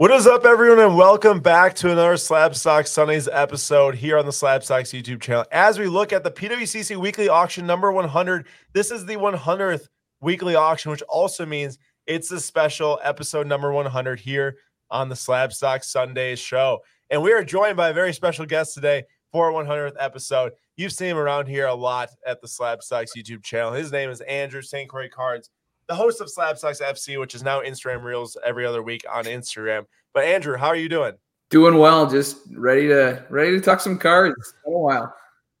[0.00, 4.24] What is up, everyone, and welcome back to another Slab Stock Sundays episode here on
[4.24, 5.44] the SlabStox YouTube channel.
[5.52, 9.88] As we look at the PWCC weekly auction number 100, this is the 100th
[10.22, 11.76] weekly auction, which also means
[12.06, 14.56] it's a special episode number 100 here
[14.90, 16.78] on the Slab Stock Sundays show.
[17.10, 20.52] And we are joined by a very special guest today for 100th episode.
[20.78, 23.72] You've seen him around here a lot at the SlabStox YouTube channel.
[23.72, 24.88] His name is Andrew St.
[24.88, 25.50] Croix Cards
[25.90, 29.86] the host of SlabStox FC, which is now Instagram Reels every other week on Instagram.
[30.14, 31.14] But Andrew, how are you doing?
[31.50, 34.36] Doing well, just ready to ready to talk some cards.
[34.38, 35.12] It's been a while.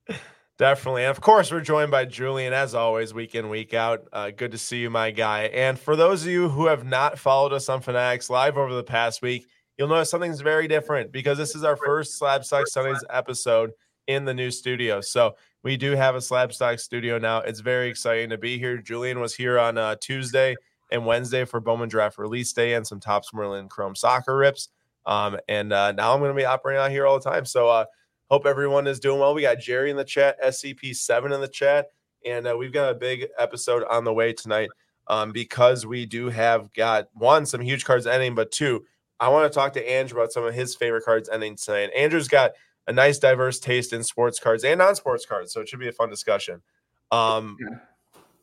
[0.58, 1.02] Definitely.
[1.02, 4.04] And of course, we're joined by Julian, as always, week in, week out.
[4.12, 5.46] Uh, good to see you, my guy.
[5.46, 8.84] And for those of you who have not followed us on Fanatics Live over the
[8.84, 13.72] past week, you'll notice something's very different because this is our first SlabStox Sundays episode
[14.06, 15.00] in the new studio.
[15.00, 17.38] So we do have a slab stock studio now.
[17.38, 18.78] It's very exciting to be here.
[18.78, 20.56] Julian was here on uh, Tuesday
[20.90, 24.68] and Wednesday for Bowman Draft release day and some Topps Merlin Chrome soccer rips.
[25.06, 27.44] Um, and uh, now I'm going to be operating out here all the time.
[27.44, 27.84] So uh,
[28.30, 29.34] hope everyone is doing well.
[29.34, 31.88] We got Jerry in the chat, SCP7 in the chat,
[32.24, 34.70] and uh, we've got a big episode on the way tonight
[35.08, 38.84] um, because we do have got one, some huge cards ending, but two,
[39.18, 41.90] I want to talk to Andrew about some of his favorite cards ending tonight.
[41.94, 42.52] Andrew's got–
[42.90, 45.52] a nice diverse taste in sports cards and non-sports cards.
[45.52, 46.60] So it should be a fun discussion.
[47.12, 47.78] Um, yeah.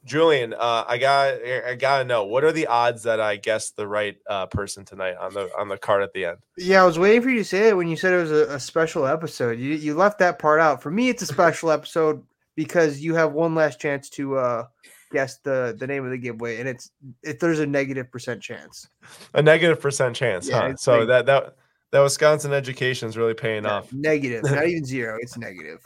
[0.06, 1.34] Julian, uh, I got
[1.68, 5.16] I gotta know what are the odds that I guessed the right uh, person tonight
[5.20, 6.38] on the on the card at the end.
[6.58, 8.56] Yeah, I was waiting for you to say it when you said it was a,
[8.56, 9.60] a special episode.
[9.60, 10.82] You you left that part out.
[10.82, 12.24] For me, it's a special episode
[12.56, 14.68] because you have one last chance to uh,
[15.12, 16.90] guess the the name of the giveaway, and it's
[17.22, 18.88] if there's a negative percent chance.
[19.34, 20.76] A negative percent chance, yeah, huh?
[20.78, 21.56] So that that
[21.92, 23.94] that Wisconsin education is really paying yeah, off.
[23.94, 25.18] Negative, not even zero.
[25.22, 25.82] It's negative.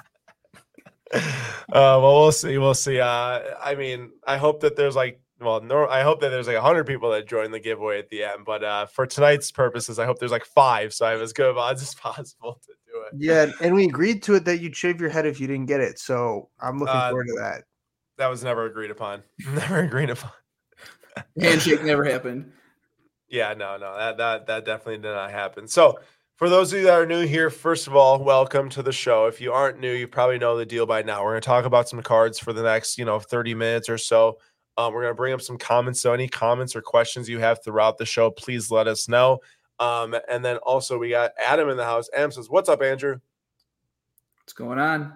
[1.13, 1.19] uh,
[1.71, 2.57] well, we'll see.
[2.57, 2.99] We'll see.
[2.99, 6.57] Uh, I mean, I hope that there's like, well, no, I hope that there's like
[6.57, 8.45] hundred people that join the giveaway at the end.
[8.45, 11.49] But uh, for tonight's purposes, I hope there's like five, so I have as good
[11.49, 13.13] of odds as possible to do it.
[13.17, 15.81] Yeah, and we agreed to it that you'd shave your head if you didn't get
[15.81, 15.99] it.
[15.99, 17.63] So I'm looking uh, forward to that.
[18.18, 19.23] That was never agreed upon.
[19.53, 20.31] never agreed upon.
[21.39, 22.51] Handshake never happened.
[23.31, 25.66] Yeah, no, no, that that that definitely did not happen.
[25.66, 25.97] So,
[26.36, 29.28] for those of you that are new here, first of all, welcome to the show.
[29.28, 31.24] If you aren't new, you probably know the deal by now.
[31.24, 33.97] We're going to talk about some cards for the next, you know, 30 minutes or
[33.97, 34.38] so.
[34.78, 36.02] Um, we're going to bring up some comments.
[36.02, 39.40] So, any comments or questions you have throughout the show, please let us know.
[39.80, 42.09] Um, and then also, we got Adam in the house.
[42.13, 43.18] Adam says, What's up, Andrew?
[44.40, 45.13] What's going on?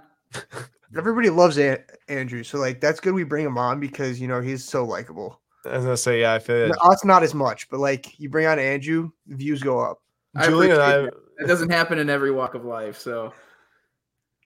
[0.97, 2.43] Everybody loves a- Andrew.
[2.43, 5.41] So, like, that's good we bring him on because, you know, he's so likable.
[5.65, 8.29] I was gonna say, yeah, I feel no, us not as much, but like you
[8.29, 9.99] bring on Andrew, views go up.
[10.43, 10.97] Julian and I,
[11.39, 13.33] it doesn't happen in every walk of life, so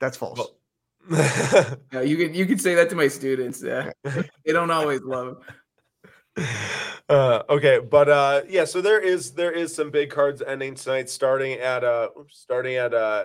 [0.00, 0.38] that's false.
[0.38, 0.56] Well,
[1.92, 3.62] yeah, you can you can say that to my students.
[3.62, 5.42] Yeah, they don't always love.
[7.08, 11.10] Uh, okay, but uh, yeah, so there is there is some big cards ending tonight,
[11.10, 13.24] starting at uh starting at uh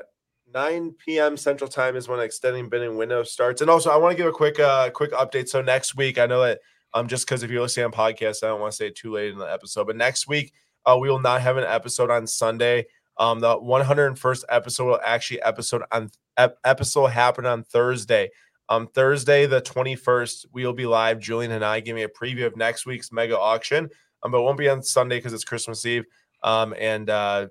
[0.51, 1.37] 9 p.m.
[1.37, 3.61] Central Time is when extending bidding window starts.
[3.61, 5.49] And also, I want to give a quick uh quick update.
[5.49, 6.61] So next week, I know that
[6.95, 9.11] um, just because if you're listening on podcast, I don't want to say it too
[9.11, 9.85] late in the episode.
[9.85, 10.53] But next week,
[10.85, 12.85] uh, we will not have an episode on Sunday.
[13.17, 18.31] Um, the 101st episode will actually episode on ep- episode happen on Thursday.
[18.69, 21.19] Um, Thursday the 21st, we'll be live.
[21.19, 23.89] Julian and I giving a preview of next week's mega auction.
[24.23, 26.05] Um, but it won't be on Sunday because it's Christmas Eve.
[26.43, 27.47] Um, and uh,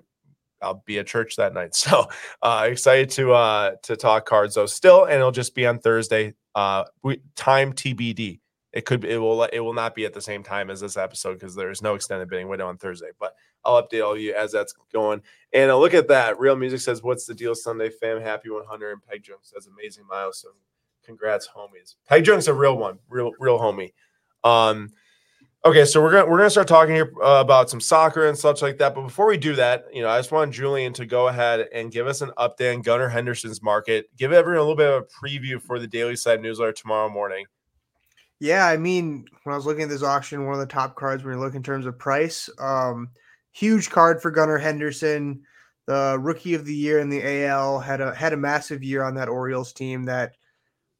[0.61, 1.75] I'll be at church that night.
[1.75, 2.07] So
[2.41, 6.33] uh, excited to uh to talk cards though still, and it'll just be on Thursday.
[6.55, 8.39] Uh, we, time TBD
[8.75, 10.97] it could be it will it will not be at the same time as this
[10.97, 13.09] episode because there is no extended bidding window on Thursday.
[13.17, 15.21] But I'll update all of you as that's going.
[15.53, 16.37] And uh, look at that.
[16.39, 18.21] Real Music says, "What's the deal, Sunday fam?
[18.21, 20.51] Happy 100." And Peg Junk says, "Amazing milestone.
[21.05, 23.93] Congrats, homies." Peg Junk's a real one, real real homie.
[24.43, 24.91] Um,
[25.63, 28.61] okay, so we're gonna we're gonna start talking here uh, about some soccer and such
[28.61, 28.93] like that.
[28.93, 31.93] But before we do that, you know, I just want Julian to go ahead and
[31.93, 34.07] give us an update on Gunnar Henderson's market.
[34.17, 37.45] Give everyone a little bit of a preview for the Daily Slab newsletter tomorrow morning.
[38.39, 41.23] Yeah, I mean, when I was looking at this auction, one of the top cards
[41.23, 43.09] when you look in terms of price, um,
[43.51, 45.43] huge card for Gunnar Henderson,
[45.87, 49.15] the rookie of the year in the AL, had a had a massive year on
[49.15, 50.33] that Orioles team that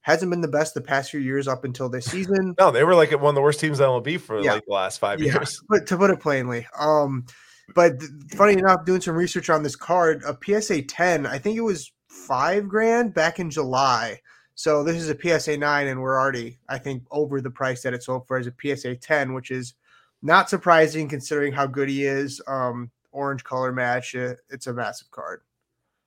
[0.01, 2.53] hasn't been the best the past few years up until this season.
[2.59, 4.53] No, they were like one of the worst teams in MLB for yeah.
[4.53, 5.61] like the last five yeah, years.
[5.67, 7.25] But to put it plainly, um,
[7.73, 11.61] but funny enough, doing some research on this card, a PSA 10, I think it
[11.61, 14.21] was five grand back in July.
[14.55, 17.93] So this is a PSA 9, and we're already, I think, over the price that
[17.93, 19.75] it sold for as a PSA 10, which is
[20.21, 22.41] not surprising considering how good he is.
[22.47, 25.41] Um, orange color match, uh, it's a massive card.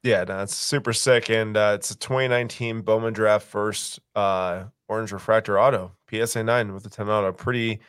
[0.03, 5.13] Yeah, no, it's super sick, and uh, it's a 2019 Bowman Draft first uh, orange
[5.13, 7.33] refractor auto PSA 9 with the 10 auto.
[7.33, 7.81] Pretty,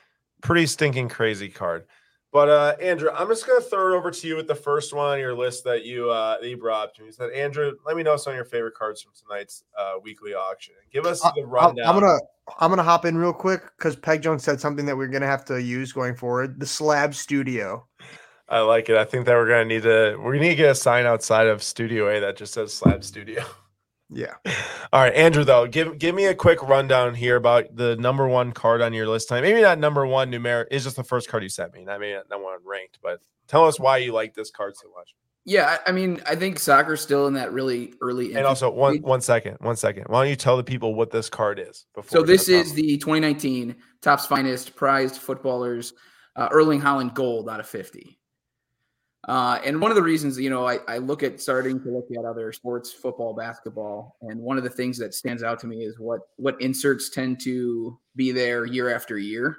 [0.42, 1.86] pretty stinking crazy card.
[2.32, 5.08] But uh, Andrew, I'm just gonna throw it over to you with the first one
[5.08, 7.08] on your list that you uh, that you brought up to me.
[7.08, 10.36] You said, Andrew, let me know some of your favorite cards from tonight's uh, weekly
[10.36, 10.76] auction.
[10.92, 11.88] Give us the rundown.
[11.88, 12.20] I'm gonna
[12.60, 15.44] I'm gonna hop in real quick because Peg Junk said something that we're gonna have
[15.46, 16.60] to use going forward.
[16.60, 17.88] The Slab Studio.
[18.48, 18.98] I like it.
[18.98, 21.48] I think that we're gonna need to we're gonna need to get a sign outside
[21.48, 23.44] of Studio A that just says Slab Studio.
[24.10, 24.34] Yeah.
[24.92, 25.44] All right, Andrew.
[25.44, 29.08] Though, give give me a quick rundown here about the number one card on your
[29.08, 29.30] list.
[29.30, 30.66] Time maybe not number one numeric.
[30.72, 31.86] Is just the first card you sent me.
[31.88, 35.14] I mean, not one ranked, but tell us why you like this card so much.
[35.46, 38.36] Yeah, I mean, I think soccer's still in that really early.
[38.36, 40.06] And also, one one second, one second.
[40.08, 41.86] Why don't you tell the people what this card is?
[41.96, 45.94] Before so this is the 2019 Topps Finest prized footballers
[46.36, 48.19] uh, Erling Haaland Gold out of 50.
[49.28, 52.08] Uh, and one of the reasons, you know, I, I look at starting to look
[52.18, 55.84] at other sports, football, basketball, and one of the things that stands out to me
[55.84, 59.58] is what what inserts tend to be there year after year.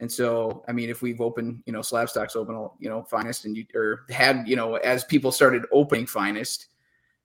[0.00, 3.56] And so, I mean, if we've opened, you know, SlabStox open, you know, finest, and
[3.56, 6.66] you or had, you know, as people started opening finest,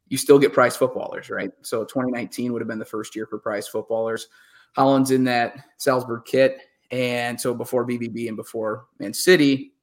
[0.08, 1.52] you still get prize footballers, right?
[1.62, 4.28] So 2019 would have been the first year for prize footballers.
[4.76, 6.62] Haaland's in that Salzburg kit,
[6.92, 9.74] and so before BVB and before Man City,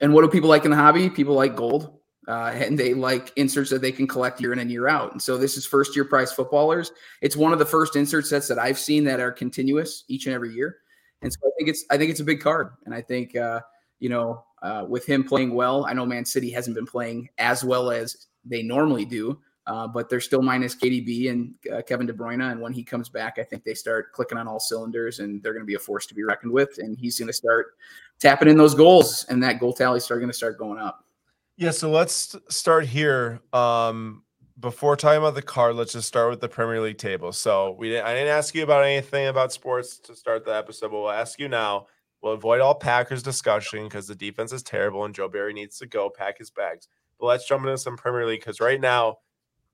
[0.00, 1.10] and what do people like in the hobby?
[1.10, 1.98] People like gold.
[2.26, 5.12] Uh, and they like inserts that they can collect year in and year out.
[5.12, 6.90] And so this is first year prize footballers.
[7.20, 10.34] It's one of the first insert sets that I've seen that are continuous each and
[10.34, 10.78] every year.
[11.20, 12.70] And so I think it's I think it's a big card.
[12.86, 13.60] And I think uh,
[13.98, 17.62] you know uh, with him playing well, I know Man City hasn't been playing as
[17.62, 19.38] well as they normally do.
[19.66, 22.52] Uh, but they're still minus KDB and uh, Kevin De Bruyne.
[22.52, 25.54] And when he comes back, I think they start clicking on all cylinders and they're
[25.54, 26.76] going to be a force to be reckoned with.
[26.78, 27.76] And he's going to start
[28.20, 31.04] tapping in those goals, and that goal tally is going to start going up.
[31.56, 31.70] Yeah.
[31.70, 33.40] So let's start here.
[33.52, 34.22] Um,
[34.60, 37.32] before talking about the card, let's just start with the Premier League table.
[37.32, 40.90] So we didn't, I didn't ask you about anything about sports to start the episode,
[40.90, 41.86] but we'll ask you now.
[42.22, 45.86] We'll avoid all Packers discussion because the defense is terrible and Joe Barry needs to
[45.86, 46.88] go pack his bags.
[47.18, 49.18] But let's jump into some Premier League because right now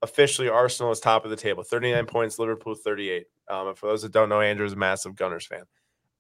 [0.02, 3.26] officially Arsenal is top of the table, 39 points, Liverpool 38.
[3.48, 5.64] Um, and for those that don't know, Andrew is a massive Gunners fan.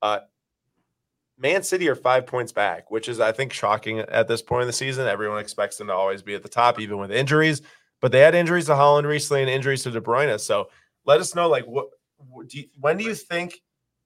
[0.02, 0.20] Uh,
[1.38, 4.66] Man City are five points back, which is, I think, shocking at this point in
[4.66, 5.06] the season.
[5.06, 7.62] Everyone expects them to always be at the top, even with injuries.
[8.00, 10.38] But they had injuries to Haaland recently and injuries to De Bruyne.
[10.38, 10.68] So
[11.06, 11.88] let us know, like, what
[12.48, 13.60] do you, when do you think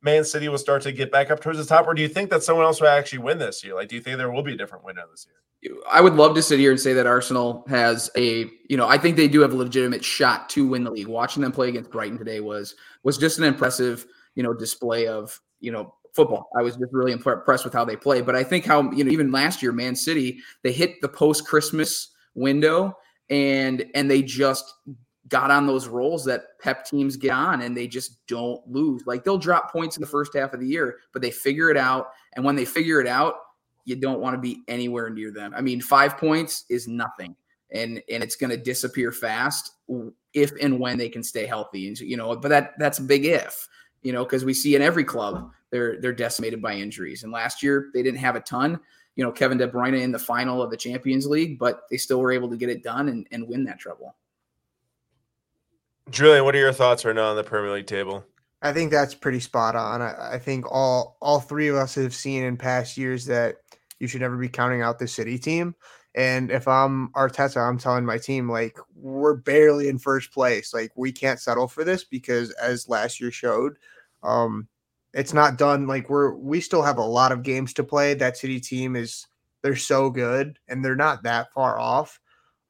[0.04, 2.30] Man City will start to get back up towards the top, or do you think
[2.30, 3.74] that someone else will actually win this year?
[3.74, 5.36] Like, do you think there will be a different winner this year?
[5.90, 8.98] I would love to sit here and say that Arsenal has a, you know, I
[8.98, 11.08] think they do have a legitimate shot to win the league.
[11.08, 14.04] Watching them play against Brighton today was was just an impressive,
[14.34, 16.48] you know, display of, you know, football.
[16.58, 18.20] I was just really impressed with how they play.
[18.20, 21.46] But I think how, you know, even last year, Man City, they hit the post
[21.46, 22.94] Christmas window
[23.30, 24.74] and and they just
[25.28, 29.02] got on those rolls that pep teams get on and they just don't lose.
[29.06, 31.76] Like they'll drop points in the first half of the year, but they figure it
[31.76, 32.08] out.
[32.34, 33.36] And when they figure it out,
[33.84, 35.54] you don't want to be anywhere near them.
[35.56, 37.36] I mean, five points is nothing.
[37.72, 39.72] And and it's going to disappear fast
[40.32, 41.88] if and when they can stay healthy.
[41.88, 43.68] And you know, but that that's a big if,
[44.02, 47.24] you know, because we see in every club they're they're decimated by injuries.
[47.24, 48.78] And last year they didn't have a ton.
[49.16, 52.20] You know, Kevin De Bruyne in the final of the Champions League, but they still
[52.20, 54.14] were able to get it done and, and win that treble.
[56.10, 58.24] Julian, what are your thoughts right now on the Premier League table?
[58.62, 60.00] I think that's pretty spot on.
[60.00, 63.56] I, I, think all all three of us have seen in past years that
[64.00, 65.74] you should never be counting out the City team.
[66.14, 70.72] And if I'm Arteta, I'm telling my team like we're barely in first place.
[70.72, 73.76] Like we can't settle for this because as last year showed,
[74.22, 74.68] um,
[75.12, 75.86] it's not done.
[75.86, 78.14] Like we're we still have a lot of games to play.
[78.14, 79.26] That City team is
[79.62, 82.20] they're so good and they're not that far off.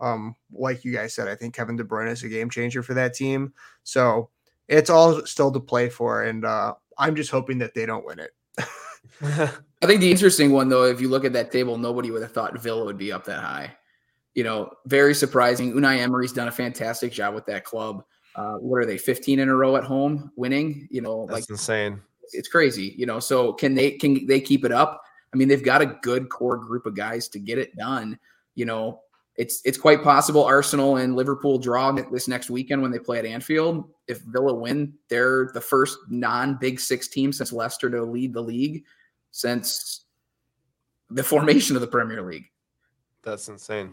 [0.01, 2.95] Um, like you guys said, I think Kevin De Bruyne is a game changer for
[2.95, 3.53] that team.
[3.85, 4.31] So
[4.69, 8.19] it's all still to play for, and uh, I'm just hoping that they don't win
[8.19, 8.31] it.
[9.83, 12.33] I think the interesting one, though, if you look at that table, nobody would have
[12.33, 13.77] thought Villa would be up that high.
[14.35, 15.73] You know, very surprising.
[15.73, 18.05] Unai Emery's done a fantastic job with that club.
[18.35, 20.89] Uh, what are they, 15 in a row at home winning?
[20.91, 22.01] You know, That's like insane.
[22.33, 22.95] It's crazy.
[22.97, 25.03] You know, so can they can they keep it up?
[25.33, 28.19] I mean, they've got a good core group of guys to get it done.
[28.57, 29.01] You know,
[29.37, 33.27] it's it's quite possible Arsenal and Liverpool draw this next weekend when they play at
[33.27, 33.91] Anfield.
[34.07, 38.85] If Villa win, they're the first non-Big Six team since Leicester to lead the league
[39.33, 40.05] since
[41.11, 42.47] the formation of the Premier League.
[43.23, 43.93] That's insane.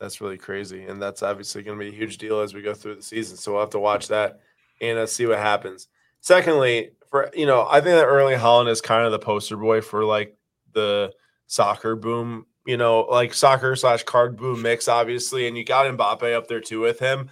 [0.00, 2.74] That's really crazy, and that's obviously going to be a huge deal as we go
[2.74, 3.36] through the season.
[3.36, 4.40] So we'll have to watch that
[4.80, 5.88] and uh, see what happens.
[6.20, 9.80] Secondly, for you know, I think that Erling Haaland is kind of the poster boy
[9.80, 10.36] for like
[10.72, 11.12] the
[11.46, 16.34] soccer boom you know, like soccer slash card boom mix, obviously, and you got Mbappe
[16.34, 17.30] up there too with him.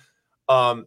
[0.49, 0.87] Um,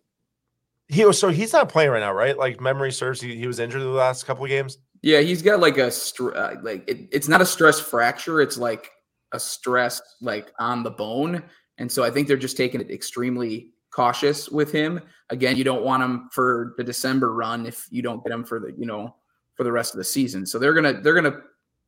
[0.88, 2.38] he was so he's not playing right now, right?
[2.38, 4.77] Like memory serves, he, he was injured the last couple of games.
[5.01, 8.42] Yeah, he's got like a str- uh, like it, it's not a stress fracture.
[8.42, 8.92] It's like
[9.34, 11.44] a stress like on the bone,
[11.77, 15.01] and so I think they're just taking it extremely cautious with him.
[15.30, 18.60] Again, you don't want him for the December run if you don't get him for
[18.60, 19.16] the you know
[19.56, 20.46] for the rest of the season.
[20.46, 21.42] So they're gonna they're gonna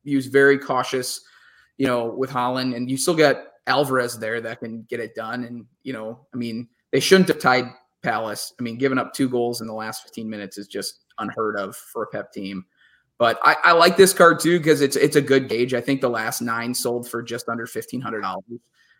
[0.04, 1.22] use very cautious,
[1.80, 5.44] you know, with Haaland, and you still got Alvarez there that can get it done.
[5.44, 7.64] And you know, I mean, they shouldn't have tied
[8.02, 8.52] Palace.
[8.60, 11.74] I mean, giving up two goals in the last 15 minutes is just unheard of
[11.74, 12.66] for a Pep team.
[13.16, 15.72] But I, I like this card too because it's it's a good gauge.
[15.72, 18.44] I think the last nine sold for just under fifteen hundred dollars,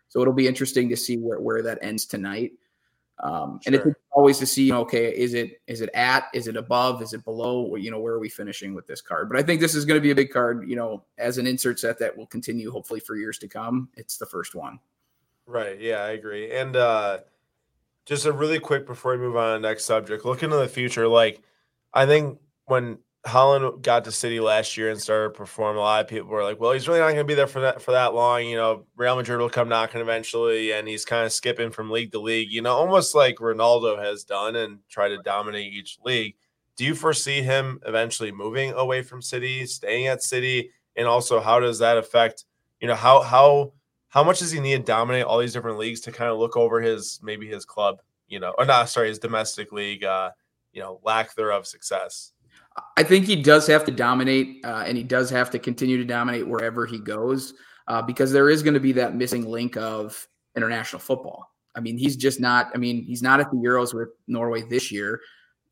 [0.07, 2.53] so it'll be interesting to see where, where that ends tonight.
[3.19, 3.73] Um, sure.
[3.73, 7.13] And it's always to see, okay, is it is it at, is it above, is
[7.13, 7.75] it below?
[7.75, 9.29] You know, where are we finishing with this card?
[9.29, 10.67] But I think this is going to be a big card.
[10.67, 13.89] You know, as an insert set that will continue hopefully for years to come.
[13.95, 14.79] It's the first one.
[15.45, 15.79] Right.
[15.79, 16.51] Yeah, I agree.
[16.51, 17.19] And uh,
[18.05, 20.67] just a really quick before we move on to the next subject, looking to the
[20.67, 21.41] future, like
[21.93, 25.77] I think when Haaland got to City last year and started to perform.
[25.77, 27.61] A lot of people were like, "Well, he's really not going to be there for
[27.61, 31.25] that for that long." You know, Real Madrid will come knocking eventually, and he's kind
[31.25, 32.51] of skipping from league to league.
[32.51, 36.35] You know, almost like Ronaldo has done and try to dominate each league.
[36.77, 41.59] Do you foresee him eventually moving away from City, staying at City, and also how
[41.59, 42.45] does that affect?
[42.79, 43.73] You know, how how
[44.09, 46.57] how much does he need to dominate all these different leagues to kind of look
[46.57, 48.01] over his maybe his club?
[48.27, 50.03] You know, or not sorry, his domestic league.
[50.03, 50.31] Uh,
[50.73, 52.31] you know, lack thereof success.
[52.97, 56.05] I think he does have to dominate, uh, and he does have to continue to
[56.05, 57.53] dominate wherever he goes,
[57.87, 61.51] uh, because there is going to be that missing link of international football.
[61.75, 62.71] I mean, he's just not.
[62.73, 65.21] I mean, he's not at the Euros with Norway this year.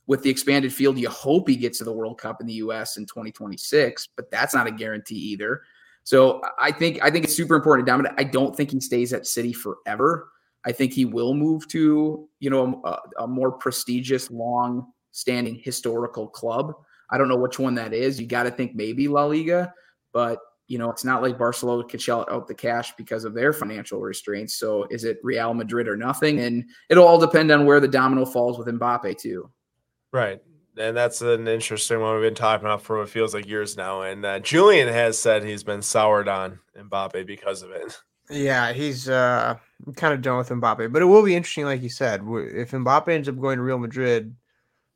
[0.07, 2.97] With the expanded field, you hope he gets to the World Cup in the U.S.
[2.97, 5.61] in 2026, but that's not a guarantee either.
[6.03, 8.13] So I think I think it's super important to dominate.
[8.17, 10.29] I don't think he stays at City forever.
[10.65, 16.73] I think he will move to you know a, a more prestigious, long-standing historical club.
[17.09, 18.19] I don't know which one that is.
[18.19, 19.73] You got to think maybe La Liga,
[20.13, 23.51] but you know, it's not like Barcelona could shell out the cash because of their
[23.51, 24.55] financial restraints.
[24.55, 26.39] So is it Real Madrid or nothing?
[26.39, 29.49] And it'll all depend on where the domino falls with Mbappe too.
[30.13, 30.39] Right.
[30.77, 34.03] And that's an interesting one we've been talking about for what feels like years now.
[34.03, 37.97] And uh, Julian has said he's been soured on Mbappe because of it.
[38.29, 39.55] Yeah, he's uh,
[39.95, 43.07] kind of done with Mbappe, but it will be interesting, like you said, if Mbappe
[43.07, 44.35] ends up going to Real Madrid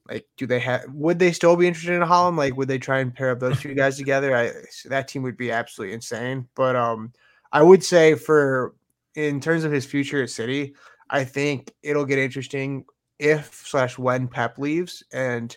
[0.10, 0.84] like, do they have?
[0.94, 2.38] Would they still be interested in Haaland?
[2.38, 4.36] Like, would they try and pair up those two guys together?
[4.36, 4.52] I
[4.86, 6.48] that team would be absolutely insane.
[6.56, 7.14] But um,
[7.52, 8.76] I would say for
[9.16, 10.76] in terms of his future at City,
[11.10, 12.86] I think it'll get interesting
[13.20, 15.56] if slash when Pep leaves and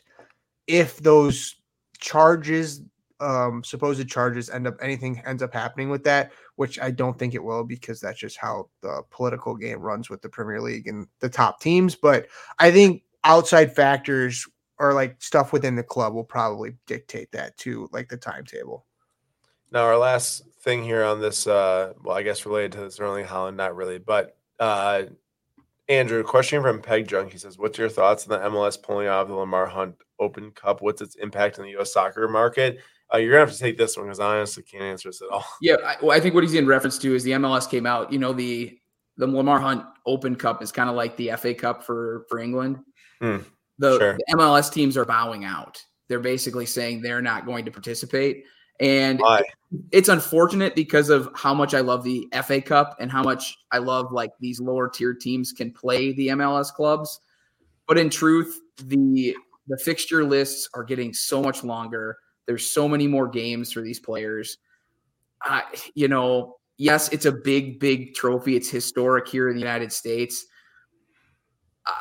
[0.66, 1.56] if those
[1.98, 2.82] charges,
[3.20, 7.34] um, supposed charges, end up anything ends up happening with that, which I don't think
[7.34, 11.08] it will because that's just how the political game runs with the Premier League and
[11.20, 11.94] the top teams.
[11.94, 12.26] But
[12.58, 14.46] I think outside factors
[14.78, 18.86] or like stuff within the club will probably dictate that too, like the timetable.
[19.72, 23.26] Now, our last thing here on this, uh, well, I guess related to this Erling
[23.26, 25.02] Haaland, not really, but uh,
[25.88, 27.32] Andrew, question from Peg Junk.
[27.32, 30.50] He says, "What's your thoughts on the MLS pulling out of the Lamar Hunt Open
[30.52, 30.82] Cup?
[30.82, 31.92] What's its impact on the U.S.
[31.92, 32.78] soccer market?"
[33.12, 35.28] Uh, you're gonna have to take this one because I honestly can't answer this at
[35.28, 35.44] all.
[35.60, 38.12] Yeah, I, well, I think what he's in reference to is the MLS came out.
[38.12, 38.78] You know, the
[39.16, 42.78] the Lamar Hunt Open Cup is kind of like the FA Cup for for England.
[43.22, 43.44] Mm,
[43.78, 44.12] the, sure.
[44.14, 45.82] the, MLS teams are bowing out.
[46.08, 48.44] They're basically saying they're not going to participate.
[48.78, 49.42] And Why?
[49.90, 53.78] it's unfortunate because of how much I love the FA Cup and how much I
[53.78, 57.20] love like these lower tier teams can play the MLS clubs.
[57.88, 59.36] But in truth, the
[59.68, 62.18] the fixture lists are getting so much longer.
[62.46, 64.58] There's so many more games for these players.
[65.44, 65.62] Uh,
[65.94, 68.56] you know, yes, it's a big, big trophy.
[68.56, 70.46] It's historic here in the United States.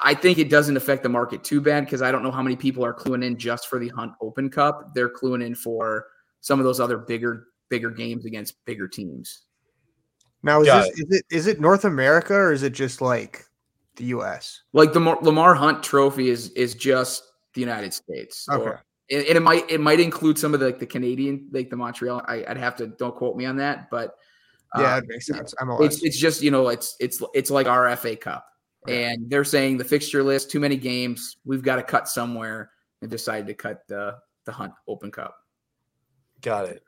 [0.01, 2.55] I think it doesn't affect the market too bad because I don't know how many
[2.55, 4.93] people are cluing in just for the Hunt Open Cup.
[4.95, 6.07] They're cluing in for
[6.41, 9.43] some of those other bigger bigger games against bigger teams.
[10.43, 13.45] Now is this, is it is it North America or is it just like
[13.95, 14.63] the U.S.
[14.73, 17.23] Like the Lamar Hunt Trophy is is just
[17.53, 18.47] the United States.
[18.49, 18.63] Okay.
[18.63, 21.75] Or, and it might it might include some of the, like the Canadian like the
[21.75, 22.23] Montreal.
[22.27, 24.15] I, would have to don't quote me on that, but
[24.77, 25.53] yeah, uh, it makes sense.
[25.59, 28.45] I'm it's it's just you know it's it's it's like our FA Cup
[28.87, 33.09] and they're saying the fixture list too many games we've got to cut somewhere and
[33.09, 34.15] decided to cut the
[34.45, 35.35] the hunt open cup.
[36.41, 36.83] Got it.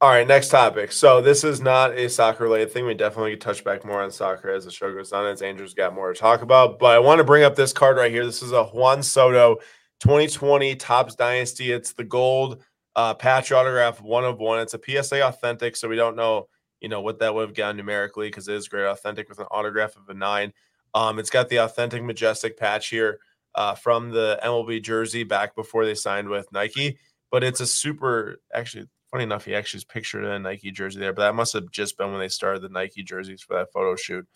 [0.00, 0.92] All right next topic.
[0.92, 2.86] So this is not a soccer related thing.
[2.86, 5.94] We definitely touch back more on soccer as the show goes on as andrew's got
[5.94, 6.78] more to talk about.
[6.78, 8.24] But i want to bring up this card right here.
[8.24, 9.56] This is a juan soto
[10.00, 11.72] 2020 Topps dynasty.
[11.72, 12.62] It's the gold
[12.96, 14.60] uh, patch autograph one of one.
[14.60, 16.48] It's a psa authentic so we don't know
[16.80, 19.46] you know what that would have gotten numerically because it is great authentic with an
[19.50, 20.52] autograph of a nine
[20.94, 23.18] um, it's got the authentic majestic patch here
[23.54, 26.98] uh, from the MLB jersey back before they signed with Nike.
[27.30, 30.98] but it's a super actually funny enough, he actually is pictured in a Nike jersey
[30.98, 33.70] there, but that must have just been when they started the Nike jerseys for that
[33.72, 34.26] photo shoot.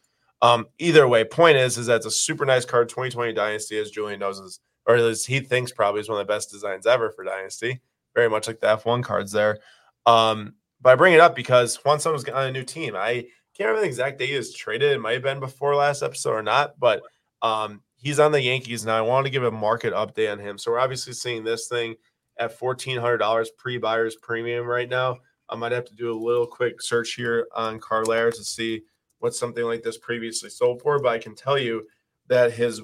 [0.40, 2.88] Um, either way, point is, is that's a super nice card.
[2.88, 6.24] 2020 Dynasty, as Julian knows, is or at least he thinks probably is one of
[6.24, 7.80] the best designs ever for Dynasty.
[8.14, 9.58] Very much like the F1 cards there.
[10.06, 12.94] Um, but I bring it up because Juan Soto's on a new team.
[12.94, 13.26] I
[13.58, 14.92] can't remember the exact day he was traded.
[14.92, 17.02] It might have been before last episode or not, but
[17.42, 18.96] um, he's on the Yankees now.
[18.96, 20.58] I want to give a market update on him.
[20.58, 21.96] So we're obviously seeing this thing
[22.38, 25.18] at fourteen hundred dollars pre-buyers premium right now.
[25.48, 28.82] I might have to do a little quick search here on Card Ladder to see
[29.18, 31.86] what something like this previously sold for, but I can tell you
[32.28, 32.80] that his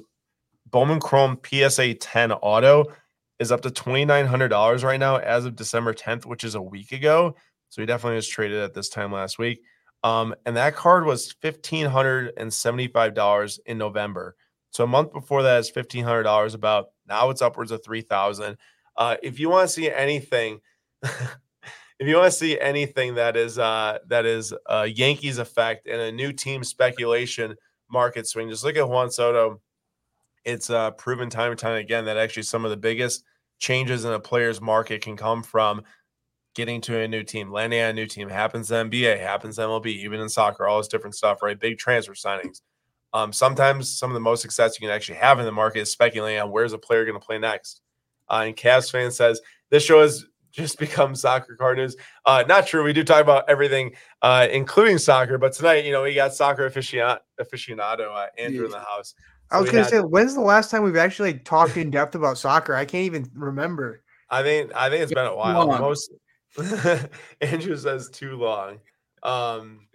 [0.70, 2.86] Bowman Chrome PSA 10 auto
[3.38, 7.36] is up to $2,900 right now as of December 10th, which is a week ago.
[7.68, 9.62] So he definitely was traded at this time last week.
[10.04, 14.36] Um, and that card was $1,575 in November.
[14.70, 16.90] So a month before that is $1,500 about.
[17.08, 18.58] Now it's upwards of 3000
[18.96, 20.60] uh, If you want to see anything,
[21.02, 21.38] if
[22.00, 24.52] you want to see anything that is uh, that is
[24.86, 27.54] Yankees effect and a new team speculation
[27.90, 29.60] market swing, just look at Juan Soto.
[30.44, 33.24] It's uh, proven time and time again that actually some of the biggest
[33.58, 35.82] changes in a player's market can come from
[36.54, 38.28] getting to a new team, landing on a new team.
[38.28, 41.58] Happens to NBA, happens to MLB, even in soccer, all this different stuff, right?
[41.58, 42.60] Big transfer signings.
[43.12, 45.92] Um, sometimes some of the most success you can actually have in the market is
[45.92, 47.80] speculating on where's a player going to play next.
[48.28, 51.96] Uh, and Cavs fan says this show has just become soccer card news.
[52.24, 52.82] Uh, not true.
[52.82, 53.92] We do talk about everything,
[54.22, 55.38] uh, including soccer.
[55.38, 59.14] But tonight, you know, we got soccer aficionado, aficionado uh, Andrew in the house.
[59.50, 62.14] So I was going to say, when's the last time we've actually talked in depth
[62.14, 62.74] about soccer?
[62.74, 64.02] I can't even remember.
[64.30, 65.66] I think I think it's been a while.
[65.78, 66.10] Most
[67.40, 68.80] Andrew says too long.
[69.22, 69.88] Um,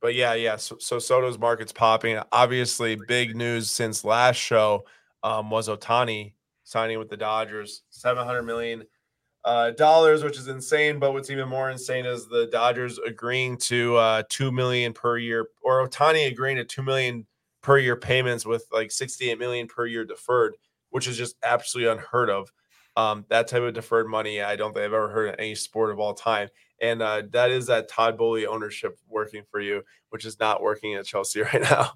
[0.00, 0.56] but yeah, yeah.
[0.56, 2.18] So, so, Soto's market's popping.
[2.32, 4.84] Obviously, big news since last show
[5.22, 6.34] um, was Ohtani
[6.64, 8.84] signing with the Dodgers, seven hundred million
[9.44, 10.98] uh, dollars, which is insane.
[10.98, 15.48] But what's even more insane is the Dodgers agreeing to uh, two million per year,
[15.62, 17.26] or Ohtani agreeing to two million
[17.62, 20.56] per year payments with like sixty-eight million per year deferred,
[20.90, 22.52] which is just absolutely unheard of.
[22.98, 25.92] Um, that type of deferred money, I don't think I've ever heard in any sport
[25.92, 26.48] of all time.
[26.82, 30.94] And uh, that is that Todd Boehly ownership working for you, which is not working
[30.94, 31.92] at Chelsea right now.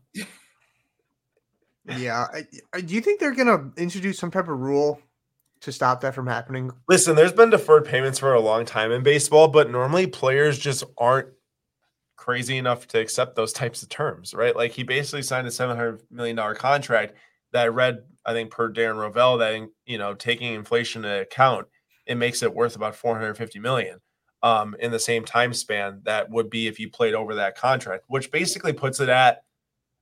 [1.99, 2.27] yeah.
[2.73, 5.01] I, do you think they're going to introduce some type of rule
[5.63, 6.71] to stop that from happening?
[6.89, 10.85] Listen, there's been deferred payments for a long time in baseball, but normally players just
[10.99, 11.31] aren't
[12.15, 14.55] crazy enough to accept those types of terms, right?
[14.55, 17.15] Like he basically signed a $700 million contract
[17.53, 21.67] that I read, I think per Darren Rovell, that you know, taking inflation into account,
[22.07, 24.01] it makes it worth about 450 million
[24.43, 28.05] um, in the same time span that would be if you played over that contract,
[28.09, 29.45] which basically puts it at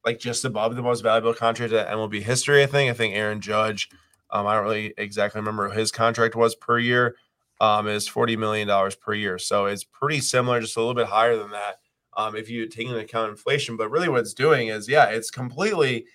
[0.04, 2.62] like just above the most valuable contract in MLB history.
[2.62, 2.90] I think.
[2.90, 3.88] I think Aaron Judge,
[4.30, 7.16] um, I don't really exactly remember what his contract was per year,
[7.60, 9.38] um, is forty million dollars per year.
[9.38, 11.76] So it's pretty similar, just a little bit higher than that.
[12.16, 15.30] Um, if you take into account inflation, but really what it's doing is, yeah, it's
[15.30, 16.06] completely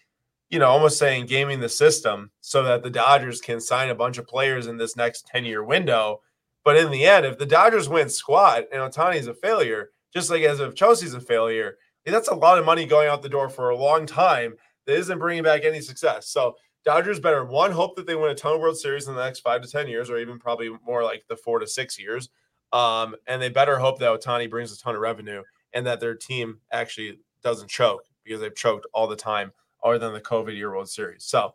[0.50, 4.18] you know, almost saying gaming the system so that the Dodgers can sign a bunch
[4.18, 6.22] of players in this next 10 year window.
[6.64, 10.44] But in the end, if the Dodgers win squat and Ohtani's a failure, just like
[10.44, 13.70] as if Chelsea's a failure, that's a lot of money going out the door for
[13.70, 14.56] a long time
[14.86, 16.28] that isn't bringing back any success.
[16.30, 19.24] So Dodgers better one hope that they win a ton of World Series in the
[19.24, 22.30] next five to ten years, or even probably more like the four to six years.
[22.72, 25.42] Um, and they better hope that Ohtani brings a ton of revenue
[25.74, 29.52] and that their team actually doesn't choke because they've choked all the time
[29.86, 31.24] other than the COVID year World Series.
[31.24, 31.54] So,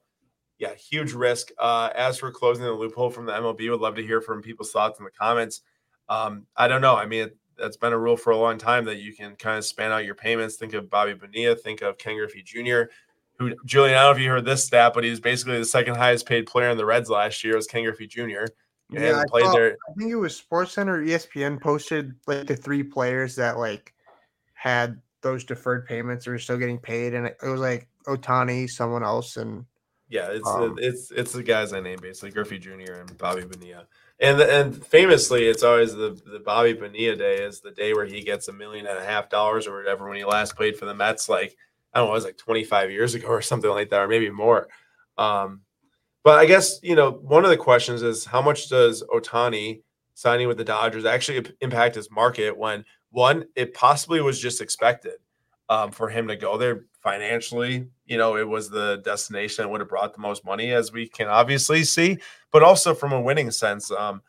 [0.58, 1.50] yeah, huge risk.
[1.58, 4.70] Uh, as for closing the loophole from the MLB, would love to hear from people's
[4.70, 5.62] thoughts in the comments.
[6.08, 6.96] Um, I don't know.
[6.96, 9.58] I mean, it, that's been a rule for a long time that you can kind
[9.58, 10.56] of span out your payments.
[10.56, 12.92] Think of Bobby Bonilla, think of Ken Griffey Jr.,
[13.38, 15.64] who Julian, I don't know if you heard this stat, but he was basically the
[15.64, 18.44] second highest paid player in the Reds last year was Ken Griffey Jr.
[18.90, 19.76] Yeah, I, played there.
[19.88, 23.94] I think it was Sports Center ESPN posted like the three players that like
[24.52, 29.36] had those deferred payments are still getting paid, and it was like Ohtani, someone else,
[29.36, 29.64] and
[30.10, 32.94] yeah, it's um, it's it's the guys I named basically Griffey Jr.
[32.94, 33.86] and Bobby Bonilla.
[34.18, 38.22] And and famously, it's always the the Bobby Bonilla day is the day where he
[38.22, 40.94] gets a million and a half dollars or whatever when he last played for the
[40.94, 41.28] Mets.
[41.28, 41.56] Like
[41.94, 44.30] I don't know, it was like 25 years ago or something like that, or maybe
[44.30, 44.68] more.
[45.16, 45.60] Um,
[46.24, 49.82] but I guess you know one of the questions is how much does Ohtani
[50.14, 55.14] signing with the Dodgers actually impact his market when one it possibly was just expected
[55.70, 57.86] um, for him to go there financially.
[58.04, 61.08] You know, it was the destination that would have brought the most money, as we
[61.08, 62.18] can obviously see,
[62.50, 63.90] but also from a winning sense.
[63.92, 64.20] Um,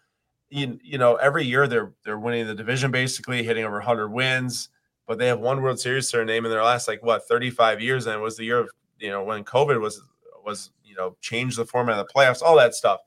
[0.49, 4.69] you, you know, every year they're they're winning the division basically, hitting over 100 wins,
[5.07, 7.81] but they have one World Series to their name in their last like what 35
[7.81, 10.01] years, and it was the year of you know when COVID was
[10.45, 12.99] was you know changed the format of the playoffs, all that stuff,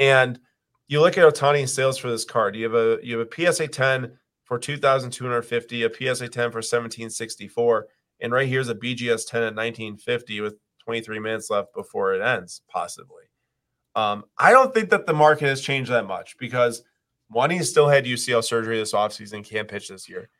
[0.00, 0.40] and
[0.88, 2.56] you look at Ohtani's sales for this card.
[2.56, 7.86] You have a you have a PSA 10 for 2,250, a PSA 10 for 1764,
[8.20, 12.62] and right here's a BGS 10 at 1950 with 23 minutes left before it ends,
[12.66, 13.24] possibly.
[13.94, 16.82] Um, I don't think that the market has changed that much because
[17.28, 20.30] one, he still had UCL surgery this offseason, can't pitch this year.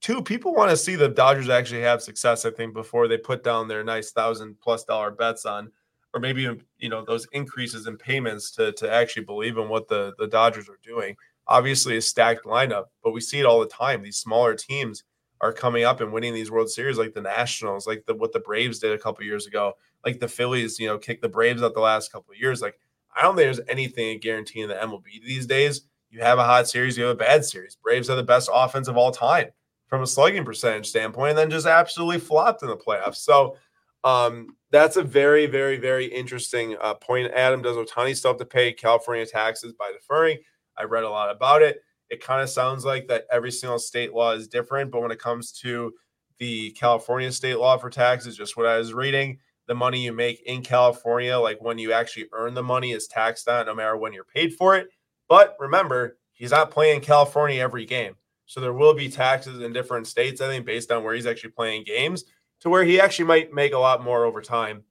[0.00, 3.44] Two, people want to see the Dodgers actually have success, I think, before they put
[3.44, 5.70] down their nice thousand plus dollar bets on,
[6.12, 10.12] or maybe you know, those increases in payments to to actually believe in what the,
[10.18, 11.14] the Dodgers are doing.
[11.46, 14.02] Obviously, a stacked lineup, but we see it all the time.
[14.02, 15.04] These smaller teams
[15.40, 18.40] are coming up and winning these World Series, like the Nationals, like the what the
[18.40, 21.74] Braves did a couple years ago, like the Phillies, you know, kicked the Braves out
[21.74, 22.62] the last couple of years.
[22.62, 22.78] Like
[23.14, 25.82] I don't think there's anything guaranteeing the MLB these days.
[26.10, 27.76] You have a hot series, you have a bad series.
[27.76, 29.48] Braves are the best offense of all time
[29.86, 33.16] from a slugging percentage standpoint, and then just absolutely flopped in the playoffs.
[33.16, 33.56] So
[34.04, 37.32] um, that's a very, very, very interesting uh, point.
[37.32, 40.38] Adam does Ohtani still have to pay California taxes by deferring?
[40.76, 41.80] I read a lot about it.
[42.10, 45.18] It kind of sounds like that every single state law is different, but when it
[45.18, 45.92] comes to
[46.38, 50.42] the California state law for taxes, just what I was reading, the money you make
[50.42, 54.12] in California, like when you actually earn the money, is taxed on no matter when
[54.12, 54.88] you're paid for it.
[55.28, 58.14] But remember, he's not playing California every game.
[58.46, 61.52] So there will be taxes in different states, I think, based on where he's actually
[61.52, 62.24] playing games,
[62.60, 64.84] to where he actually might make a lot more over time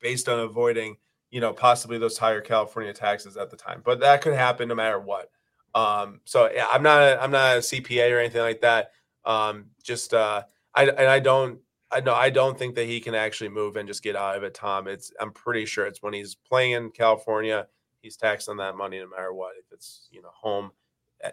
[0.00, 0.96] based on avoiding,
[1.34, 3.82] you know, possibly those higher California taxes at the time.
[3.84, 5.32] But that could happen no matter what.
[5.74, 8.92] Um, so yeah, I'm not a, I'm not a CPA or anything like that.
[9.24, 10.44] Um, just uh,
[10.76, 11.58] I and I don't
[11.90, 14.44] I know I don't think that he can actually move and just get out of
[14.44, 14.86] it, Tom.
[14.86, 17.66] It's I'm pretty sure it's when he's playing in California,
[18.00, 19.56] he's taxed on that money no matter what.
[19.58, 20.70] If it's you know home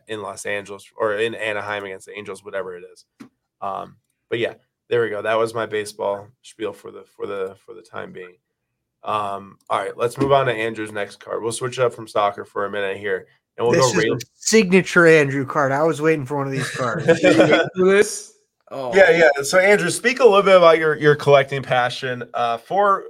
[0.08, 3.06] in Los Angeles or in Anaheim against the Angels, whatever it is.
[3.62, 3.98] Um,
[4.30, 4.56] but yeah,
[4.90, 5.22] there we go.
[5.22, 8.38] That was my baseball spiel for the for the for the time being.
[9.04, 11.42] Um, all right, let's move on to Andrew's next card.
[11.42, 14.16] We'll switch up from soccer for a minute here, and we'll this go.
[14.16, 15.72] Is signature Andrew card.
[15.72, 17.06] I was waiting for one of these cards.
[17.76, 18.32] this
[18.72, 18.96] Oh.
[18.96, 19.44] Yeah, yeah.
[19.44, 23.04] So Andrew, speak a little bit about your your collecting passion uh, for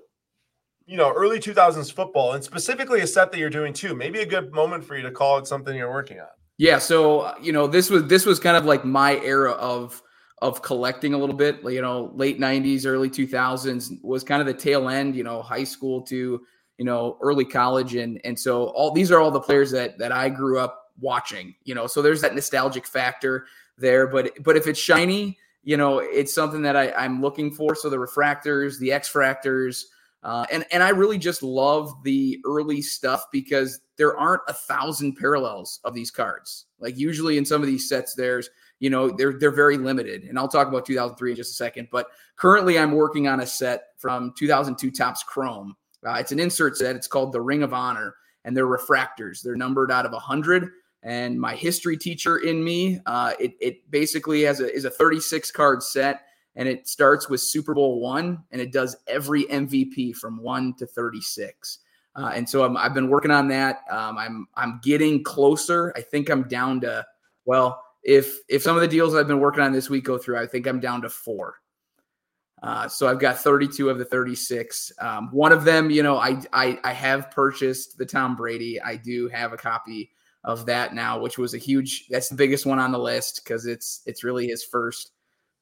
[0.87, 3.95] you know early 2000s football and specifically a set that you're doing too.
[3.95, 6.27] Maybe a good moment for you to call it something you're working on.
[6.57, 10.01] Yeah, so you know this was this was kind of like my era of
[10.41, 11.61] of collecting a little bit.
[11.63, 15.15] You know, late 90s, early 2000s was kind of the tail end.
[15.15, 16.41] You know, high school to
[16.77, 20.11] you know early college, and and so all these are all the players that that
[20.11, 21.55] I grew up watching.
[21.63, 23.45] You know, so there's that nostalgic factor
[23.77, 24.07] there.
[24.07, 27.75] But but if it's shiny you know, it's something that I, I'm looking for.
[27.75, 29.83] So the refractors, the X fractors,
[30.23, 35.15] uh, and and I really just love the early stuff because there aren't a thousand
[35.15, 36.65] parallels of these cards.
[36.79, 38.49] Like usually in some of these sets, there's
[38.81, 41.87] you know they're they're very limited, and I'll talk about 2003 in just a second.
[41.91, 45.75] But currently, I'm working on a set from 2002 Topps Chrome.
[46.05, 46.95] Uh, it's an insert set.
[46.95, 49.43] It's called the Ring of Honor, and they're refractors.
[49.43, 50.71] They're numbered out of 100
[51.03, 52.99] and my history teacher in me.
[53.05, 56.23] Uh, it, it basically has a, is a 36 card set,
[56.55, 60.87] and it starts with Super Bowl one, and it does every MVP from one to
[60.87, 61.79] 36.
[62.15, 63.83] Uh, and so i have been working on that.
[63.89, 65.93] Um, I'm I'm getting closer.
[65.95, 67.05] I think I'm down to
[67.45, 70.37] well, if if some of the deals I've been working on this week go through,
[70.37, 71.55] I think I'm down to four.
[72.63, 74.91] Uh, so I've got 32 of the 36.
[74.99, 78.79] Um, one of them, you know, I, I I have purchased the Tom Brady.
[78.79, 80.11] I do have a copy
[80.43, 82.07] of that now, which was a huge.
[82.09, 85.11] That's the biggest one on the list because it's it's really his first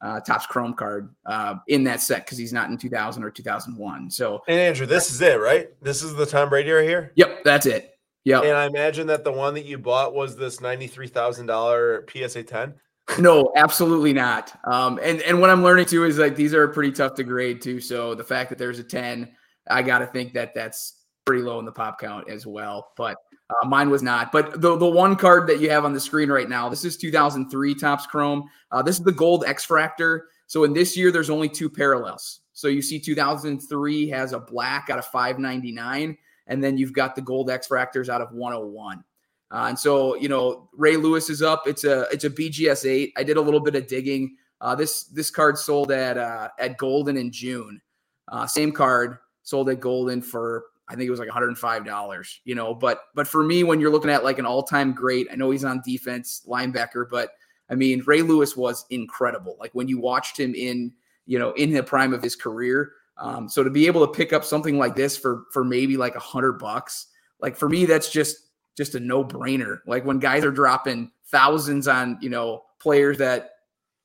[0.01, 4.11] uh, Topps Chrome card uh, in that set because he's not in 2000 or 2001.
[4.11, 5.69] So, and Andrew, this is it, right?
[5.81, 7.11] This is the Tom Brady right here.
[7.15, 7.98] Yep, that's it.
[8.25, 8.43] Yep.
[8.43, 12.43] And I imagine that the one that you bought was this ninety-three thousand dollar PSA
[12.43, 12.75] ten.
[13.17, 14.53] No, absolutely not.
[14.65, 17.61] Um, and and what I'm learning too is like these are pretty tough to grade
[17.61, 17.79] too.
[17.79, 19.33] So the fact that there's a ten,
[19.69, 22.91] I got to think that that's pretty low in the pop count as well.
[22.97, 23.17] But
[23.49, 24.31] uh, mine was not.
[24.31, 26.97] But the, the one card that you have on the screen right now, this is
[26.97, 28.49] 2003 Topps Chrome.
[28.71, 30.21] Uh, this is the gold X Fractor.
[30.47, 32.41] So in this year, there's only two parallels.
[32.53, 36.17] So you see 2003 has a black out of 599,
[36.49, 39.03] and then you've got the gold X Fractors out of 101.
[39.51, 41.63] Uh, and so, you know, Ray Lewis is up.
[41.65, 43.13] It's a it's a BGS eight.
[43.17, 44.35] I did a little bit of digging.
[44.61, 47.81] Uh, this this card sold at uh, at Goldin in June.
[48.27, 52.73] Uh, same card sold at Goldin for I think it was like $105, you know,
[52.73, 55.63] but but for me when you're looking at like an all-time great, I know he's
[55.63, 57.31] on defense, linebacker, but
[57.69, 59.55] I mean, Ray Lewis was incredible.
[59.59, 60.91] Like when you watched him in,
[61.27, 64.33] you know, in the prime of his career, um, so to be able to pick
[64.33, 67.07] up something like this for for maybe like a hundred bucks,
[67.41, 68.37] like for me, that's just
[68.77, 69.79] just a no brainer.
[69.85, 73.51] Like when guys are dropping thousands on you know players that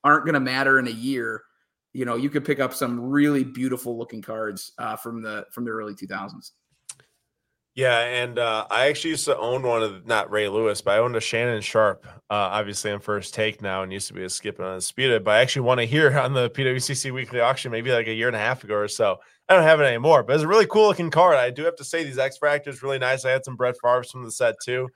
[0.03, 1.41] aren't going to matter in a year,
[1.93, 5.63] you know, you could pick up some really beautiful looking cards uh, from the from
[5.63, 6.51] the early 2000s.
[7.75, 10.99] Yeah, and uh, I actually used to own one of not Ray Lewis, but I
[10.99, 12.05] owned a Shannon Sharpe.
[12.29, 15.25] Uh, obviously, on first take now, and used to be a skip and undisputed.
[15.25, 18.27] But I actually won it here on the PWCC weekly auction, maybe like a year
[18.27, 19.17] and a half ago or so.
[19.49, 21.35] I don't have it anymore, but it's a really cool looking card.
[21.35, 23.25] I do have to say these X Fractors really nice.
[23.25, 24.87] I had some Brett Favre's from the set too.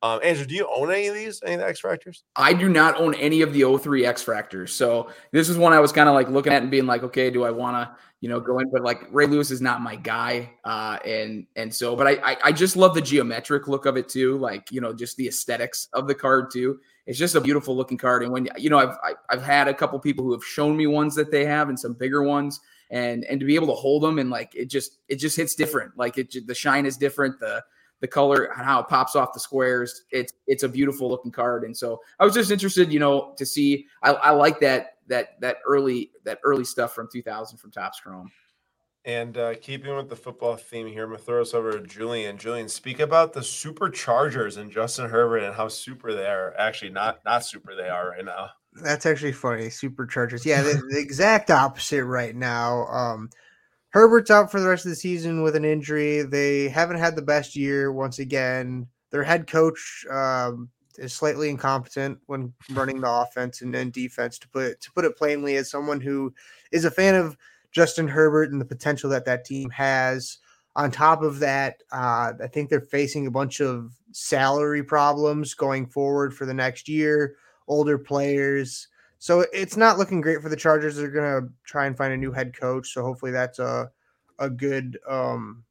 [0.00, 1.42] Um, Andrew, do you own any of these?
[1.42, 2.22] Any of the X Fractors?
[2.36, 4.70] I do not own any of the 03 X Fractors.
[4.70, 7.30] So this is one I was kind of like looking at and being like, okay,
[7.30, 8.70] do I want to, you know, go in?
[8.70, 10.52] But like Ray Lewis is not my guy.
[10.64, 14.08] Uh, and and so, but I, I I just love the geometric look of it
[14.08, 14.38] too.
[14.38, 16.78] Like, you know, just the aesthetics of the card too.
[17.06, 18.22] It's just a beautiful looking card.
[18.22, 20.44] And when you know, I've I, have i have had a couple people who have
[20.44, 22.60] shown me ones that they have and some bigger ones.
[22.90, 25.56] And and to be able to hold them and like it just it just hits
[25.56, 25.98] different.
[25.98, 27.40] Like it the shine is different.
[27.40, 27.64] The
[28.00, 30.04] the color and how it pops off the squares.
[30.10, 33.46] It's it's a beautiful looking card, and so I was just interested, you know, to
[33.46, 33.86] see.
[34.02, 38.30] I, I like that that that early that early stuff from 2000 from Topps Chrome.
[39.04, 42.36] And uh, keeping with the football theme here, I'm gonna throw us over to Julian.
[42.36, 46.54] Julian, speak about the superchargers and Justin Herbert and how super they are.
[46.58, 48.50] Actually, not not super they are right now.
[48.74, 49.68] That's actually funny.
[49.68, 52.86] Superchargers, yeah, the, the exact opposite right now.
[52.86, 53.30] Um,
[53.90, 56.22] Herbert's out for the rest of the season with an injury.
[56.22, 58.86] They haven't had the best year once again.
[59.10, 64.38] Their head coach um, is slightly incompetent when running the offense and, and defense.
[64.40, 66.34] To put to put it plainly, as someone who
[66.70, 67.36] is a fan of
[67.72, 70.38] Justin Herbert and the potential that that team has.
[70.76, 75.86] On top of that, uh, I think they're facing a bunch of salary problems going
[75.86, 77.36] forward for the next year.
[77.66, 80.96] Older players, so it's not looking great for the Chargers.
[80.96, 82.92] They're gonna try and find a new head coach.
[82.92, 83.90] So hopefully that's a
[84.38, 85.64] a good um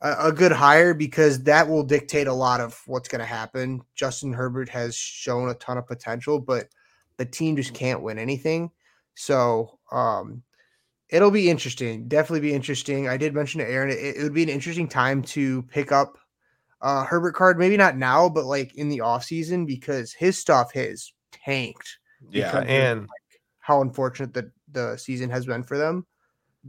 [0.00, 3.82] a, a good hire because that will dictate a lot of what's gonna happen.
[3.96, 6.68] Justin Herbert has shown a ton of potential, but
[7.16, 8.70] the team just can't win anything.
[9.14, 10.42] So um
[11.08, 12.06] it'll be interesting.
[12.06, 13.08] Definitely be interesting.
[13.08, 16.16] I did mention to Aaron, it, it would be an interesting time to pick up
[16.80, 20.72] uh Herbert card, maybe not now, but like in the off season because his stuff
[20.74, 21.98] has tanked
[22.30, 26.06] yeah, and like how unfortunate that the season has been for them.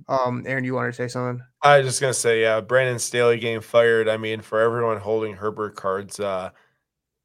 [0.07, 1.43] Um, Aaron, you want to say something?
[1.61, 4.07] I was just gonna say, yeah, Brandon Staley getting fired.
[4.07, 6.51] I mean, for everyone holding Herbert cards, uh,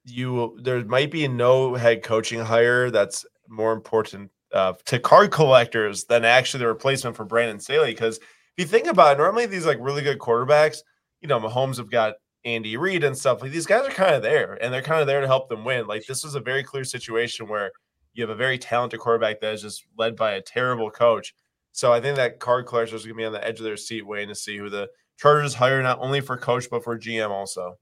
[0.05, 6.05] you there might be no head coaching hire that's more important uh, to card collectors
[6.05, 7.93] than actually the replacement for Brandon Staley.
[7.93, 8.25] Because if
[8.59, 10.79] you think about it, normally these like really good quarterbacks,
[11.21, 13.43] you know, Mahomes have got Andy Reid and stuff.
[13.43, 15.65] Like these guys are kind of there, and they're kind of there to help them
[15.65, 15.87] win.
[15.87, 17.73] Like this was a very clear situation where
[18.15, 21.35] you have a very talented quarterback that is just led by a terrible coach.
[21.73, 23.77] So I think that card collectors are going to be on the edge of their
[23.77, 27.31] seat waiting to see who the Chargers hire not only for coach but for GM
[27.31, 27.77] also.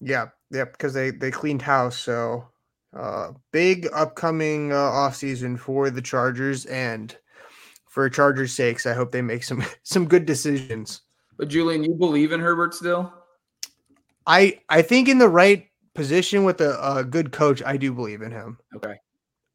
[0.00, 1.98] Yeah, yeah, because they they cleaned house.
[1.98, 2.48] So
[2.96, 7.16] uh big upcoming uh, off season for the Chargers and
[7.88, 11.02] for Chargers' sakes, I hope they make some some good decisions.
[11.36, 13.12] But Julian, you believe in Herbert still?
[14.26, 18.22] I I think in the right position with a, a good coach, I do believe
[18.22, 18.58] in him.
[18.76, 18.94] Okay.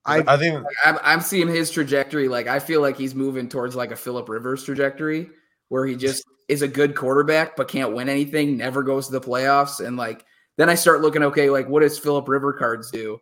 [0.05, 2.27] I, I think I'm, I'm seeing his trajectory.
[2.27, 5.29] Like I feel like he's moving towards like a Philip Rivers trajectory,
[5.69, 9.21] where he just is a good quarterback but can't win anything, never goes to the
[9.21, 10.25] playoffs, and like
[10.57, 13.17] then I start looking, okay, like what does Philip River cards do?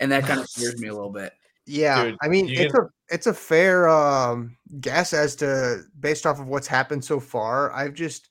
[0.00, 1.32] And that kind of scares me a little bit.
[1.66, 2.84] Yeah, Dude, I mean it's can...
[2.84, 7.72] a it's a fair um, guess as to based off of what's happened so far.
[7.72, 8.28] I've just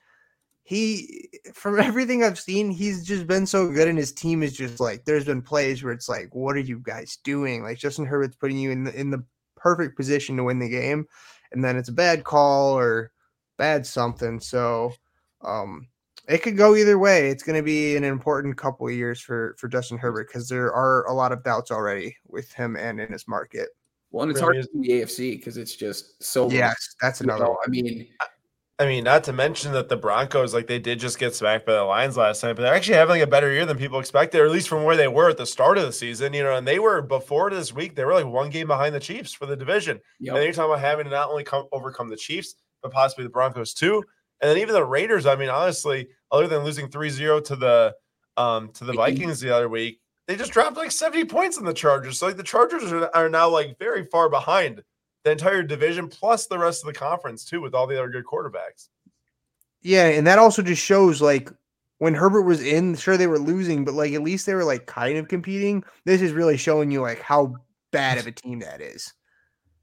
[0.64, 4.80] he from everything I've seen, he's just been so good, and his team is just
[4.80, 7.64] like there's been plays where it's like, what are you guys doing?
[7.64, 9.24] Like Justin Herbert's putting you in the in the
[9.56, 11.06] perfect position to win the game,
[11.52, 13.12] and then it's a bad call or
[13.58, 14.40] bad something.
[14.40, 14.94] So
[15.42, 15.88] um
[16.28, 17.30] it could go either way.
[17.30, 20.72] It's going to be an important couple of years for for Justin Herbert because there
[20.74, 23.70] are a lot of doubts already with him and in his market.
[24.12, 26.50] Well, and it's really hard in the AFC because it's just so.
[26.50, 27.46] Yes, that's another.
[27.46, 28.08] You know, I mean,
[28.84, 31.74] I mean, not to mention that the Broncos, like they did just get smacked by
[31.74, 34.46] the Lions last night, but they're actually having a better year than people expected, or
[34.46, 36.34] at least from where they were at the start of the season.
[36.34, 39.00] You know, and they were before this week, they were like one game behind the
[39.00, 40.00] Chiefs for the division.
[40.20, 40.36] Yep.
[40.36, 43.30] And you're talking about having to not only come overcome the Chiefs, but possibly the
[43.30, 44.04] Broncos too.
[44.42, 47.96] And then even the Raiders, I mean, honestly, other than losing 3-0 to the
[48.36, 51.74] um to the Vikings the other week, they just dropped like 70 points in the
[51.74, 52.20] Chargers.
[52.20, 54.84] So like the Chargers are, are now like very far behind
[55.24, 58.26] the entire division plus the rest of the conference too, with all the other good
[58.26, 58.90] quarterbacks.
[59.82, 61.50] Yeah, and that also just shows like
[62.00, 64.86] when Herbert was in, sure they were losing, but like at least they were like
[64.86, 65.84] kind of competing.
[66.06, 67.56] This is really showing you like how
[67.92, 69.14] bad of a team that is.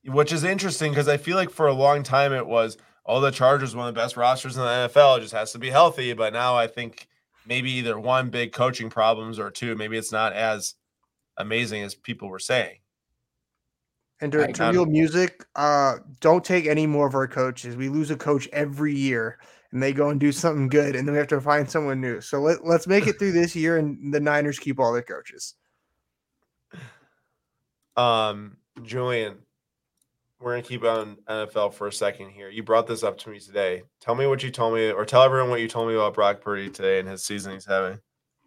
[0.07, 3.20] Which is interesting because I feel like for a long time it was all oh,
[3.20, 5.18] the Chargers one of the best rosters in the NFL.
[5.18, 6.12] It just has to be healthy.
[6.12, 7.09] But now I think
[7.46, 10.74] maybe either one big coaching problems or two, maybe it's not as
[11.37, 12.80] amazing as people were saying.
[14.20, 17.76] And to, to real music, uh, don't take any more of our coaches.
[17.76, 19.38] We lose a coach every year,
[19.72, 22.20] and they go and do something good, and then we have to find someone new.
[22.20, 25.54] So let, let's make it through this year, and the Niners keep all their coaches.
[27.96, 29.38] Um, Julian,
[30.38, 32.48] we're gonna keep on NFL for a second here.
[32.48, 33.83] You brought this up to me today.
[34.00, 36.40] Tell me what you told me, or tell everyone what you told me about Brock
[36.40, 38.00] Purdy today and his season he's having.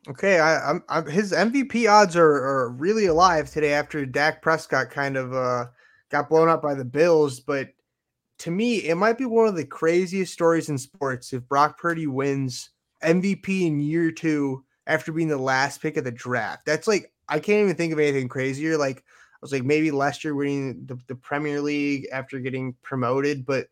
[0.07, 4.89] Okay, I, I'm, I'm his MVP odds are, are really alive today after Dak Prescott
[4.89, 5.65] kind of uh,
[6.09, 7.39] got blown up by the Bills.
[7.39, 7.69] But
[8.39, 12.07] to me, it might be one of the craziest stories in sports if Brock Purdy
[12.07, 16.65] wins MVP in year two after being the last pick of the draft.
[16.65, 18.77] That's like I can't even think of anything crazier.
[18.77, 23.67] Like I was like maybe Leicester winning the, the Premier League after getting promoted, but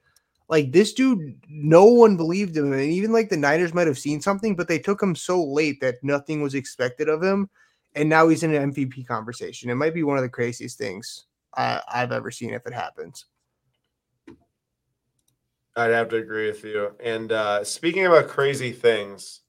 [0.51, 2.73] like this dude, no one believed him.
[2.73, 5.79] And even like the Niners might have seen something, but they took him so late
[5.79, 7.49] that nothing was expected of him.
[7.95, 9.69] And now he's in an MVP conversation.
[9.69, 13.25] It might be one of the craziest things I, I've ever seen if it happens.
[15.77, 16.91] I'd have to agree with you.
[17.01, 19.39] And uh, speaking about crazy things,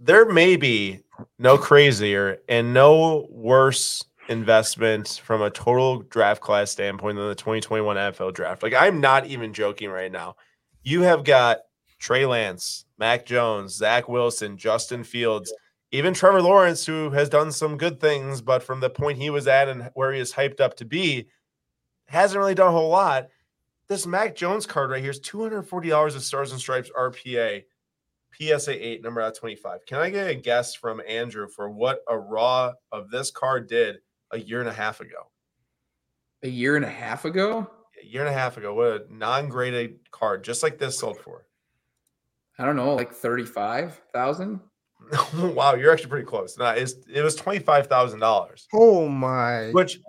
[0.00, 1.00] there may be
[1.38, 7.96] no crazier and no worse investment from a total draft class standpoint than the 2021
[7.96, 8.62] NFL draft.
[8.62, 10.36] Like I'm not even joking right now.
[10.82, 11.58] You have got
[11.98, 15.52] Trey Lance, Mac Jones, Zach Wilson, Justin Fields,
[15.92, 19.46] even Trevor Lawrence, who has done some good things, but from the point he was
[19.46, 21.28] at and where he is hyped up to be,
[22.06, 23.28] hasn't really done a whole lot.
[23.88, 27.64] This Mac Jones card right here is $240 of Stars and Stripes RPA,
[28.32, 29.86] PSA 8, number out 25.
[29.86, 33.98] Can I get a guess from Andrew for what a raw of this card did
[34.32, 35.28] a year and a half ago.
[36.42, 37.70] A year and a half ago?
[38.02, 38.74] A year and a half ago.
[38.74, 41.46] What a non-graded card, just like this sold for.
[42.58, 44.60] I don't know, like thirty-five thousand.
[45.34, 46.56] wow, you're actually pretty close.
[46.58, 48.66] No, it's, it was twenty-five thousand dollars.
[48.72, 49.70] Oh my!
[49.70, 50.00] Which,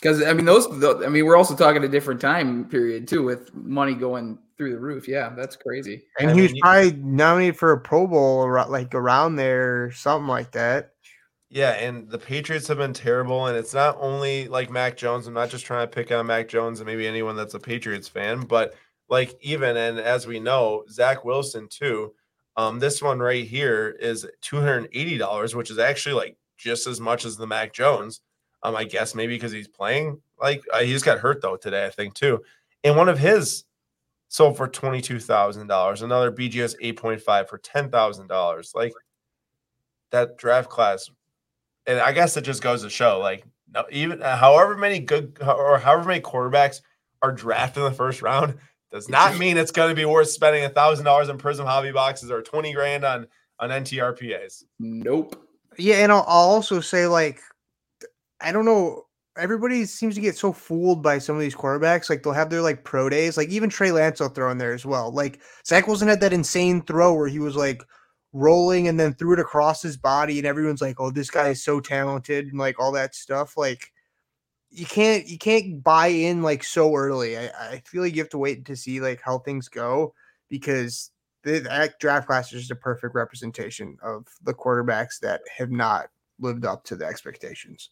[0.00, 0.66] because I mean, those.
[1.04, 4.78] I mean, we're also talking a different time period too, with money going through the
[4.78, 5.06] roof.
[5.06, 6.02] Yeah, that's crazy.
[6.18, 10.26] And I he mean, was probably nominated for a Pro Bowl, like around there, something
[10.26, 10.94] like that.
[11.50, 15.26] Yeah, and the Patriots have been terrible, and it's not only like Mac Jones.
[15.26, 18.06] I'm not just trying to pick on Mac Jones and maybe anyone that's a Patriots
[18.06, 18.74] fan, but
[19.08, 22.12] like even and as we know, Zach Wilson too.
[22.56, 26.36] Um, this one right here is two hundred and eighty dollars, which is actually like
[26.58, 28.20] just as much as the Mac Jones.
[28.62, 30.20] Um, I guess maybe because he's playing.
[30.40, 32.42] Like uh, he just got hurt though today, I think too.
[32.84, 33.64] And one of his
[34.28, 36.02] sold for twenty two thousand dollars.
[36.02, 38.72] Another BGS eight point five for ten thousand dollars.
[38.74, 38.92] Like
[40.10, 41.10] that draft class
[41.88, 45.38] and I guess it just goes to show, like, no, even uh, however many good
[45.40, 46.82] or however many quarterbacks
[47.22, 48.54] are drafted in the first round
[48.92, 51.90] does not mean it's going to be worth spending a thousand dollars in Prism hobby
[51.90, 53.26] boxes or twenty grand on
[53.58, 54.64] on NTRPAs.
[54.78, 55.44] Nope.
[55.78, 57.40] Yeah, and I'll, I'll also say like,
[58.40, 59.04] I don't know.
[59.36, 62.10] Everybody seems to get so fooled by some of these quarterbacks.
[62.10, 63.36] Like they'll have their like pro days.
[63.36, 65.12] Like even Trey Lance will throw in there as well.
[65.12, 67.82] Like Zach Wilson had that insane throw where he was like
[68.32, 71.64] rolling and then threw it across his body and everyone's like oh this guy is
[71.64, 73.90] so talented and like all that stuff like
[74.70, 77.38] you can't you can't buy in like so early.
[77.38, 80.14] I, I feel like you have to wait to see like how things go
[80.48, 81.10] because
[81.42, 86.08] the, that draft class is just a perfect representation of the quarterbacks that have not
[86.38, 87.90] lived up to the expectations.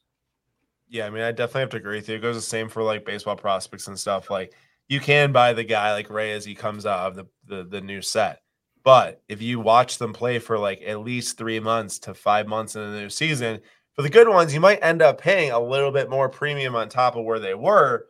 [0.88, 2.16] Yeah i mean i definitely have to agree with you.
[2.16, 4.30] It goes the same for like baseball prospects and stuff.
[4.30, 4.52] Like
[4.88, 7.80] you can buy the guy like ray as he comes out of the the, the
[7.80, 8.42] new set
[8.86, 12.76] but if you watch them play for like at least three months to five months
[12.76, 13.60] in the new season,
[13.94, 16.88] for the good ones, you might end up paying a little bit more premium on
[16.88, 18.06] top of where they were.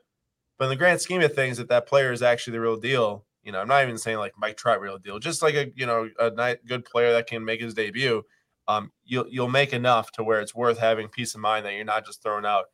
[0.58, 3.24] But in the grand scheme of things, that that player is actually the real deal.
[3.42, 5.86] You know, I'm not even saying like Mike Trout real deal, just like a you
[5.86, 8.22] know a nice, good player that can make his debut.
[8.68, 11.86] Um, you'll you'll make enough to where it's worth having peace of mind that you're
[11.86, 12.66] not just throwing out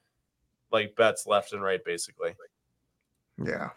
[0.72, 2.34] like bets left and right, basically.
[3.40, 3.68] Yeah.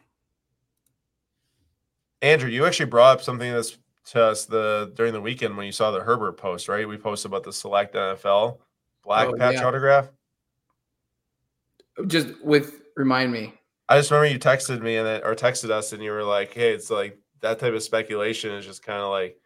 [2.24, 5.72] Andrew, you actually brought up something that's to us the during the weekend when you
[5.72, 6.88] saw the Herbert post, right?
[6.88, 8.60] We posted about the select NFL
[9.04, 9.66] black oh, patch yeah.
[9.66, 10.10] autograph.
[12.08, 13.54] Just with remind me.
[13.88, 16.54] I just remember you texted me and then or texted us and you were like,
[16.54, 19.38] "Hey, it's like that type of speculation is just kind of like,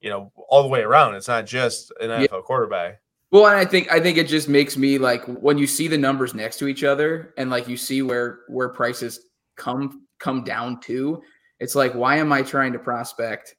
[0.00, 1.14] you know, all the way around.
[1.14, 2.40] It's not just an NFL yeah.
[2.44, 5.88] quarterback." Well, and I think I think it just makes me like when you see
[5.88, 10.44] the numbers next to each other and like you see where where prices come come
[10.44, 11.20] down to,
[11.60, 13.56] it's like why am I trying to prospect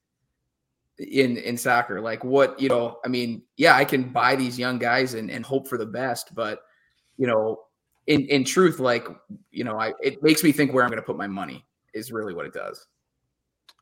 [0.99, 4.77] in in soccer like what you know i mean yeah i can buy these young
[4.77, 6.61] guys and, and hope for the best but
[7.17, 7.59] you know
[8.07, 9.07] in in truth like
[9.51, 12.11] you know i it makes me think where i'm going to put my money is
[12.11, 12.87] really what it does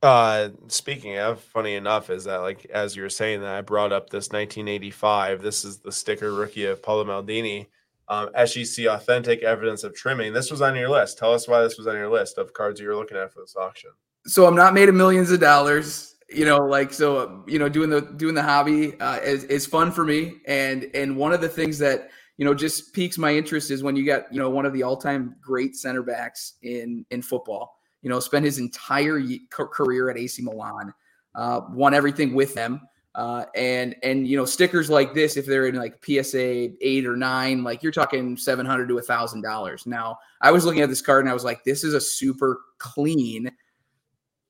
[0.04, 3.92] uh speaking of funny enough is that like as you were saying that i brought
[3.92, 7.66] up this 1985 this is the sticker rookie of Paolo Maldini
[8.10, 10.32] um, SGC authentic evidence of trimming.
[10.32, 11.18] This was on your list.
[11.18, 13.42] Tell us why this was on your list of cards you were looking at for
[13.42, 13.90] this auction.
[14.26, 16.16] so I'm not made of millions of dollars.
[16.30, 17.44] You know, like so.
[17.48, 21.16] You know, doing the doing the hobby uh, is is fun for me, and and
[21.16, 24.32] one of the things that you know just piques my interest is when you got
[24.32, 27.80] you know one of the all time great center backs in in football.
[28.02, 29.20] You know, spent his entire
[29.50, 30.94] career at AC Milan,
[31.36, 32.82] uh, won everything with them.
[33.18, 37.18] Uh, and and you know stickers like this, if they're in like PSA eight or
[37.18, 39.88] nine, like you're talking seven hundred to a thousand dollars.
[39.88, 42.60] Now, I was looking at this card and I was like, this is a super
[42.78, 43.50] clean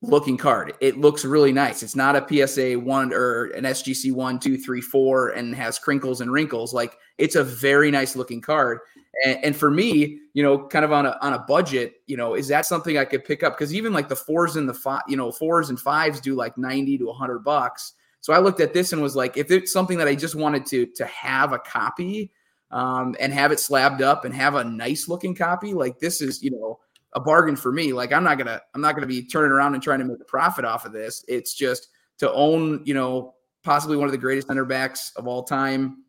[0.02, 0.74] looking card.
[0.80, 1.82] It looks really nice.
[1.82, 6.22] It's not a PSA one or an SGC one, two, three, four, and has crinkles
[6.22, 6.74] and wrinkles.
[6.74, 8.80] Like it's a very nice looking card.
[9.26, 12.36] And, and for me, you know, kind of on a on a budget, you know,
[12.36, 13.58] is that something I could pick up?
[13.58, 16.58] Because even like the fours and the five, you know, fours and fives do like
[16.58, 17.94] ninety to hundred bucks
[18.28, 20.66] so I looked at this and was like, if it's something that I just wanted
[20.68, 22.32] to to have a copy
[22.72, 26.44] um, and have it slabbed up and have a nice looking copy, like this is
[26.44, 26.80] you know
[27.14, 27.94] a bargain for me.
[27.94, 30.26] Like I'm not gonna I'm not gonna be turning around and trying to make a
[30.26, 31.24] profit off of this.
[31.28, 31.90] It's just
[32.20, 36.04] to own you know possibly one of the greatest center backs of all time,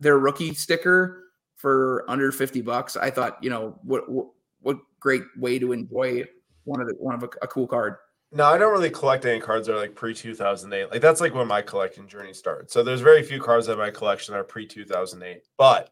[0.00, 1.24] their rookie sticker
[1.56, 2.96] for under 50 bucks.
[2.96, 4.26] I thought, you know, what what,
[4.60, 6.24] what great way to enjoy
[6.64, 7.96] one of the one of a, a cool card.
[8.32, 10.90] No, I don't really collect any cards that are like pre 2008.
[10.90, 12.70] Like that's like when my collecting journey started.
[12.70, 15.42] So there's very few cards in my collection that are pre 2008.
[15.56, 15.90] But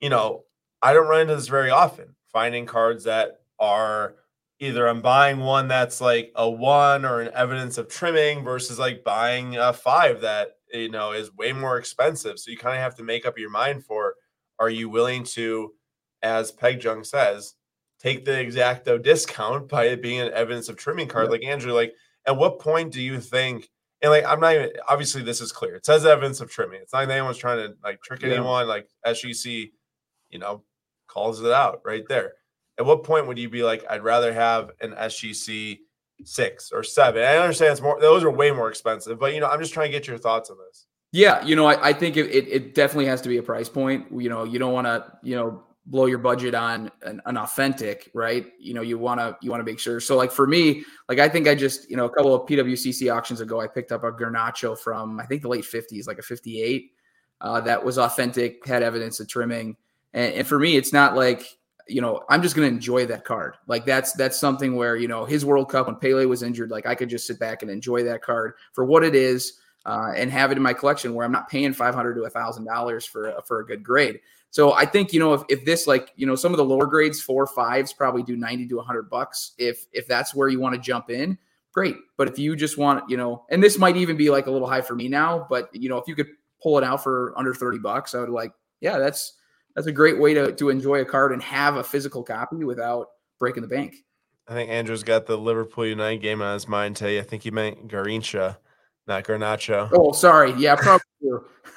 [0.00, 0.44] you know,
[0.82, 2.14] I don't run into this very often.
[2.32, 4.16] Finding cards that are
[4.58, 9.04] either I'm buying one that's like a one or an evidence of trimming versus like
[9.04, 12.38] buying a five that you know is way more expensive.
[12.38, 14.14] So you kind of have to make up your mind for
[14.58, 15.72] are you willing to,
[16.22, 17.54] as Peg Junk says,
[17.98, 21.26] take the exacto discount by it being an evidence of trimming card.
[21.26, 21.32] Yeah.
[21.32, 21.94] Like Andrew, like
[22.26, 23.68] at what point do you think?
[24.02, 25.74] And like I'm not even obviously this is clear.
[25.74, 26.80] It says evidence of trimming.
[26.82, 28.34] It's not like anyone's trying to like trick yeah.
[28.34, 28.68] anyone.
[28.68, 29.72] Like SGC,
[30.30, 30.64] you know,
[31.06, 32.34] calls it out right there.
[32.80, 35.80] At what point would you be like, I'd rather have an SGC
[36.24, 37.22] six or seven?
[37.22, 39.18] I understand it's more; those are way more expensive.
[39.18, 40.86] But you know, I'm just trying to get your thoughts on this.
[41.12, 43.68] Yeah, you know, I, I think it, it, it definitely has to be a price
[43.68, 44.06] point.
[44.10, 48.10] You know, you don't want to, you know, blow your budget on an, an authentic,
[48.14, 48.46] right?
[48.58, 50.00] You know, you want to you want to make sure.
[50.00, 53.14] So like for me, like I think I just, you know, a couple of PWCC
[53.14, 56.22] auctions ago, I picked up a Garnacho from I think the late 50s, like a
[56.22, 56.92] 58.
[57.42, 59.76] Uh, that was authentic, had evidence of trimming.
[60.14, 61.46] And, and for me, it's not like,
[61.90, 63.56] you know, I'm just going to enjoy that card.
[63.66, 66.86] Like that's that's something where, you know, his World Cup when Pele was injured, like
[66.86, 69.54] I could just sit back and enjoy that card for what it is.
[69.86, 72.66] Uh, and have it in my collection where I'm not paying 500 to a thousand
[72.66, 74.20] dollars for for a good grade.
[74.50, 76.86] So I think you know if, if this like you know some of the lower
[76.86, 80.74] grades four fives probably do ninety to hundred bucks if if that's where you want
[80.74, 81.38] to jump in,
[81.72, 81.96] great.
[82.16, 84.68] But if you just want you know, and this might even be like a little
[84.68, 86.28] high for me now, but you know if you could
[86.62, 89.34] pull it out for under thirty bucks, I would like yeah that's
[89.74, 93.08] that's a great way to to enjoy a card and have a physical copy without
[93.38, 93.96] breaking the bank.
[94.48, 97.20] I think Andrew's got the Liverpool United game on his mind today.
[97.20, 98.56] I think he meant Garincha,
[99.06, 99.90] not Garnacho.
[99.92, 100.52] Oh, sorry.
[100.54, 101.04] Yeah, probably.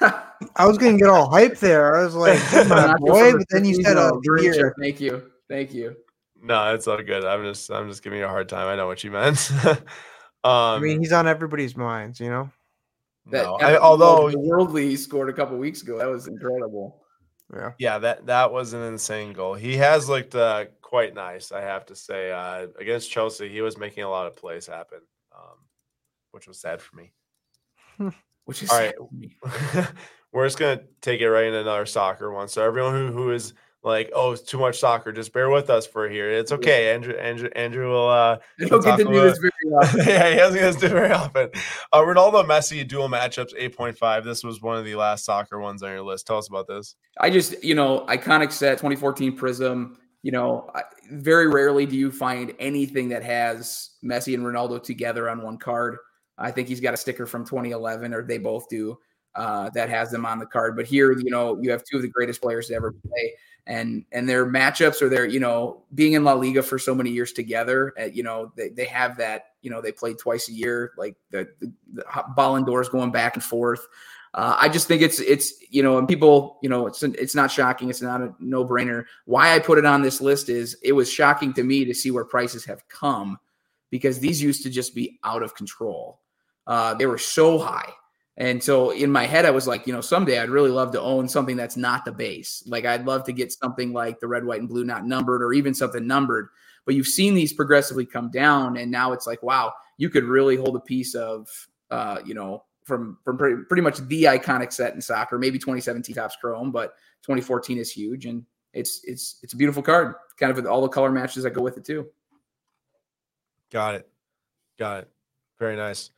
[0.56, 1.96] I was gonna get all hype there.
[1.96, 2.40] I was like,
[2.98, 4.74] boy, but then you said a beer.
[4.80, 5.96] Thank you, thank you.
[6.42, 7.24] No, it's all good.
[7.24, 8.66] I'm just, I'm just giving you a hard time.
[8.66, 9.50] I know what you meant.
[9.64, 9.78] um,
[10.44, 12.50] I mean, he's on everybody's minds, you know.
[13.30, 17.03] That, no, I, although the worldly scored a couple weeks ago, that was incredible.
[17.52, 19.54] Yeah, yeah, that that was an insane goal.
[19.54, 22.30] He has looked uh, quite nice, I have to say.
[22.32, 25.00] Uh, against Chelsea, he was making a lot of plays happen,
[25.36, 25.58] um,
[26.30, 27.12] which was sad for me.
[28.46, 28.94] Which is all right.
[30.32, 32.48] We're just gonna take it right into another soccer one.
[32.48, 33.54] So everyone who, who is
[33.84, 36.30] like, oh, it's too much soccer, just bear with us for here.
[36.30, 36.92] It's okay.
[36.94, 40.00] Andrew Andrew Andrew will uh I don't get to do this very often.
[40.06, 41.50] yeah, he doesn't get to do very often.
[41.92, 44.24] Uh Ronaldo Messi dual matchups 8.5.
[44.24, 46.26] This was one of the last soccer ones on your list.
[46.26, 46.96] Tell us about this.
[47.20, 49.98] I just, you know, iconic set 2014 Prism.
[50.22, 50.70] You know,
[51.10, 55.98] very rarely do you find anything that has Messi and Ronaldo together on one card.
[56.38, 58.98] I think he's got a sticker from 2011, or they both do,
[59.34, 60.76] uh, that has them on the card.
[60.76, 63.34] But here, you know, you have two of the greatest players to ever play,
[63.66, 67.10] and and their matchups or their, you know, being in La Liga for so many
[67.10, 67.94] years together.
[68.00, 69.46] Uh, you know, they, they have that.
[69.62, 72.04] You know, they played twice a year, like the, the, the
[72.36, 73.86] Ballon d'Ors going back and forth.
[74.34, 77.50] Uh, I just think it's it's you know, and people, you know, it's it's not
[77.50, 77.88] shocking.
[77.88, 79.04] It's not a no brainer.
[79.26, 82.10] Why I put it on this list is it was shocking to me to see
[82.10, 83.38] where prices have come
[83.90, 86.20] because these used to just be out of control.
[86.66, 87.92] Uh, they were so high.
[88.36, 91.00] And so in my head, I was like, you know, someday I'd really love to
[91.00, 92.64] own something that's not the base.
[92.66, 95.52] Like I'd love to get something like the red, white, and blue, not numbered, or
[95.52, 96.48] even something numbered.
[96.84, 100.56] But you've seen these progressively come down, and now it's like, wow, you could really
[100.56, 101.48] hold a piece of,
[101.90, 105.38] uh, you know, from from pretty, pretty much the iconic set in soccer.
[105.38, 110.14] Maybe 2017 Topps Chrome, but 2014 is huge, and it's it's it's a beautiful card.
[110.38, 112.08] Kind of with all the color matches that go with it too.
[113.70, 114.08] Got it.
[114.78, 115.10] Got it.
[115.58, 116.10] Very nice.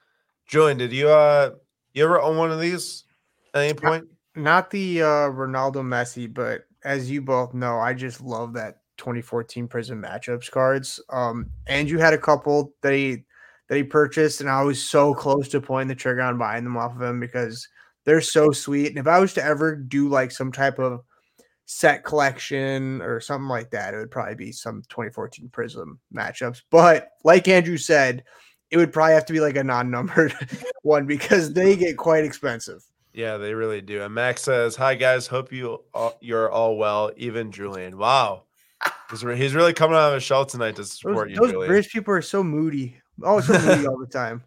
[0.46, 1.50] Julian, did you uh
[1.96, 3.04] you ever own one of these
[3.54, 4.04] at any point?
[4.36, 9.66] Not the uh, Ronaldo Messi, but as you both know, I just love that 2014
[9.66, 11.00] Prism matchups cards.
[11.08, 13.24] Um, Andrew had a couple that he
[13.68, 16.76] that he purchased, and I was so close to pulling the trigger on buying them
[16.76, 17.66] off of him because
[18.04, 18.88] they're so sweet.
[18.88, 21.00] And if I was to ever do like some type of
[21.64, 26.60] set collection or something like that, it would probably be some 2014 Prism matchups.
[26.70, 28.22] But like Andrew said,
[28.70, 30.34] it would probably have to be like a non-numbered
[30.82, 32.84] one because they get quite expensive.
[33.12, 34.02] Yeah, they really do.
[34.02, 37.10] And Max says, "Hi guys, hope you all, you're all well.
[37.16, 37.96] Even Julian.
[37.96, 38.42] Wow,
[39.10, 41.50] he's, re- he's really coming out of his shell tonight to support Those, you, those
[41.52, 41.68] Julian.
[41.68, 43.00] British people are so moody.
[43.22, 44.42] Oh, so moody all the time.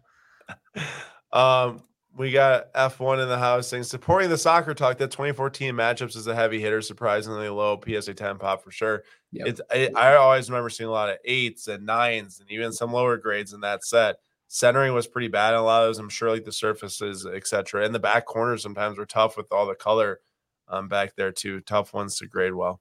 [1.32, 1.82] Um,
[2.16, 4.98] we got F1 in the house saying supporting the soccer talk.
[4.98, 9.04] That 2014 matchups is a heavy hitter, surprisingly low PSA 10 pop for sure.
[9.32, 9.46] Yep.
[9.46, 12.92] It's I, I always remember seeing a lot of eights and nines and even some
[12.92, 14.16] lower grades in that set.
[14.48, 15.98] Centering was pretty bad in a lot of those.
[15.98, 17.84] I'm sure like the surfaces, etc.
[17.84, 20.20] And the back corners sometimes were tough with all the color
[20.68, 21.60] um back there too.
[21.60, 22.80] Tough ones to grade well.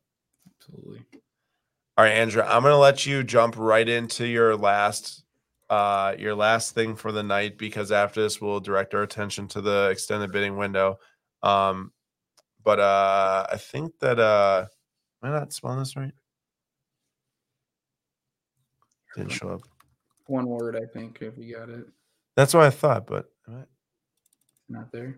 [0.60, 1.06] Absolutely.
[1.98, 5.24] All right, Andrew, I'm gonna let you jump right into your last
[5.70, 9.62] uh your last thing for the night because after this we'll direct our attention to
[9.62, 10.98] the extended bidding window.
[11.44, 11.92] Um
[12.64, 14.66] but uh I think that uh
[15.24, 16.12] am I not spelling this right?
[19.16, 19.62] Didn't show up.
[20.28, 21.88] One word, I think, if you got it.
[22.36, 23.26] That's what I thought, but
[24.70, 25.18] Not there.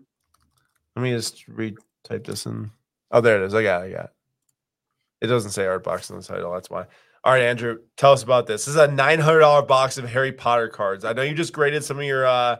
[0.96, 2.72] let me just retype this in.
[3.12, 3.54] Oh, there it is.
[3.54, 3.88] I got it.
[3.88, 4.12] I got it.
[5.22, 6.54] It doesn't say Artbox in the title.
[6.54, 6.86] That's why.
[7.24, 8.66] All right, Andrew, tell us about this.
[8.66, 11.06] This is a nine hundred dollar box of Harry Potter cards.
[11.06, 12.58] I know you just graded some of your uh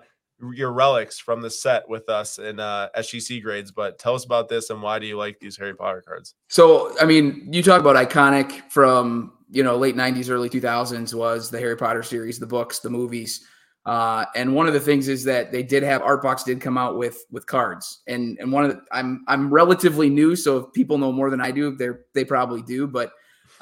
[0.54, 4.50] your relics from the set with us in uh SGC grades, but tell us about
[4.50, 6.36] this and why do you like these Harry Potter cards?
[6.48, 11.50] So, I mean, you talk about iconic from you know late '90s, early 2000s was
[11.50, 13.44] the Harry Potter series, the books, the movies,
[13.88, 17.00] uh, and one of the things is that they did have Artbox did come out
[17.00, 21.00] with with cards, and and one of the, I'm I'm relatively new, so if people
[21.00, 23.12] know more than I do, they they probably do, but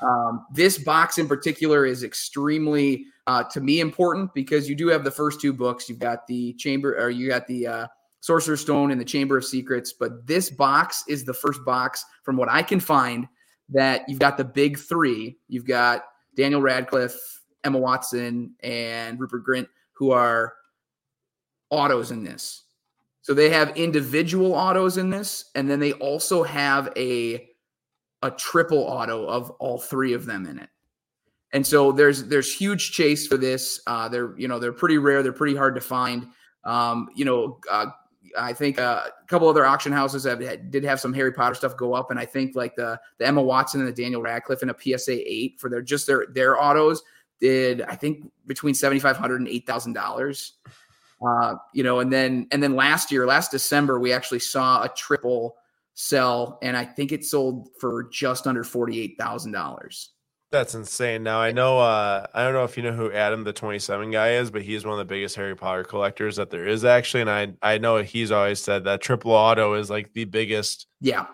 [0.01, 5.03] um, this box in particular is extremely uh, to me important because you do have
[5.03, 5.87] the first two books.
[5.87, 7.87] You've got the Chamber, or you got the uh,
[8.21, 12.37] Sorcerer's Stone and the Chamber of Secrets, but this box is the first box from
[12.37, 13.27] what I can find
[13.69, 15.37] that you've got the big three.
[15.47, 17.19] You've got Daniel Radcliffe,
[17.63, 20.53] Emma Watson, and Rupert Grint, who are
[21.69, 22.63] autos in this.
[23.21, 27.48] So they have individual autos in this, and then they also have a
[28.21, 30.69] a triple auto of all three of them in it.
[31.51, 33.81] And so there's there's huge chase for this.
[33.87, 35.23] Uh, they're you know they're pretty rare.
[35.23, 36.27] They're pretty hard to find.
[36.63, 37.87] Um, you know, uh,
[38.37, 41.55] I think uh, a couple other auction houses have had, did have some Harry Potter
[41.55, 44.61] stuff go up, and I think like the the Emma Watson and the Daniel Radcliffe
[44.61, 47.01] and a PSA eight for their just their their autos
[47.39, 50.53] did I think between seventy five hundred and eight thousand dollars.
[51.25, 54.89] Uh, you know, and then and then last year, last December, we actually saw a
[54.89, 55.55] triple
[55.99, 60.13] sell, and I think it sold for just under forty eight thousand dollars.
[60.51, 61.23] That's insane.
[61.23, 64.31] Now I know uh I don't know if you know who Adam the 27 guy
[64.31, 67.21] is, but he's one of the biggest Harry Potter collectors that there is actually.
[67.21, 71.27] And I I know he's always said that triple auto is like the biggest Yeah,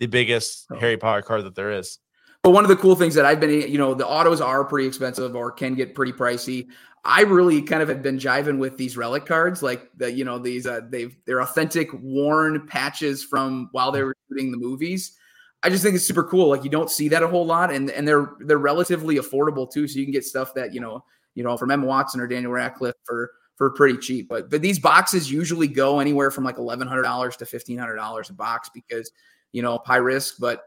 [0.00, 0.78] the biggest Oh.
[0.80, 1.98] Harry Potter card that there is.
[2.42, 4.88] But one of the cool things that I've been, you know, the autos are pretty
[4.88, 6.68] expensive or can get pretty pricey.
[7.06, 10.38] I really kind of have been jiving with these relic cards, like the, you know,
[10.38, 15.16] these uh, they've they're authentic worn patches from while they were shooting the movies.
[15.62, 16.48] I just think it's super cool.
[16.48, 19.86] Like you don't see that a whole lot, and and they're they're relatively affordable too.
[19.86, 21.04] So you can get stuff that you know,
[21.36, 24.28] you know, from Emma Watson or Daniel Radcliffe for for pretty cheap.
[24.28, 27.96] But but these boxes usually go anywhere from like eleven hundred dollars to fifteen hundred
[27.96, 29.12] dollars a box because
[29.52, 30.64] you know high risk, but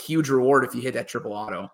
[0.00, 1.70] huge reward if you hit that triple auto.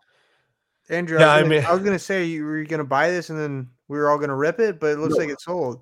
[0.88, 3.10] Andrew, Yeah, I, I was gonna, mean- I was gonna say you were gonna buy
[3.10, 5.18] this and then we were all gonna rip it, but it looks No.
[5.20, 5.80] like it's sold.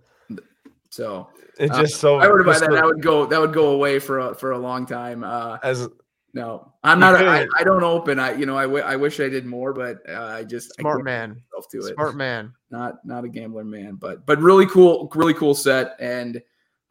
[0.90, 1.28] So
[1.59, 3.52] It Uh, just so if I were to buy that, that would go that would
[3.52, 5.24] go away for a, for a long time.
[5.24, 5.88] Uh, as
[6.32, 7.14] no, I'm not.
[7.14, 8.18] I, I don't open.
[8.18, 10.82] I you know I, w- I wish I did more, but uh, I just I
[10.82, 11.28] Smart can't man.
[11.52, 11.94] bring to it.
[11.94, 12.52] Smart man.
[12.72, 16.42] Not not a gambler man, but but really cool, really cool set, and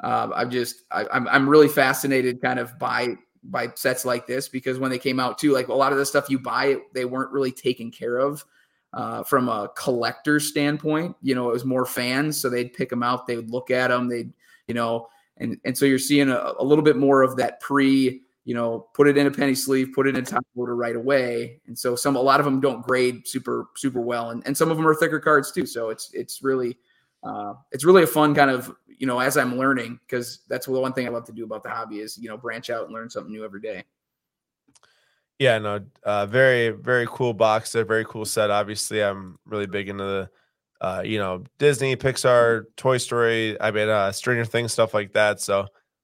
[0.02, 4.48] um, I'm just I, I'm I'm really fascinated kind of by by sets like this
[4.48, 7.06] because when they came out too, like a lot of the stuff you buy, they
[7.06, 8.44] weren't really taken care of.
[8.94, 13.02] Uh, from a collector standpoint, you know, it was more fans, so they'd pick them
[13.02, 14.32] out, they would look at them, they'd,
[14.68, 18.22] you know, and and so you're seeing a, a little bit more of that pre,
[18.46, 20.96] you know, put it in a penny sleeve, put it in a top loader right
[20.96, 24.56] away, and so some a lot of them don't grade super super well, and and
[24.56, 26.78] some of them are thicker cards too, so it's it's really.
[27.24, 30.72] Uh, it's really a fun kind of you know as I'm learning because that's the
[30.74, 32.94] one thing I love to do about the hobby is you know branch out and
[32.94, 33.84] learn something new every day.
[35.40, 38.50] yeah, no, uh very, very cool box there, very cool set.
[38.52, 40.30] Obviously, I'm really big into the
[40.82, 45.40] uh, you know, Disney, Pixar, Toy Story, I mean, uh, Stranger Things, stuff like that.
[45.40, 45.62] So,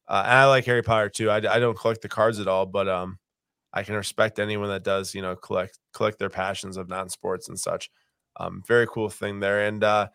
[0.08, 1.30] uh, and I like Harry Potter too.
[1.30, 3.20] I, I don't collect the cards at all, but um,
[3.74, 7.60] I can respect anyone that does, you know, collect collect their passions of non-sports and
[7.60, 7.92] such.
[8.38, 9.66] Um, very cool thing there.
[9.68, 10.08] And uh,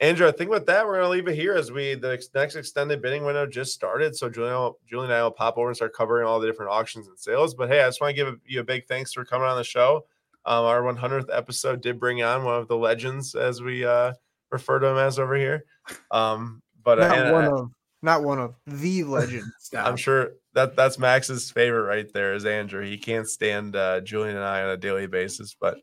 [0.00, 3.02] Andrew, I think with that, we're gonna leave it here as we the next extended
[3.02, 4.16] bidding window just started.
[4.16, 7.06] So Julian, Julian and I will pop over and start covering all the different auctions
[7.06, 7.54] and sales.
[7.54, 9.64] But hey, I just want to give you a big thanks for coming on the
[9.64, 10.06] show.
[10.46, 14.14] Um, our 100th episode did bring on one of the legends, as we uh,
[14.50, 15.64] refer to him as over here.
[16.10, 17.70] Um, but not uh, one of,
[18.00, 19.70] not one of the legends.
[19.76, 22.84] I'm sure that that's Max's favorite right there is Andrew.
[22.86, 25.76] He can't stand uh, Julian and I on a daily basis, but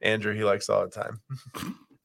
[0.00, 1.20] Andrew he likes all the time.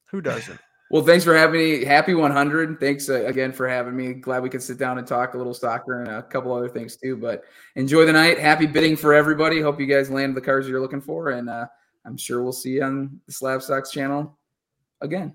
[0.10, 0.60] Who doesn't?
[0.94, 1.84] Well, thanks for having me.
[1.84, 2.80] Happy 100.
[2.80, 4.14] Thanks uh, again for having me.
[4.14, 6.98] Glad we could sit down and talk a little soccer and a couple other things
[6.98, 7.18] too.
[7.18, 8.38] But enjoy the night.
[8.38, 9.60] Happy bidding for everybody.
[9.60, 11.66] Hope you guys land the cars you're looking for, and uh,
[12.06, 14.38] I'm sure we'll see you on the SlabStox channel
[15.02, 15.34] again.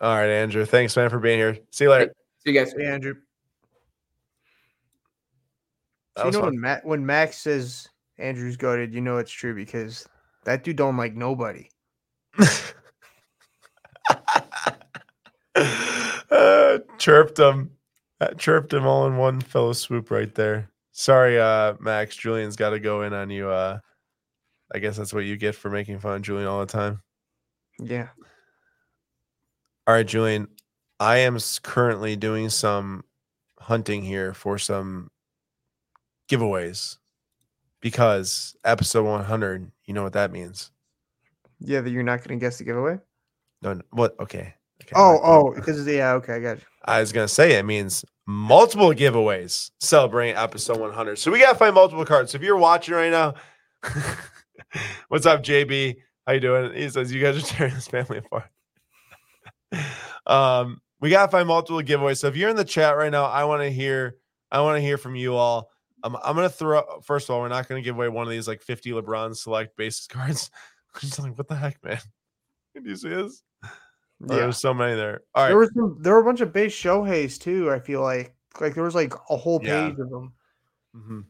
[0.00, 0.64] All right, Andrew.
[0.64, 1.56] Thanks, man, for being here.
[1.70, 2.12] See you later.
[2.44, 2.74] See you guys.
[2.76, 3.14] Hey, Andrew.
[6.18, 6.50] So you know fun.
[6.50, 7.88] when Matt when Max says
[8.18, 10.04] Andrew's goaded, you know it's true because
[10.42, 11.68] that dude don't like nobody.
[16.30, 17.72] uh, chirped him.
[18.20, 20.70] Uh, chirped him all in one fellow swoop right there.
[20.92, 22.14] Sorry, uh, Max.
[22.14, 23.48] Julian's got to go in on you.
[23.48, 23.78] Uh,
[24.72, 27.02] I guess that's what you get for making fun of Julian all the time.
[27.80, 28.08] Yeah.
[29.86, 30.48] All right, Julian.
[31.00, 33.04] I am currently doing some
[33.58, 35.10] hunting here for some
[36.30, 36.98] giveaways
[37.80, 40.70] because episode 100, you know what that means.
[41.58, 42.98] Yeah, that you're not gonna guess the giveaway?
[43.62, 44.14] No, no what?
[44.20, 44.54] Okay.
[44.94, 46.64] Oh, oh, because yeah, okay, I got you.
[46.84, 51.18] I was gonna say it means multiple giveaways celebrating episode 100.
[51.18, 52.32] So we gotta find multiple cards.
[52.32, 53.34] So if you're watching right now,
[55.08, 55.96] what's up, JB?
[56.26, 56.74] How you doing?
[56.74, 58.48] He says you guys are tearing this family apart.
[60.26, 62.18] um, we gotta find multiple giveaways.
[62.18, 64.16] So if you're in the chat right now, I want to hear.
[64.52, 65.70] I want to hear from you all.
[66.02, 67.00] Um, I'm gonna throw.
[67.04, 69.76] First of all, we're not gonna give away one of these like 50 LeBron select
[69.76, 70.50] basis cards.
[70.94, 72.00] I'm Just like what the heck, man?
[72.74, 73.42] Did you see this?
[74.20, 74.36] Yeah.
[74.36, 75.22] There's so many there.
[75.34, 75.48] All right.
[75.48, 77.70] There was some, there were a bunch of base Shohei's too.
[77.70, 79.88] I feel like like there was like a whole Yeah.
[79.88, 80.32] page of them.
[80.94, 81.20] Mm-hmm.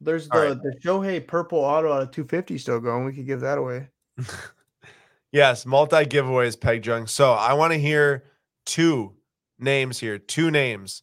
[0.00, 0.62] There's All the right.
[0.62, 3.04] the Shohei purple auto out of 250 still going.
[3.04, 3.88] We could give that away.
[5.32, 7.08] Yes, multi giveaways, Peg Junk.
[7.08, 8.22] So I want to hear
[8.66, 9.14] two
[9.58, 10.16] names here.
[10.16, 11.02] Two names.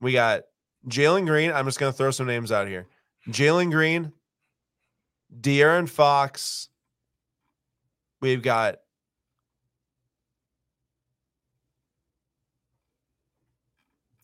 [0.00, 0.42] We got
[0.88, 1.50] Jalen Green.
[1.50, 2.86] I'm just going to throw some names out here.
[3.28, 4.12] Jalen Green,
[5.40, 6.68] De'Aaron Fox.
[8.22, 8.76] We've got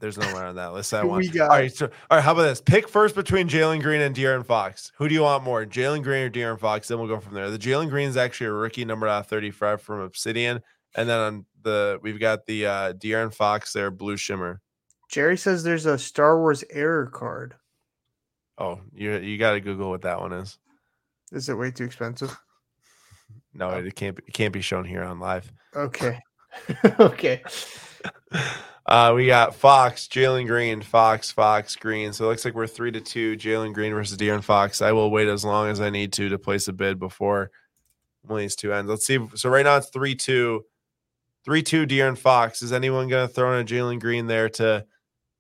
[0.01, 0.94] There's no one on that list.
[0.94, 1.20] I want.
[1.22, 1.51] we got?
[1.51, 2.22] All right, so all right.
[2.22, 2.61] How about this?
[2.61, 4.92] Pick first between Jalen Green and De'Aaron Fox.
[4.96, 6.86] Who do you want more, Jalen Green or De'Aaron Fox?
[6.86, 7.51] Then we'll go from there.
[7.51, 10.62] The Jalen Green is actually a rookie number out of 35 from Obsidian,
[10.94, 14.61] and then on the we've got the uh De'Aaron Fox there, Blue Shimmer.
[15.11, 17.57] Jerry says there's a Star Wars error card.
[18.57, 20.59] Oh, you you got to Google what that one is.
[21.32, 22.38] Is it way too expensive?
[23.59, 23.79] No, Oh.
[23.79, 24.17] it can't.
[24.17, 25.53] Be, it can't be shown here on live.
[25.75, 26.19] Okay.
[27.01, 27.43] okay.
[28.87, 32.13] Uh, we got Fox, Jalen Green, Fox, Fox, Green.
[32.13, 33.37] So it looks like we're three to two.
[33.37, 34.81] Jalen Green versus De'Aaron Fox.
[34.81, 37.51] I will wait as long as I need to to place a bid before
[38.23, 38.89] one of these two ends.
[38.89, 39.19] Let's see.
[39.35, 40.65] So right now it's three two,
[41.45, 41.87] three two.
[41.87, 42.63] De'Aaron Fox.
[42.63, 44.87] Is anyone going to throw in a Jalen Green there to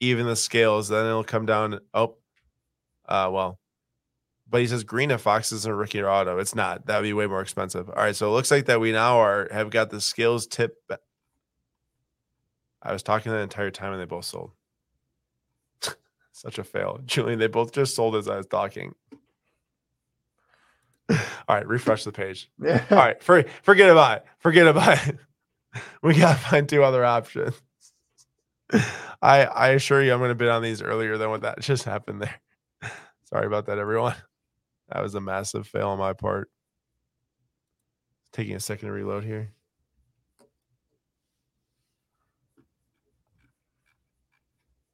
[0.00, 0.88] even the scales?
[0.88, 1.80] Then it'll come down.
[1.94, 2.16] Oh,
[3.08, 3.58] uh, well.
[4.50, 6.38] But he says Green and Fox isn't a rookie or auto.
[6.38, 6.86] It's not.
[6.86, 7.88] That would be way more expensive.
[7.90, 8.16] All right.
[8.16, 10.76] So it looks like that we now are have got the scales tip
[12.82, 14.52] I was talking the entire time and they both sold.
[16.32, 17.00] Such a fail.
[17.06, 18.94] Julian, they both just sold as I was talking.
[21.10, 21.16] All
[21.56, 22.50] right, refresh the page.
[22.62, 22.84] Yeah.
[22.90, 24.24] All right, for, forget about it.
[24.38, 25.18] Forget about it.
[26.02, 27.54] We gotta find two other options.
[29.22, 32.22] I I assure you I'm gonna bid on these earlier than what that just happened
[32.22, 32.40] there.
[33.24, 34.14] Sorry about that, everyone.
[34.90, 36.50] That was a massive fail on my part.
[38.32, 39.52] Taking a second to reload here.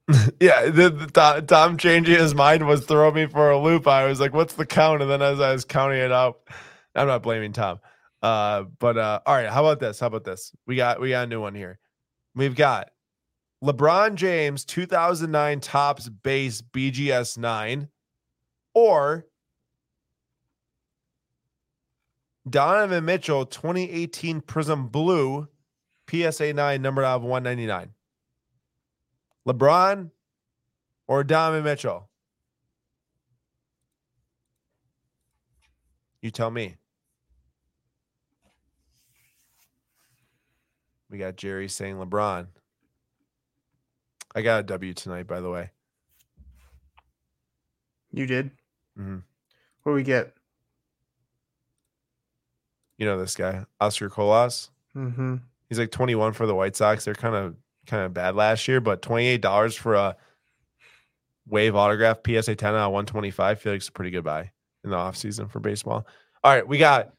[0.40, 3.86] yeah, the, the Tom, Tom changing his mind was throwing me for a loop.
[3.86, 6.50] I was like, "What's the count?" And then as I was counting it up,
[6.94, 7.80] I'm not blaming Tom.
[8.22, 10.00] Uh, but uh, all right, how about this?
[10.00, 10.52] How about this?
[10.66, 11.78] We got we got a new one here.
[12.34, 12.90] We've got
[13.62, 17.88] LeBron James 2009 Topps base BGS nine,
[18.74, 19.26] or
[22.48, 25.48] Donovan Mitchell 2018 Prism Blue
[26.10, 27.94] PSA nine numbered out of 199.
[29.48, 30.10] LeBron
[31.06, 32.08] or Donovan Mitchell?
[36.20, 36.76] You tell me.
[41.10, 42.48] We got Jerry saying LeBron.
[44.34, 45.70] I got a W tonight, by the way.
[48.10, 48.50] You did.
[48.98, 49.22] Mhm.
[49.82, 50.36] What do we get?
[52.98, 54.70] You know this guy, Oscar Colas.
[54.96, 55.36] Mm-hmm.
[55.68, 57.04] He's like 21 for the White Sox.
[57.04, 60.16] They're kind of kind of bad last year, but $28 for a
[61.46, 64.50] wave autograph PSA 10 out of 125 I feel like it's a pretty good buy
[64.82, 66.06] in the offseason for baseball.
[66.42, 67.12] All right, we got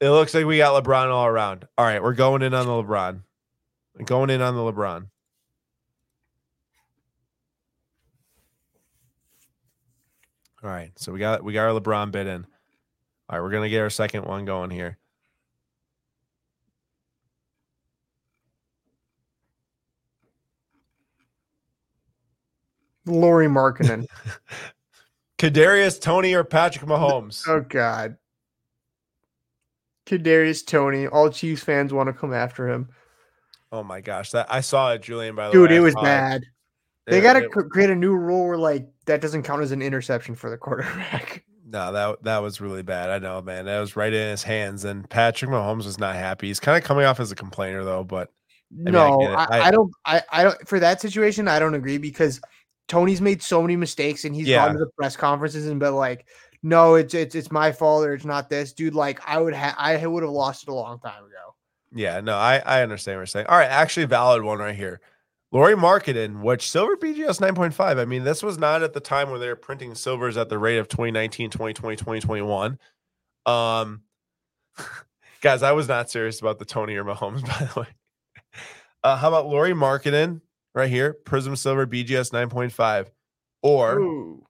[0.00, 1.66] it looks like we got LeBron all around.
[1.78, 3.20] All right, we're going in on the LeBron.
[4.04, 5.06] Going in on the LeBron.
[10.62, 12.46] All right, so we got we got our LeBron bid in.
[13.28, 14.98] All right, we're gonna get our second one going here.
[23.06, 24.06] Lauri Markkanen.
[25.38, 27.42] Kadarius Toney or Patrick Mahomes.
[27.48, 28.16] oh God.
[30.06, 31.06] Kadarius Toney.
[31.06, 32.88] All Chiefs fans want to come after him.
[33.72, 35.34] Oh my gosh, that I saw it, Julian.
[35.34, 36.44] By the Dude, way, it was bad.
[37.06, 40.34] They got to create a new rule where like that doesn't count as an interception
[40.34, 41.44] for the quarterback.
[41.66, 43.10] No, that that was really bad.
[43.10, 43.64] I know, man.
[43.64, 46.46] That was right in his hands, and Patrick Mahomes was not happy.
[46.46, 48.04] He's kind of coming off as a complainer, though.
[48.04, 48.30] But
[48.70, 49.34] mean, I no, get it.
[49.34, 49.92] I, I- I don't.
[50.04, 50.68] I, I don't.
[50.68, 52.40] For that situation, I don't agree because
[52.88, 54.64] Toney's made so many mistakes and he's Yeah.
[54.66, 56.26] gone to the press conferences and been like,
[56.62, 59.74] "No, it's it's it's my fault or it's not this, dude." Like I would have,
[59.78, 61.54] I would have lost it a long time ago.
[61.92, 63.46] yeah, no, I I understand what you're saying.
[63.46, 65.00] All right, actually, valid one right here.
[65.52, 67.98] Lauri Markkanen, which silver BGS 9.5.
[68.00, 70.58] I mean, this was not at the time when they were printing silvers at the
[70.58, 72.76] rate of 2019, 2020, 2021.
[73.46, 74.02] Um,
[75.40, 77.86] guys, I was not serious about the Toney or Mahomes, by the way.
[79.04, 80.40] Uh, how about Lauri Markkanen
[80.74, 81.12] right here?
[81.12, 83.08] Prism Silver BGS 9.5.
[83.62, 84.46] Or Ooh.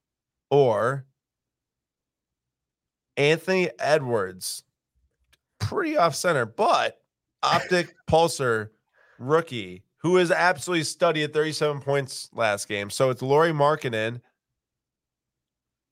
[0.50, 1.04] or
[3.16, 4.64] Anthony Edwards,
[5.60, 6.98] pretty off center, but
[7.42, 8.70] optic pulsar
[9.18, 12.90] rookie who is absolutely study at 37 points last game.
[12.90, 14.20] So it's Lauri Markkanen,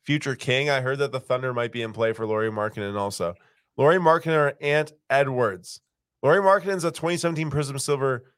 [0.04, 0.68] future king.
[0.68, 3.34] I heard that the Thunder might be in play for Lauri Markkanen also.
[3.78, 5.80] Lauri Markkanen or Ant Edwards.
[6.22, 8.31] Lauri Markkanen's a 2017 Prism Silver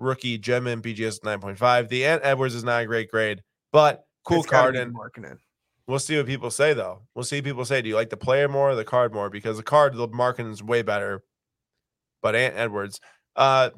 [0.00, 1.88] rookie, gem in BGS 9.5.
[1.88, 3.42] The Ant Edwards is not a great grade,
[3.72, 5.38] but cool It's card and Markkanen.
[5.86, 7.02] We'll see what people say though.
[7.14, 7.82] We'll see what people say.
[7.82, 9.28] Do you like the player more or the card more?
[9.28, 11.22] Because the card, the Markkanen is way better.
[12.22, 13.00] But Ant Edwards,
[13.36, 13.70] uh,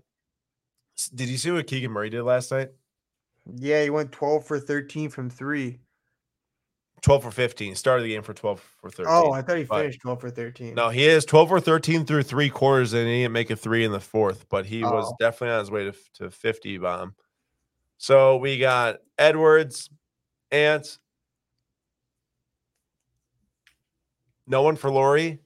[1.15, 2.71] did you see what Keegan Murray did last night?
[3.57, 5.81] Yeah, he went twelve for thirteen from three.
[7.03, 7.75] Twelve for fifteen.
[7.75, 9.07] Started the game for twelve for thirteen.
[9.13, 10.75] Oh, I thought he finished twelve for thirteen.
[10.75, 13.85] No, he is twelve for thirteen through three quarters, and he didn't make a three
[13.85, 14.49] in the fourth.
[14.49, 15.17] But he was Oh.
[15.19, 17.15] definitely on his way to to fifty bomb.
[17.99, 19.91] So we got Edwards,
[20.53, 20.99] Ant.
[24.47, 25.41] No one for Lauri.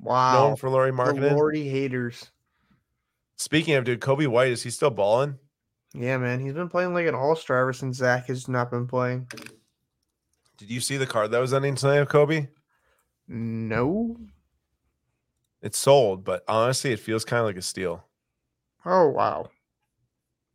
[0.00, 0.34] Wow.
[0.34, 1.32] No one for Lauri Markkanen.
[1.32, 2.30] Lordy haters.
[3.36, 5.38] Speaking of dude, Coby White is he still balling?
[5.94, 8.86] Yeah, man, he's been playing like an all star ever since Zach has not been
[8.86, 9.26] playing.
[10.58, 12.48] Did you see the card that was ending tonight of Coby?
[13.28, 14.16] No.
[15.62, 18.04] It's sold, but honestly, it feels kind of like a steal.
[18.84, 19.50] Oh wow.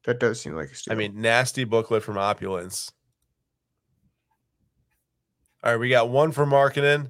[0.05, 0.93] That does seem like a steal.
[0.93, 2.91] I mean, nasty booklet from Opulence.
[5.63, 7.09] All right, we got one for Markkanen.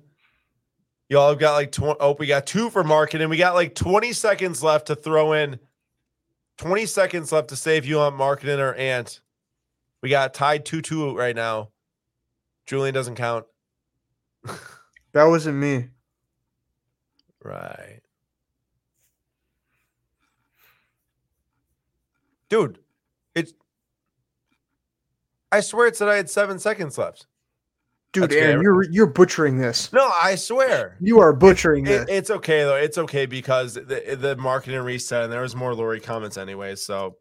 [1.09, 3.29] Y'all have got like tw- oh, we got two for Markkanen.
[3.29, 5.59] We got like 20 seconds left to throw in.
[6.59, 9.21] 20 seconds left to save you on Markkanen or ant.
[10.03, 11.69] We got tied 2-2 right now.
[12.65, 13.45] Julian doesn't count.
[15.13, 15.89] that wasn't me.
[17.43, 17.99] Right.
[22.49, 22.79] Dude,
[23.35, 23.53] it's
[25.51, 27.25] I swear it said I had seven seconds left.
[28.11, 29.91] Dude, That's Aaron, you're you're butchering this.
[29.91, 30.97] No, I swear.
[31.01, 32.05] You are butchering It, this.
[32.09, 32.75] it's okay though.
[32.75, 37.17] It's okay because the the Markkanen reset and there was more Lauri comments anyway, so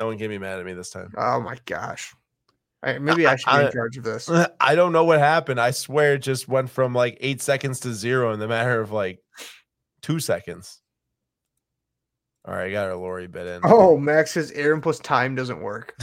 [0.00, 1.12] no one can be mad at me this time.
[1.16, 2.12] oh my gosh.
[2.84, 4.30] I, maybe I should be I- in charge of this.
[4.60, 5.60] I don't know what happened.
[5.60, 8.92] I swear it just went from like eight seconds to zero in the matter of
[8.92, 9.20] like
[10.02, 10.80] two seconds.
[12.46, 13.62] All right, I got our Lauri bit in.
[13.64, 15.94] Oh, Max says Aaron plus time doesn't work.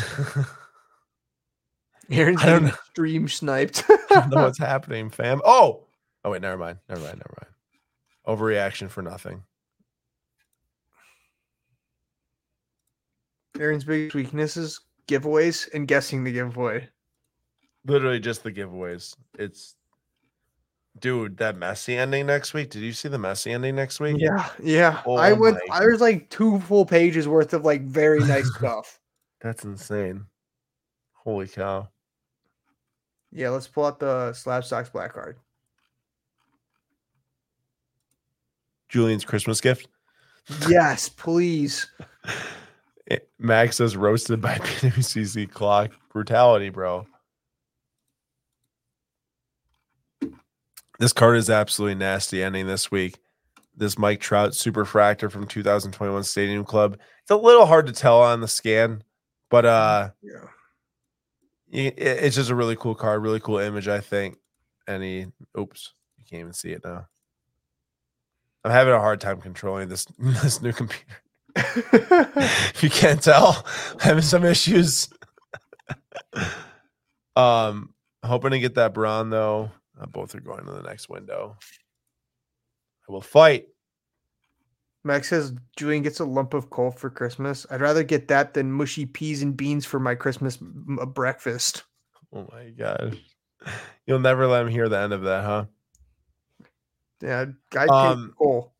[2.09, 2.75] Aaron's I don't getting know.
[2.89, 3.83] stream sniped.
[3.87, 5.39] I don't know what's happening, fam.
[5.45, 5.85] Oh,
[6.25, 7.51] oh wait, never mind, never mind, never mind.
[8.39, 9.43] Overreaction for nothing.
[13.59, 16.89] Aaron's biggest weaknesses giveaways and guessing the giveaway.
[17.85, 19.15] Literally just the giveaways.
[19.39, 19.75] It's,
[20.99, 22.69] dude, that Messi ending next week.
[22.69, 24.17] Did you see the Messi ending next week?
[24.19, 25.01] Yeah, yeah.
[25.05, 28.99] Oh I my- I was like two full pages worth of like very nice stuff.
[29.41, 30.25] That's insane.
[31.13, 31.89] Holy cow.
[33.31, 35.37] Yeah, let's pull out the SlabStox black card.
[38.89, 39.87] Julian's Christmas gift.
[40.67, 41.87] Yes, please.
[43.39, 47.05] Max says roasted by PWCC clock brutality, bro.
[50.99, 53.17] This card is absolutely nasty ending this week.
[53.75, 56.97] This Mike Trout super fractor from 2021 Stadium Club.
[57.23, 59.03] It's a little hard to tell on the scan,
[59.49, 60.47] but uh Yeah.
[61.71, 64.37] it- it's just a really cool card, really cool image, I think.
[64.87, 67.07] And he oops, you can't even see it now.
[68.63, 71.05] I'm having a hard time controlling this this new computer.
[71.55, 75.09] If you can't tell, I'm having some issues.
[77.35, 77.93] um,
[78.23, 79.71] hoping to get that Braun though.
[79.99, 81.57] Uh, both are going to the next window.
[83.07, 83.67] I will fight.
[85.03, 87.65] Max says Julian gets a lump of coal for Christmas.
[87.71, 91.83] I'd rather get that than mushy peas and beans for my Christmas m- breakfast.
[92.33, 93.15] Oh my gosh.
[94.05, 95.65] You'll never let him hear the end of that, huh?
[97.21, 98.70] Yeah, take Um, coal.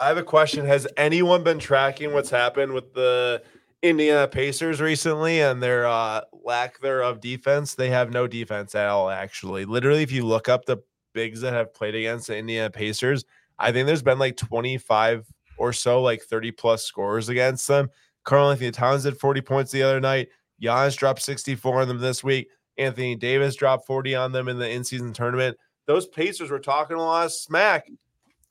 [0.00, 0.64] I have a question.
[0.64, 3.42] Has anyone been tracking what's happened with the
[3.82, 7.74] Indiana Pacers recently and their uh, lack thereof defense?
[7.74, 9.64] They have no defense at all, actually.
[9.64, 10.78] Literally, if you look up the
[11.14, 13.24] bigs that have played against the Indiana Pacers,
[13.58, 15.26] I think there's been like 25
[15.56, 17.90] or so, like 30 plus scores against them.
[18.24, 20.28] Karl-Anthony Towns did 40 points the other night.
[20.62, 22.48] Giannis dropped 64 on them this week.
[22.76, 25.56] Anthony Davis dropped 40 on them in the in season tournament.
[25.86, 27.88] Those Pacers were talking a lot of smack.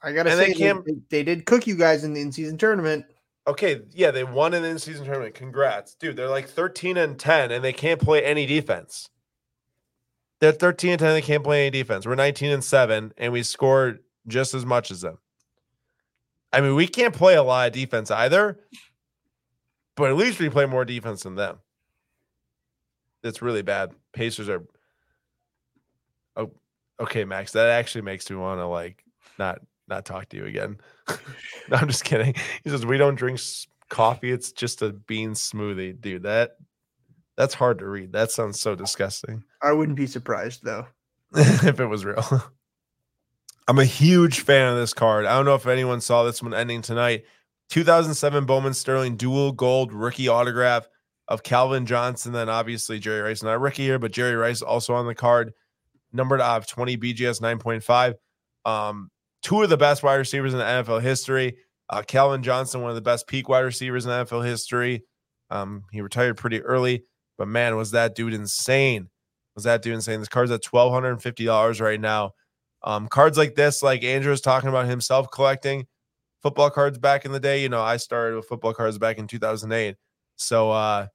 [0.02, 3.06] I gotta and say, they they, they, did cook you guys in the in-season tournament.
[3.48, 5.34] Okay, yeah, they won an in-season tournament.
[5.34, 6.16] Congrats, dude.
[6.16, 9.10] They're like 13 and 10, and they can't play any defense.
[10.40, 12.06] They're 13 and 10, they can't play any defense.
[12.06, 15.18] We're 19 and 7, and we scored just as much as them.
[16.54, 18.60] I mean, we can't play a lot of defense either,
[19.96, 21.58] but at least we play more defense than them.
[23.24, 23.94] That's really bad.
[24.14, 24.64] Pacers are
[26.38, 26.52] Oh,
[27.00, 27.52] okay, Max.
[27.54, 29.04] That actually makes me want to like
[29.40, 30.78] not not talk to you again.
[31.70, 32.36] no, I'm just kidding.
[32.64, 33.40] He says we don't drink
[33.90, 34.32] coffee.
[34.32, 36.24] It's just a bean smoothie, dude.
[36.24, 36.58] That
[37.36, 38.12] that's hard to read.
[38.14, 39.44] That sounds so disgusting.
[39.62, 40.88] I wouldn't be surprised though.
[41.36, 42.24] if it was real.
[43.68, 45.26] I'm a huge fan of this card.
[45.26, 47.26] I don't know if anyone saw this one ending tonight.
[47.70, 50.88] 2007 Bowman Sterling dual gold rookie autograph
[51.28, 52.32] of Calvin Johnson.
[52.32, 55.54] Then obviously Jerry Rice, not a rookie here, but Jerry Rice also on the card,
[56.14, 58.16] numbered out of 20 BGS 9.5.
[58.70, 59.12] Um,
[59.42, 61.58] two of the best wide receivers in the NFL history.
[61.90, 65.04] Uh, Calvin Johnson, one of the best peak wide receivers in NFL history.
[65.50, 67.06] Um, he retired pretty early,
[67.38, 69.10] but man, was that dude insane!
[69.56, 70.20] Was that dude insane?
[70.20, 72.32] This card's at twelve hundred and fifty dollars right now.
[72.84, 75.88] Um, cards like this, like Andrew was talking about himself collecting
[76.42, 77.62] football cards back in the day.
[77.62, 79.96] You know, I started with football cards back in two thousand eight.
[80.36, 81.08] So uh,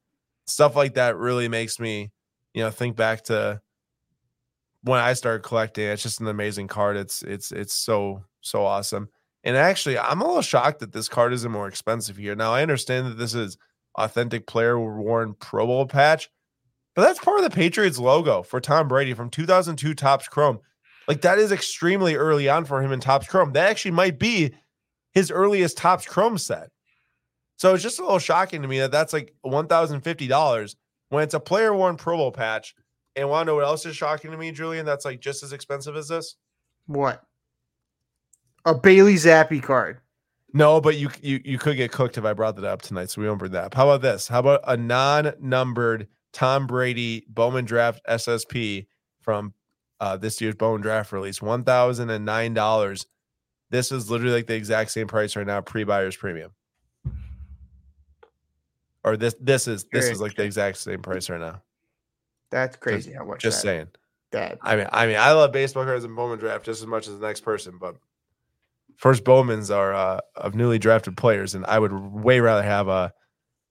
[0.46, 2.10] stuff like that really makes me,
[2.54, 3.60] you know, think back to
[4.84, 5.86] when I started collecting.
[5.86, 6.96] It's just an amazing card.
[6.96, 9.08] It's it's it's so so awesome.
[9.44, 12.34] And actually, I'm a little shocked that this card isn't more expensive here.
[12.34, 13.58] Now I understand that this is
[13.96, 16.30] authentic player worn Pro Bowl patch,
[16.94, 20.60] but that's part of the Patriots logo for Tom Brady from 2002 Topps Chrome.
[21.08, 23.52] Like that is extremely early on for him in Topps Chrome.
[23.52, 24.52] That actually might be
[25.12, 26.70] his earliest Topps Chrome set.
[27.56, 30.76] So it's just a little shocking to me that that's like $1,050
[31.10, 32.74] when it's a player worn Pro Bowl patch.
[33.14, 34.86] And want to know what else is shocking to me, Julian?
[34.86, 36.36] That's like just as expensive as this?
[36.86, 37.22] What?
[38.64, 40.00] A Bailey Zappe card.
[40.54, 43.20] No, but you you you could get cooked if I brought that up tonight, so
[43.20, 43.74] we won't bring that up.
[43.74, 44.28] How about this?
[44.28, 48.86] How about a non-numbered Tom Brady Bowman Draft SSP
[49.20, 49.54] from
[50.00, 53.06] uh, this year's Bowman Draft release, one thousand and nine dollars.
[53.70, 56.50] This is literally like the exact same price right now, pre-buyer's premium.
[59.04, 61.62] Or this this is this is like the exact same price right now.
[62.52, 63.40] That's crazy how much.
[63.40, 63.88] Just that, saying.
[64.30, 64.58] that.
[64.60, 67.18] I mean, I mean, I love baseball cards and Bowman draft just as much as
[67.18, 67.96] the next person, but
[68.96, 73.12] first Bowmans are uh, of newly drafted players, and I would way rather have a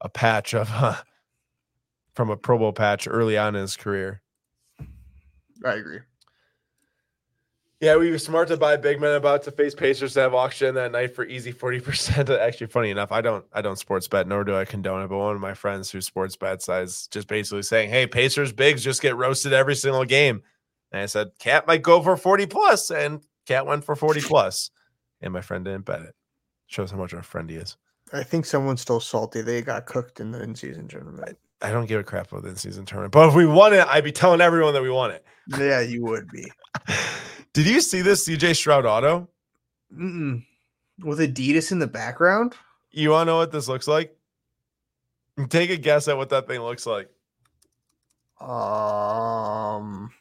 [0.02, 0.98] a patch of uh,
[2.16, 4.22] from a Pro Bowl patch early on in his career.
[5.64, 6.00] I agree.
[7.82, 10.76] Yeah, we were smart to buy big men about to face Pacers to have auction
[10.76, 12.30] that night for easy forty percent.
[12.30, 15.08] Actually, funny enough, I don't I don't sports bet, nor do I condone it.
[15.08, 18.84] But one of my friends who sports bets is just basically saying, "Hey, Pacers bigs
[18.84, 20.44] just get roasted every single game."
[20.92, 24.70] And I said, "Cat might go for forty plus," and Cat went for forty plus,
[25.20, 26.14] and my friend didn't bet it.
[26.68, 27.78] Shows how much of a friend he is.
[28.14, 29.42] I think someone's still salty.
[29.42, 31.38] They got cooked in the in-season tournament.
[31.62, 34.04] I don't give a crap about the season tournament, but if we won it, I'd
[34.04, 35.24] be telling everyone that we won it.
[35.58, 36.52] Yeah, you would be.
[37.54, 39.28] Did you see this CJ Stroud auto?
[39.96, 40.44] Mm-mm.
[41.04, 42.56] With Adidas in the background.
[42.92, 44.16] You want to know what this looks like?
[45.50, 47.10] Take a guess at what that thing looks like.
[48.40, 50.12] Um,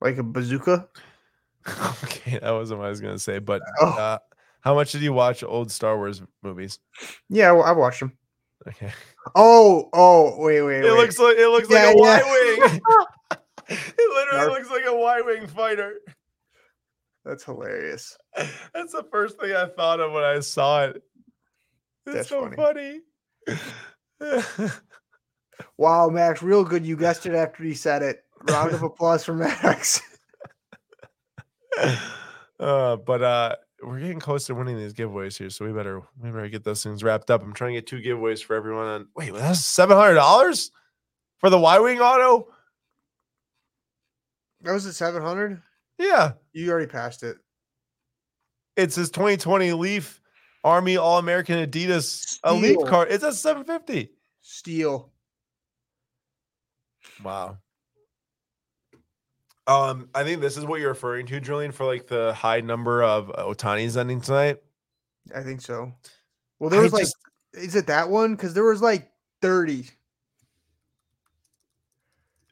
[0.00, 0.88] like a bazooka.
[2.04, 3.90] okay, that wasn't what I was gonna say, but Oh.
[3.98, 4.18] uh,
[4.66, 6.80] How much did you watch old Star Wars movies?
[7.28, 8.10] Yeah, well, I watched them.
[8.66, 8.92] Okay.
[9.36, 10.90] Oh, oh, wait, wait, It wait.
[10.90, 12.20] looks like it looks Yeah, like a yeah.
[12.24, 12.80] Y wing.
[13.68, 14.50] it literally Narf.
[14.50, 15.94] looks like a Y wing fighter.
[17.24, 18.18] That's hilarious.
[18.74, 21.00] That's the first thing I thought of when I saw it.
[22.06, 23.02] It's That's so funny.
[25.78, 26.84] Wow, Max, real good.
[26.84, 28.24] You guessed it after you said it.
[28.50, 30.02] Round of applause for Max.
[32.58, 36.30] uh, but uh, we're getting close to winning these giveaways here, so we better we
[36.30, 37.42] better get those things wrapped up.
[37.42, 38.86] I'm trying to get two giveaways for everyone.
[38.86, 40.70] On wait, that's seven hundred dollars
[41.38, 42.48] for the Y wing auto.
[44.62, 45.60] That was at 700.
[45.98, 47.36] Yeah, You already passed it.
[48.76, 50.20] it's his 2020 Leaf
[50.64, 53.08] Army All American Adidas Elite card.
[53.10, 54.10] It's at 750.
[54.40, 55.12] Steel.
[57.22, 57.58] Wow.
[59.66, 63.02] Um, I think this is what you're referring to, Julian, for like the high number
[63.02, 64.58] of uh, Ohtani's ending tonight.
[65.34, 65.92] I think so.
[66.58, 67.16] Well, there I was like, just-
[67.54, 68.36] is it that one?
[68.36, 69.10] Because there was like
[69.42, 69.88] 30.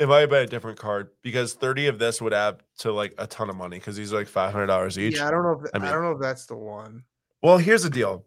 [0.00, 3.14] It might have been a different card because 30 of this would add to like
[3.16, 5.16] a ton of money because these are like $500 each.
[5.16, 7.04] Yeah, I don't know if I I, don't know if that's the one.
[7.42, 8.24] Well, here's the deal.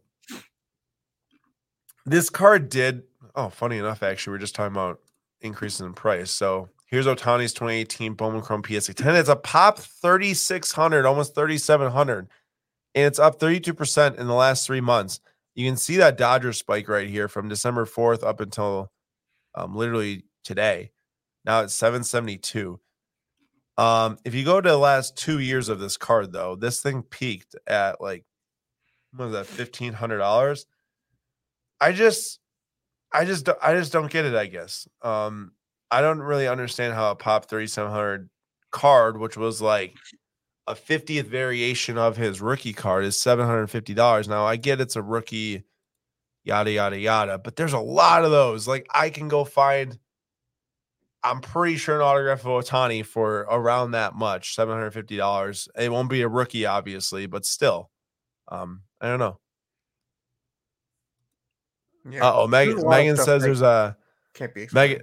[2.06, 3.04] This card did.
[3.36, 5.02] Oh, funny enough, actually, we're just talking about
[5.42, 6.32] increases in price.
[6.32, 9.16] So here's Ohtani's 2018 Bowman Chrome PSA 10.
[9.16, 12.28] It's a pop 3,600, almost 3,700,
[12.96, 15.20] and it's up 32% in the last three months.
[15.56, 18.92] You can see that Dodger spike right here from December 4th up until
[19.56, 20.92] um, literally today.
[21.46, 22.80] Now it's 772.
[23.78, 27.04] Um, if you go to the last two years of this card, though, this thing
[27.04, 28.26] peaked at like
[29.16, 30.66] what was that fifteen hundred dollars?
[31.80, 32.40] I just,
[33.14, 34.34] I just, I just don't get it.
[34.34, 35.52] I guess um,
[35.90, 38.30] I don't really understand how a pop thirty seven hundred
[38.72, 39.96] card, which was like
[40.68, 44.28] a fiftieth variation of his rookie card, is seven hundred fifty dollars.
[44.28, 45.64] Now I get it's a rookie,
[46.44, 48.68] yada yada yada, but there's a lot of those.
[48.68, 49.98] Like I can go find.
[51.24, 55.68] I'm pretty sure an autograph of Ohtani for around that much, seven hundred fifty dollars.
[55.78, 57.90] It won't be a rookie, obviously, but still,
[58.50, 59.40] um, I don't know.
[62.10, 62.26] Yeah.
[62.26, 62.78] Uh oh, Megan.
[62.78, 63.98] a lot of Megan says there's a
[64.34, 64.68] can't be.
[64.72, 65.02] Megan.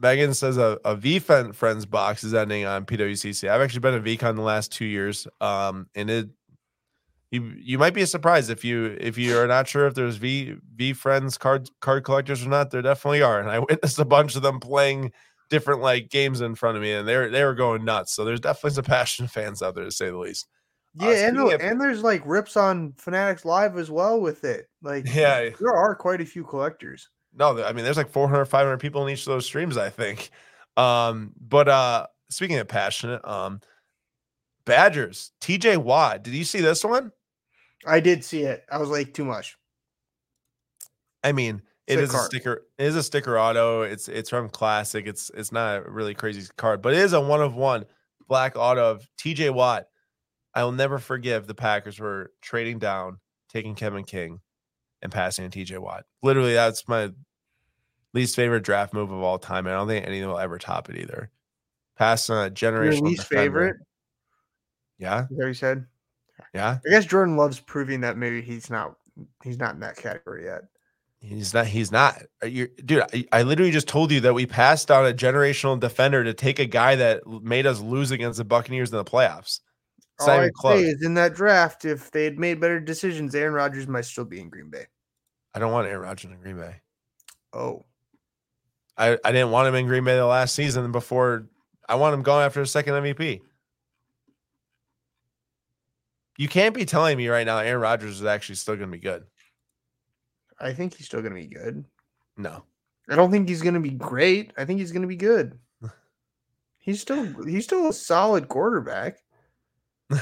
[0.00, 3.48] Megan says a, a VeeFriends box is ending on PWCC.
[3.48, 6.28] I've actually been a VeeCon the last two years, um, and it
[7.30, 10.54] you you might be surprised if you if you are not sure if there's V
[10.76, 12.70] V Friends card card collectors or not.
[12.70, 15.12] There definitely are, and I witnessed a bunch of them playing
[15.50, 18.14] different like games in front of me, and they were they were going nuts.
[18.14, 20.46] So there's definitely some passionate fans out there to say the least.
[21.00, 24.44] Uh, Yeah, and, the- of- and there's like rips on Fanatics Live as well with
[24.44, 24.68] it.
[24.80, 25.50] Like, Yeah.
[25.60, 27.08] there are quite a few collectors.
[27.38, 30.30] No, I mean, there's like 400, 500 people in each of those streams, I think.
[30.76, 33.60] Um, but uh, speaking of passionate, um,
[34.64, 37.12] Badgers, TJ Watt, did you see this one?
[37.86, 38.64] I did see it.
[38.70, 39.56] I was like, too much.
[41.22, 42.66] I mean, it is a sticker.
[42.76, 43.82] It is a sticker auto.
[43.82, 45.06] It's it's from Classic.
[45.06, 47.86] It's it's not a really crazy card, but it is a one of one
[48.28, 49.86] black auto of TJ Watt.
[50.54, 53.18] I will never forgive the Packers for trading down,
[53.48, 54.40] taking Kevin King,
[55.02, 56.04] and passing to TJ Watt.
[56.22, 57.10] Literally, that's my
[58.14, 59.66] least favorite draft move of all time.
[59.66, 61.30] I don't think anything will ever top it either.
[61.96, 63.42] Passing a uh, Your generational least defender.
[63.42, 63.76] favorite?
[64.98, 65.86] Yeah, Is that what you said?
[66.54, 66.78] yeah.
[66.86, 68.94] I guess Jordan Love's proving that maybe he's not
[69.42, 70.62] he's not in that category yet.
[71.20, 71.66] He's not.
[71.66, 72.22] He's not.
[72.42, 73.02] Uh, you, dude.
[73.12, 76.60] I, I literally just told you that we passed on a generational defender to take
[76.60, 79.60] a guy that made us lose against the Buccaneers in the playoffs.
[79.98, 83.54] It's All I say is in that draft, if they had made better decisions, Aaron
[83.54, 84.86] Rodgers might still be in Green Bay.
[85.54, 86.76] I don't want Aaron Rodgers in Green Bay.
[87.52, 87.84] Oh,
[88.98, 91.46] I, I didn't want him in Green Bay the last season before.
[91.88, 93.40] I want him going after a second MVP.
[96.36, 99.00] You can't be telling me right now Aaron Rodgers is actually still going to be
[99.00, 99.24] good.
[100.60, 101.84] I think he's still going to be good.
[102.36, 102.64] No.
[103.08, 104.52] I don't think he's going to be great.
[104.58, 105.58] I think he's going to be good.
[106.78, 109.18] He's still he's still a solid quarterback.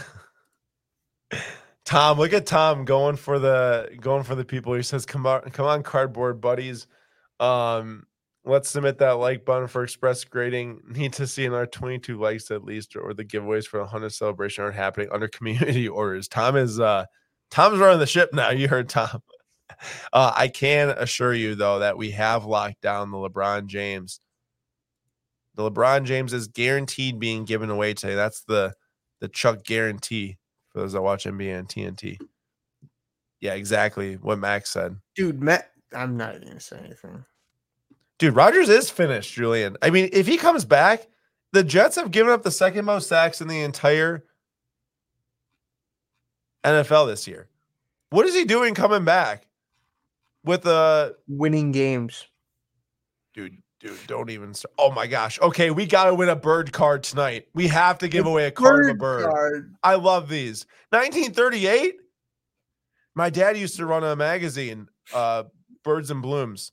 [1.85, 4.75] Tom, look at Tom going for the going for the people.
[4.75, 6.89] He says, "Come on, come on, cardboard buddies.
[7.39, 8.05] Um,
[8.47, 10.81] let's submit that like button for express grading.
[10.89, 14.65] Need to see another 22 likes at least, or the giveaways for the 100 celebration
[14.65, 16.29] aren't happening under community orders.
[16.29, 17.05] Tom is uh
[17.51, 18.51] Tom's running the ship now.
[18.57, 19.23] You heard Tom.
[20.13, 24.21] Uh, I can assure you though that we have locked down the LeBron James.
[25.57, 28.15] The LeBron James is guaranteed being given away today.
[28.15, 28.75] That's the
[29.21, 30.39] the Chuck guarantee
[30.69, 32.19] for those that watch NBA and TNT.
[33.41, 34.97] Yeah, exactly what Max said.
[35.15, 37.25] Dude, Matt, I'm not to say anything.
[38.19, 39.77] Dude, Rodgers is finished, Julian.
[39.83, 41.07] I mean, if he comes back,
[41.53, 44.25] the Jets have given up the second most sacks in the entire
[46.65, 47.49] NFL this year.
[48.11, 49.47] What is he doing coming back
[50.45, 52.27] with a Winning games.
[53.35, 53.59] dude?
[53.79, 54.73] Dude, don't even start.
[54.79, 55.39] Oh my gosh.
[55.43, 57.47] Okay, we got to win a bird card tonight.
[57.55, 59.31] We have to give A away a card of a Bird bird.
[59.31, 59.75] card.
[59.83, 60.65] I love these.
[60.91, 61.97] 1938.
[63.15, 65.45] My dad used to run a magazine, uh,
[65.85, 66.73] Birds and Blooms,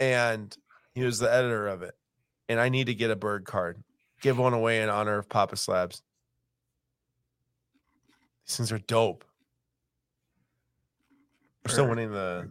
[0.00, 0.56] and
[0.94, 1.94] he was the editor of it.
[2.48, 3.82] And I need to get a bird card.
[4.20, 6.02] Give one away in honor of Papa Slabs.
[8.46, 9.24] These things are dope.
[11.64, 12.50] We're still winning the.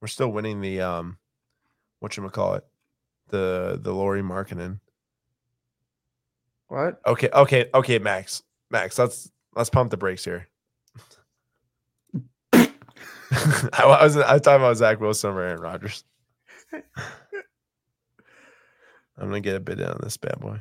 [0.00, 1.18] We're still winning the um,
[2.00, 2.64] what you call it,
[3.28, 4.80] the the Lauri Markkanen.
[6.68, 7.00] What?
[7.06, 8.42] Okay, okay, okay, Max.
[8.70, 10.48] Max, let's let's pump the brakes here.
[12.52, 16.04] I was I talking about Zach Wilson or Aaron Rodgers.
[16.72, 16.82] I'm
[19.18, 20.60] gonna get a bid in on this bad boy.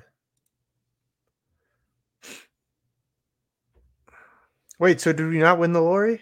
[4.79, 6.21] Wait, so did we not win the Lauri?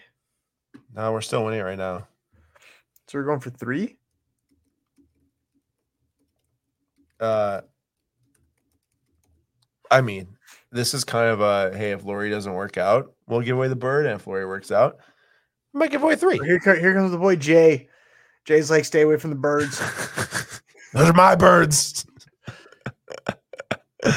[0.94, 2.08] No, we're still winning right now.
[3.08, 3.98] So we're going for three?
[7.20, 7.62] Uh,
[9.92, 10.38] I mean,
[10.72, 13.76] this is kind of a hey, if Lauri doesn't work out, we'll give away the
[13.76, 14.98] bird, and if Lauri works out,
[15.74, 16.40] we might give away three.
[16.44, 17.90] Here, here comes the boy Jay.
[18.46, 19.80] Jay's like, stay away from the birds.
[20.94, 22.06] Those are my birds.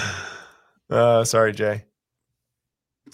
[0.91, 1.85] uh, sorry, Jay.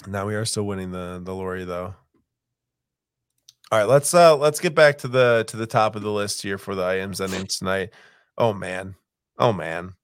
[0.06, 1.94] Now we are still winning the the Lauri though.
[3.72, 6.42] All right, let's uh let's get back to the to the top of the list
[6.42, 7.90] here for the items ending tonight.
[8.36, 8.96] Oh man,
[9.38, 9.94] oh man,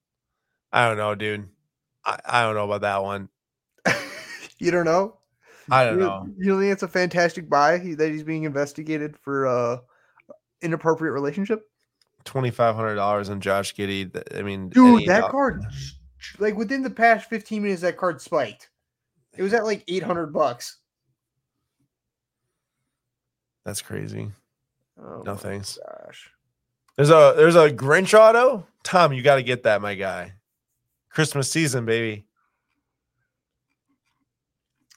[0.72, 1.48] I don't know, dude.
[2.04, 3.28] I, I don't know about that one.
[4.58, 5.18] you don't know?
[5.70, 6.26] I don't you, know.
[6.38, 9.78] You don't think it's a fantastic buy he, that he's being investigated for uh
[10.62, 11.62] inappropriate relationship?
[12.24, 14.10] Twenty five hundred dollars on Josh Giddey.
[14.38, 15.62] I mean, Dude, that card
[16.38, 18.68] like within the past 15 minutes that card spiked.
[19.36, 20.76] It was at like 800 bucks.
[23.64, 24.30] That's crazy.
[25.02, 25.78] Oh No thanks.
[26.04, 26.30] gosh.
[26.96, 28.66] There's a there's a Grinch auto.
[28.82, 30.34] Tom, you got to get that, my guy.
[31.10, 32.26] Christmas season, baby.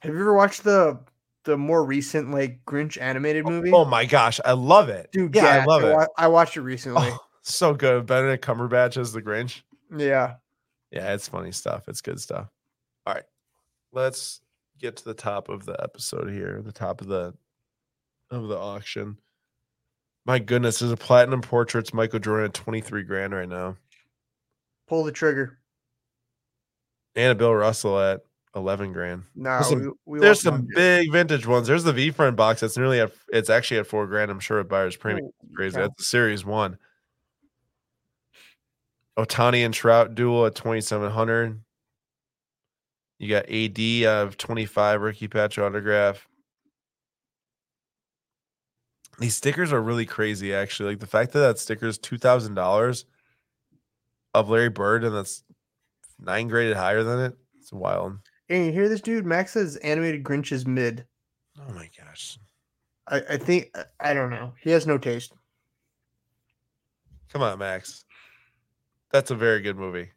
[0.01, 0.99] Have you ever watched the
[1.43, 3.71] the more recent like Grinch animated oh, movie?
[3.71, 6.09] Oh my gosh, I love it, Dude, Yeah, I love it.
[6.17, 7.09] I watched it recently.
[7.11, 8.05] Oh, so good.
[8.05, 9.61] Benedict Cumberbatch as the Grinch.
[9.95, 10.35] Yeah.
[10.91, 11.87] Yeah, it's funny stuff.
[11.87, 12.49] It's good stuff.
[13.05, 13.23] All right,
[13.91, 14.41] let's
[14.79, 16.61] get to the top of the episode here.
[16.63, 17.33] The top of the
[18.29, 19.17] of the auction.
[20.25, 23.75] My goodness, there's a platinum portraits Michael Jordan at 23 grand right now,
[24.87, 25.59] Pull the trigger.
[27.15, 28.21] and a Bill Russell at
[28.55, 29.23] 11 grand.
[29.35, 31.67] Nah, There's some- we, we There's some big vintage ones.
[31.67, 34.29] There's the VeeFriend box that's nearly at it's actually at four grand.
[34.31, 35.31] I'm sure at buyer's premium.
[35.41, 35.75] Holy Crazy.
[35.75, 35.81] cow.
[35.81, 36.77] That's the series one.
[39.17, 41.59] Ohtani and Trout duel at 2700.
[43.19, 46.27] You got AD of 25 rookie Patch autograph.
[49.19, 50.89] These stickers are really crazy, actually.
[50.89, 53.05] Like the fact that that sticker is two thousand dollars
[54.33, 55.43] of Larry Bird, and that's
[56.19, 57.37] nine graded higher than it.
[57.59, 58.17] It's wild.
[58.53, 59.25] Hey, you hear this dude?
[59.25, 61.07] Max says animated Grinch is mid.
[61.59, 62.37] Oh my gosh!
[63.07, 64.53] I, I think I- don't know.
[64.61, 65.33] He has no taste.
[67.31, 68.05] Come on, Max.
[69.11, 70.11] That's a very good movie.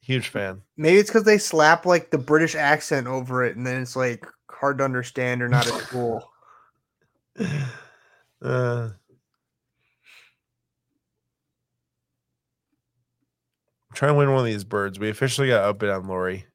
[0.00, 0.62] Huge fan.
[0.76, 4.24] Maybe it's because they slap like the British accent over it, and then it's like
[4.48, 6.30] hard to understand or not as cool.
[8.42, 8.88] Uh,
[13.90, 14.98] I'm trying to win one of these birds.
[14.98, 16.46] We officially got outbid on Lauri.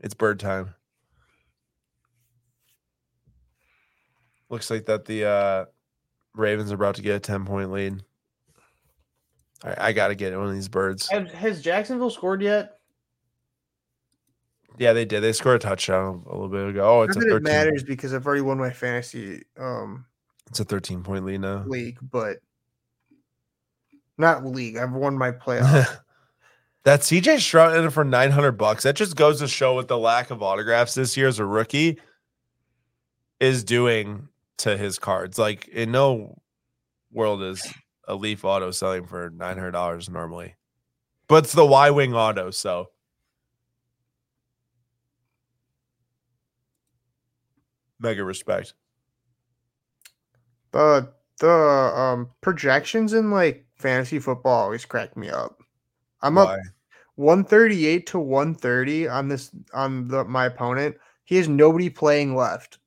[0.00, 0.74] It's bird time.
[4.48, 5.64] Looks like that the uh,
[6.34, 8.02] Ravens are about to get a 10 point lead.
[9.62, 11.08] All right, I got to get one of these birds.
[11.10, 12.78] Has, has Jacksonville scored yet?
[14.78, 15.20] Yeah, they did.
[15.20, 16.88] They scored a touchdown a little bit ago.
[16.88, 17.46] Oh, it's Not a that 13.
[17.46, 20.06] it matters because I've already won my fantasy um
[20.48, 21.64] It's a 13 point lead now.
[21.66, 22.38] league, but
[24.16, 24.78] not league.
[24.78, 25.98] I've won my playoff.
[26.84, 28.84] That CJ Stroud it for 900 bucks.
[28.84, 31.98] That just goes to show what the lack of autographs this year as a rookie
[33.38, 34.28] is doing
[34.58, 35.38] to his cards.
[35.38, 36.40] Like in no
[37.12, 37.66] world is
[38.06, 40.56] a Leaf auto selling for $900 normally.
[41.28, 42.88] But it's the Y Wing auto, so
[48.00, 48.74] mega respect.
[50.72, 51.08] the
[51.38, 55.59] the um projections in like fantasy football always crack me up.
[56.22, 56.58] I'm up
[57.16, 60.96] 138 to 130 on this on the my opponent.
[61.24, 62.78] He has nobody playing left.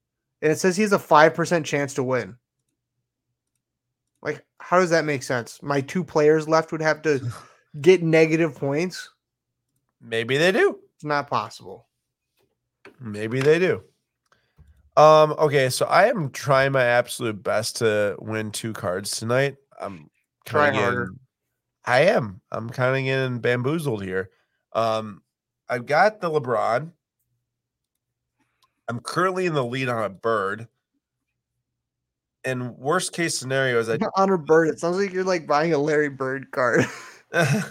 [0.41, 2.35] And it says he has a 5% chance to win.
[4.21, 5.61] Like how does that make sense?
[5.61, 7.21] My two players left would have to
[7.81, 9.09] get negative points.
[10.01, 10.79] Maybe they do.
[10.95, 11.87] It's not possible.
[12.99, 13.83] Maybe they do.
[14.95, 19.55] Um, okay, so I am trying my absolute best to win two cards tonight.
[19.79, 20.09] I'm
[20.45, 21.09] trying harder.
[21.85, 22.41] I am.
[22.51, 24.29] I'm kind of getting bamboozled here.
[24.73, 25.21] Um,
[25.69, 26.91] I've got the LeBron.
[28.87, 30.67] I'm currently in the lead on a bird.
[32.45, 34.69] And worst case scenario is I on a bird.
[34.69, 36.85] It sounds like you're like buying a Larry Bird card.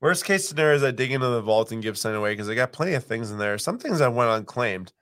[0.00, 2.54] Worst case scenario is I dig into the vault and give something away because I
[2.54, 3.58] got plenty of things in there.
[3.58, 4.92] Some things I went unclaimed.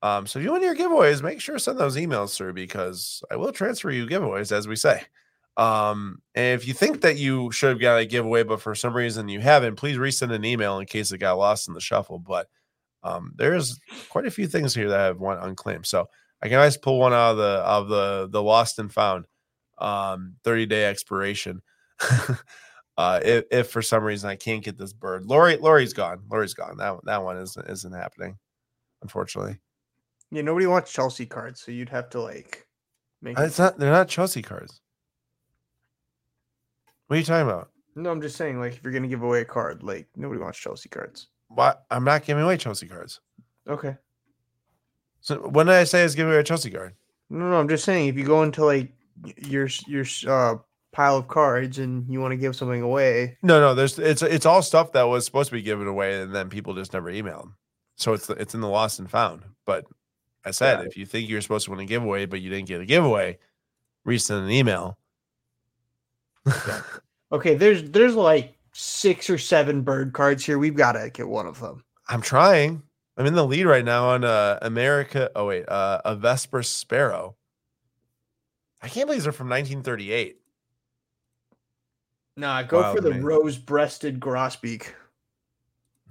[0.00, 3.24] Um, so if you want your giveaways, make sure to send those emails through because
[3.32, 5.02] I will transfer you giveaways, as we say.
[5.56, 8.94] Um, and if you think that you should have got a giveaway, but for some
[8.94, 12.18] reason you haven't, please resend an email in case it got lost in the shuffle.
[12.18, 12.48] But
[13.02, 13.78] um, there's
[14.08, 15.86] quite a few things here that have went unclaimed.
[15.86, 16.08] So
[16.42, 19.26] I can always pull one out of the of the the lost and found
[19.78, 21.62] um 30 day expiration.
[22.96, 25.26] uh if, if for some reason I can't get this bird.
[25.26, 26.20] Lauri Lauri's gone.
[26.30, 26.76] Lauri's gone.
[26.78, 28.38] That that one isn't isn't happening,
[29.02, 29.58] unfortunately.
[30.30, 32.66] yeah, nobody wants Chelsea cards, so you'd have to like
[33.22, 33.38] make.
[33.38, 34.80] Uh, it- It's not they're not Chelsea cards.
[37.14, 37.70] What are you talking about?
[37.94, 40.58] No, I'm just saying, like, if you're gonna give away a card, like nobody wants
[40.58, 41.28] Chelsea cards.
[41.46, 43.20] Why I'm not giving away Chelsea cards.
[43.68, 43.96] Okay.
[45.20, 46.96] So when did I say I was giving away a Chelsea card?
[47.30, 48.90] No, no, I'm just saying if you go into like
[49.46, 50.56] your your uh
[50.90, 54.44] pile of cards and you want to give something away, No, no, there's it's it's
[54.44, 57.52] all stuff that was supposed to be given away and then people just never emailed.
[57.94, 59.44] So it's it's in the lost and found.
[59.66, 59.84] But
[60.44, 62.66] I said Got if you think you're supposed to win a giveaway but you didn't
[62.66, 63.38] get a giveaway,
[64.04, 64.98] resend an email.
[67.34, 70.58] okay, there's there's like six or seven bird cards here.
[70.58, 71.84] We've got to get one of them.
[72.08, 72.82] I'm trying.
[73.16, 75.30] I'm in the lead right now on uh America.
[75.36, 77.36] Oh wait, uh a Vesper Sparrow.
[78.82, 80.36] I can't believe they're from 1938.
[82.36, 83.22] Nah, go Wow, for the man.
[83.24, 84.88] rose-breasted grosbeak.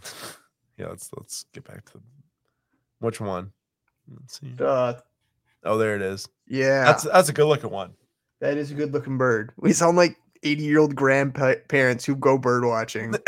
[0.78, 2.00] yeah, let's let's get back to
[3.00, 3.52] which one.
[4.20, 4.54] Let's see.
[4.60, 4.94] Uh,
[5.66, 6.28] Oh, there it is.
[6.48, 7.94] yeah, That's that's a good looking one.
[8.42, 9.54] that is a good-looking bird.
[9.58, 13.12] We sound like eighty-year-old grandparents who go bird watching.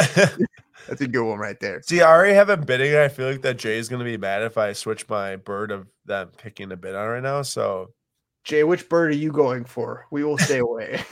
[0.87, 1.81] That's a good one right there.
[1.81, 2.91] See, I already have a bidding.
[2.91, 5.87] and I feel like that Jay's gonna be mad if I switch my bird of
[6.05, 7.41] that I'm picking a bid on right now.
[7.41, 7.93] So
[8.43, 10.05] Jay, which bird are you going for?
[10.11, 11.03] We will stay away.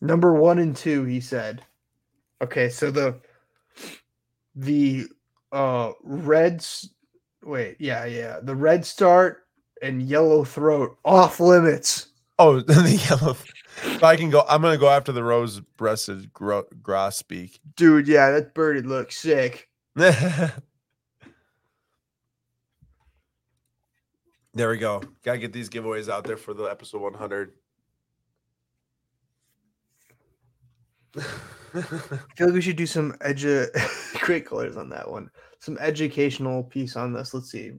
[0.00, 1.64] Number one and two, he said.
[2.42, 3.20] Okay, so the
[4.54, 5.08] the
[5.52, 6.90] uh reds
[7.46, 8.40] wait, yeah, yeah.
[8.42, 9.46] The red start
[9.80, 12.08] and yellow throat off limits.
[12.38, 13.36] oh the yellow.
[13.84, 17.60] If I can go, I'm gonna go after the rose breasted gro- grosbeak.
[17.76, 19.68] Dude, yeah, that bird looks sick.
[19.96, 20.60] there
[24.54, 25.02] we go.
[25.22, 27.52] Gotta get these giveaways out there for the episode 100.
[31.76, 31.80] I
[32.36, 33.68] feel like we should do some edu
[34.20, 35.30] great colors on that one.
[35.60, 37.34] Some educational piece on this.
[37.34, 37.72] Let's see.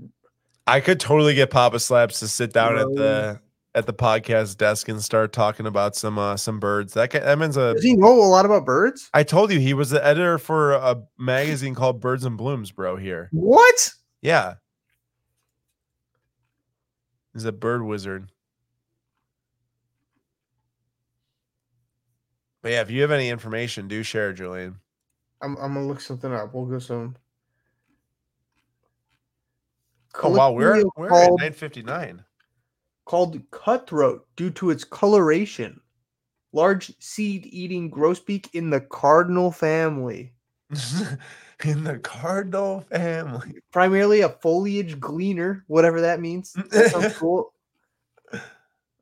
[0.66, 3.40] I could totally get Papa Slabs to sit down at the
[3.76, 6.94] at the podcast desk and start talking about some uh some birds.
[6.94, 7.74] That guy, that man's a.
[7.76, 9.10] Does he know a lot about birds?
[9.14, 12.98] I told you he was the editor for a magazine called Birds and Blooms, bro.
[12.98, 13.92] Here, What?
[14.22, 14.56] yeah,
[17.34, 18.30] he's a bird wizard.
[22.68, 24.76] But yeah, if you have any information, do share, Julian.
[25.42, 26.54] I'm, I'm gonna look something up.
[26.54, 27.16] We'll go some.
[30.22, 32.26] Oh wow, we're we're at nine fifty nine.
[33.06, 35.80] called cutthroat due to its coloration.
[36.52, 40.34] Large seed-eating grosbeak in the cardinal family.
[41.64, 43.56] In the cardinal family.
[43.72, 46.52] Primarily a foliage gleaner, whatever that means.
[46.52, 47.54] That sounds cool.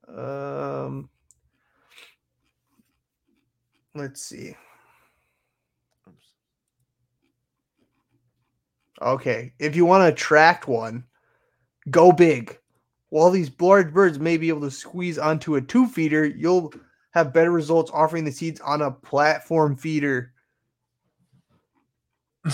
[0.07, 1.09] Um,
[3.95, 4.55] let's see.
[9.01, 11.03] Okay, if you want to attract one,
[11.89, 12.57] go big.
[13.09, 16.73] While these large birds may be able to squeeze onto a two feeder, you'll
[17.11, 20.33] have better results offering the seeds on a platform feeder.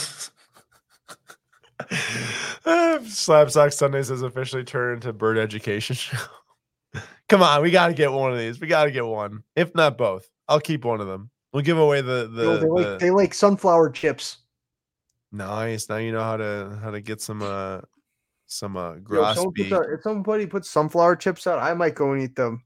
[3.02, 6.18] SlabStox Sundays has officially turned into bird education show.
[7.28, 8.60] Come on, we got to get one of these.
[8.60, 10.30] We got to get one, if not both.
[10.48, 11.31] I'll keep one of them.
[11.54, 14.38] We'll give away the the, Yo, they, the- like, they like sunflower chips.
[15.32, 15.90] nice.
[15.90, 17.82] Now you know how to how to get some uh
[18.48, 22.22] some uh Yo, if, out- if somebody puts sunflower chips out, I might go and
[22.22, 22.64] eat them.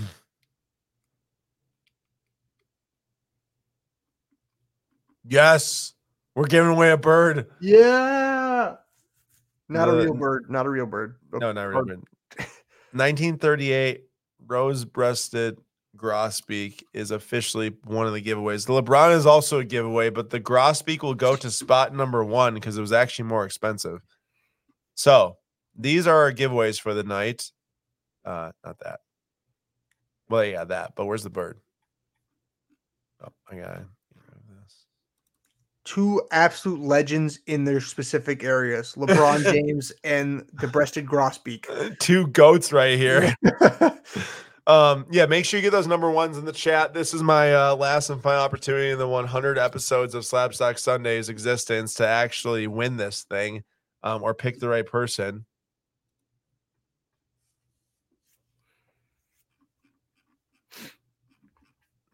[5.24, 5.94] yes,
[6.34, 7.46] we're giving away a bird.
[7.60, 8.74] Yeah.
[9.68, 10.50] Not a real bird.
[10.50, 11.16] Not a real bird.
[11.32, 11.84] No, not really.
[11.84, 11.86] bird.
[12.36, 12.46] bird.
[12.92, 14.04] 1938
[14.46, 15.58] rose breasted
[15.96, 18.66] Grosbeak is officially one of the giveaways.
[18.66, 22.54] The LeBron is also a giveaway, but the Grosbeak will go to spot number one
[22.54, 24.00] because it was actually more expensive.
[24.94, 25.36] So
[25.76, 27.50] these are our giveaways for the night.
[28.24, 29.00] Uh, not that.
[30.28, 30.94] Well, yeah, that.
[30.96, 31.60] But where's the bird?
[33.22, 33.86] Oh, I got it.
[35.84, 41.98] Two absolute legends in their specific areas: LeBron James and the breasted grosbeak.
[41.98, 43.34] Two goats right here.
[44.66, 46.94] um, yeah, make sure you get those number ones in the chat.
[46.94, 51.28] This is my uh, last and final opportunity in the 100 episodes of SlabStox Sunday's
[51.28, 53.62] existence to actually win this thing
[54.02, 55.44] um, or pick the right person.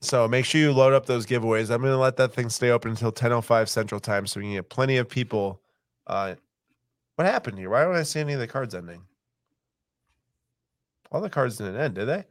[0.03, 1.71] So make sure you load up those giveaways.
[1.71, 4.55] I'm going to let that thing stay open until 10:05 Central Time, so we can
[4.55, 5.61] get plenty of people.
[6.07, 6.35] Uh,
[7.17, 7.69] what happened here?
[7.69, 9.03] Why don't I see any of the cards ending?
[11.13, 12.25] All the cards didn't end, did they?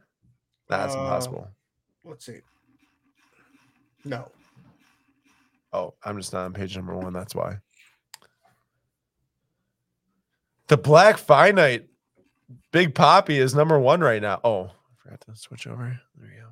[0.70, 1.48] That's Uh, impossible.
[2.04, 2.40] Let's see.
[4.04, 4.30] No.
[5.72, 7.12] Oh, I'm just not on page number one.
[7.12, 7.58] That's why.
[10.68, 11.88] The Black Finite
[12.72, 14.40] Big Poppy is number one right now.
[14.42, 14.70] Oh, I
[15.02, 16.00] forgot to switch over.
[16.16, 16.46] There we go.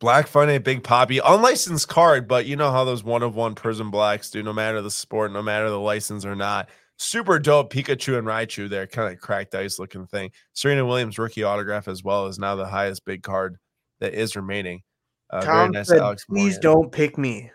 [0.00, 3.90] Black Finite Big Poppy, unlicensed card, but you know how those one of one Prizm
[3.90, 6.68] Blacks do, no matter the sport, no matter the license or not.
[7.02, 10.32] Super dope Pikachu and Raichu there, kind of cracked ice looking thing.
[10.52, 13.56] Serena Williams rookie autograph as well is now the highest big card
[14.00, 14.82] that is remaining.
[15.30, 16.26] Uh, very Tom nice, said, Alex.
[16.26, 17.50] please don't pick me.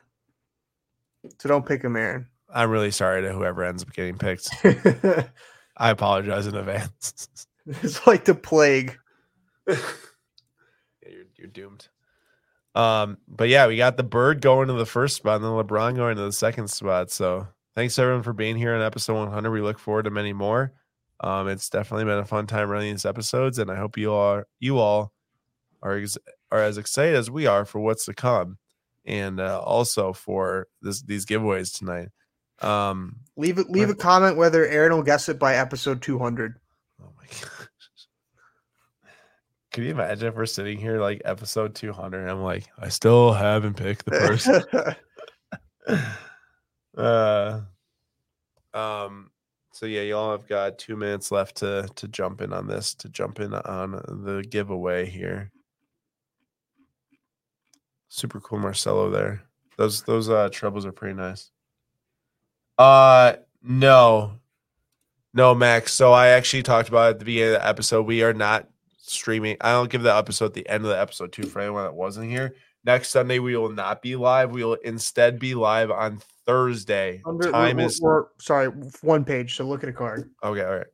[1.39, 2.25] So don't pick him, Aaron.
[2.51, 4.49] I'm really sorry to whoever ends up getting picked.
[5.77, 7.29] I apologize in advance.
[7.67, 8.97] it's like the plague.
[9.67, 9.77] Yeah,
[11.07, 11.87] you're, you're doomed.
[12.73, 15.95] Um, but yeah, we got the bird going to the first spot and then LeBron
[15.95, 17.11] going to the second spot.
[17.11, 19.51] So thanks everyone for being here on episode 100.
[19.51, 20.73] We look forward to many more.
[21.19, 24.21] Um, it's definitely been a fun time running these episodes, and I hope you all
[24.21, 25.13] are you all
[25.81, 26.17] are ex-
[26.51, 28.57] are as excited as we are for what's to come,
[29.05, 32.09] and uh, also for this these giveaways tonight.
[32.61, 33.69] Um, Leave it.
[33.69, 36.59] Leave a comment whether Aaron will guess it by episode 200.
[37.01, 37.41] Oh my gosh.
[39.71, 43.33] Could you imagine if we're sitting here like episode 200 and I'm like, I still
[43.33, 44.63] haven't picked the person.
[46.97, 47.61] uh
[48.73, 49.31] um
[49.75, 53.09] so yeah, y'all have got two minutes left to to jump in on this, to
[53.09, 55.51] jump in on the giveaway here.
[58.07, 59.43] Super cool Marcelo there.
[59.77, 61.51] Those those uh trebles are pretty nice.
[62.77, 64.39] Uh no.
[65.33, 65.91] No, Max.
[65.91, 68.03] So I actually talked about at the beginning of the episode.
[68.03, 68.69] We are not
[68.99, 69.57] streaming.
[69.59, 72.31] I'll give the episode at the end of the episode too for anyone that wasn't
[72.31, 72.55] here.
[72.85, 74.51] Next Sunday we will not be live.
[74.51, 77.21] We will instead be live on Thursday.
[77.25, 78.67] Under, Time we're, is we're- sorry,
[79.01, 79.55] one page.
[79.55, 80.29] So look at a card.
[80.43, 80.87] Okay, all right.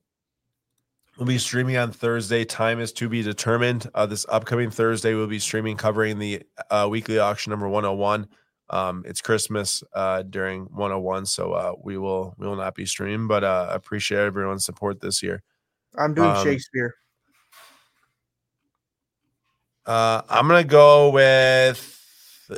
[1.17, 2.45] We'll be streaming on Thursday.
[2.45, 3.89] Time is to be determined.
[3.93, 8.27] Uh, this upcoming Thursday, we'll be streaming covering the uh, weekly auction number 101.
[8.69, 13.27] Um, it's Christmas uh, during 101, so uh, we will we will not be streaming,
[13.27, 15.43] but uh, I appreciate everyone's support this year.
[15.97, 16.95] I'm doing Um, Shakespeare.
[19.85, 21.99] Uh, I'm gonna go with
[22.49, 22.55] uh,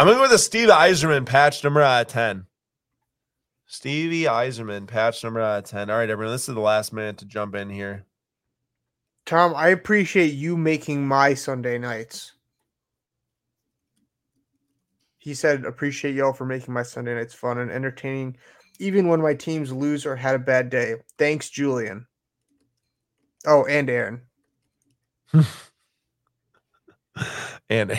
[0.00, 2.46] I'm gonna go with a Steve Yzerman patch number out of ten.
[3.66, 5.90] Stevie Yzerman patch number out of ten.
[5.90, 6.32] All right, everyone.
[6.32, 8.06] This is the last minute to jump in here.
[9.26, 12.32] Tom, I appreciate you making my Sunday nights.
[15.18, 18.38] He said, appreciate y'all for making my Sunday nights fun and entertaining,
[18.78, 20.94] even when my teams lose or had a bad day.
[21.18, 22.06] Thanks, Julian.
[23.46, 24.22] Oh, and Aaron.
[25.34, 25.44] and
[27.68, 27.98] Aaron.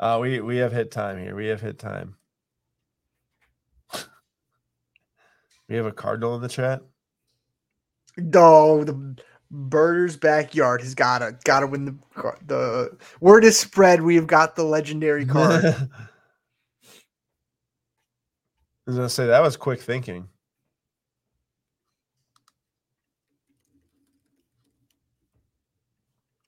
[0.00, 1.34] Uh, we we have hit time here.
[1.36, 2.16] We have hit time.
[5.68, 6.82] we have a cardinal in the chat.
[8.34, 9.16] Oh, the
[9.50, 11.96] Birders backyard has gotta gotta win the
[12.46, 14.02] the word is spread.
[14.02, 15.64] We've got the legendary card.
[15.64, 15.88] I
[18.86, 20.28] was gonna say that was quick thinking.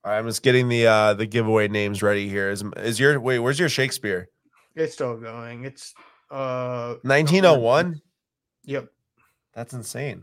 [0.06, 2.48] All right, I'm just getting the uh the giveaway names ready here.
[2.48, 3.40] Is is your wait?
[3.40, 4.28] Where's your Shakespeare?
[4.76, 5.64] it's still going.
[5.64, 5.94] It's
[6.30, 8.00] uh 1901.
[8.66, 8.86] Yep.
[9.52, 10.22] That's insane.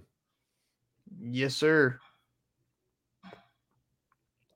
[1.19, 1.99] Yes, sir.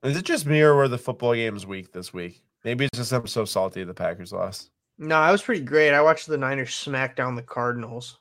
[0.02, 2.42] Is it just me or were the football games weak this week?
[2.64, 4.70] Maybe it's just I'm so salty the Packers lost.
[4.96, 5.92] No, I was pretty great.
[5.92, 8.18] I watched the Niners smack down the Cardinals.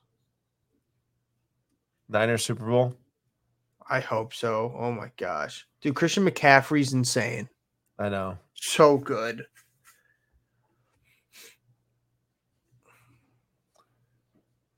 [2.09, 2.95] Niners Super Bowl.
[3.89, 4.75] I hope so.
[4.77, 5.66] Oh my gosh.
[5.81, 7.49] Dude, Christian McCaffrey's insane.
[7.99, 8.37] I know.
[8.53, 9.45] So good.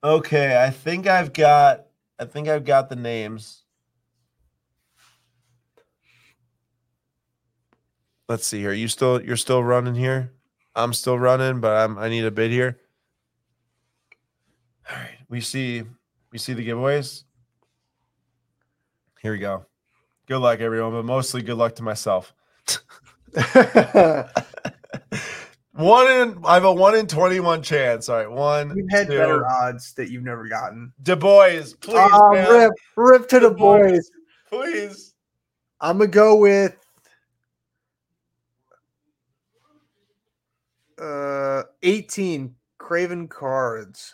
[0.03, 1.85] Okay, I think I've got
[2.17, 3.63] I think I've got the names.
[8.30, 8.71] let's see here.
[8.71, 10.31] You still you're still running here.
[10.76, 12.80] I'm still running, but I'm I need a bid here.
[14.89, 15.84] All right, we see
[16.31, 17.23] we see the giveaways.
[19.21, 19.65] Here we go.
[20.30, 22.35] Good luck, everyone, but mostly good luck to myself.
[25.72, 28.10] one in I have a one in twenty one chance.
[28.10, 28.77] All right, one.
[28.77, 29.18] You've had two.
[29.18, 30.93] better odds that you've never gotten.
[31.01, 33.80] Du Bois, please, man, rip, rip to the Du Bois.
[33.80, 34.11] boys.
[34.47, 35.15] please.
[35.81, 36.77] I'm gonna go with
[41.01, 44.14] uh 18 Craven cards.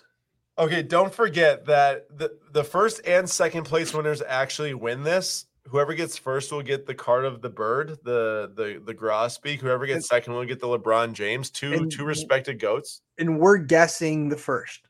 [0.57, 5.47] Okay, don't forget that the, the first and second place winners actually win this.
[5.67, 9.59] Whoever gets first will get the card of the bird, the the the grosbeak.
[9.59, 11.49] Whoever gets second will get the LeBron James.
[11.49, 13.01] Two And- two respected goats.
[13.17, 14.87] And we're guessing the first.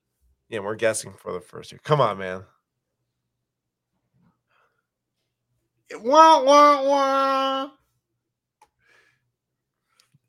[0.50, 1.80] Yeah, we're guessing for the first year.
[1.84, 2.44] Come on, man.
[6.02, 7.70] Wah wah wah.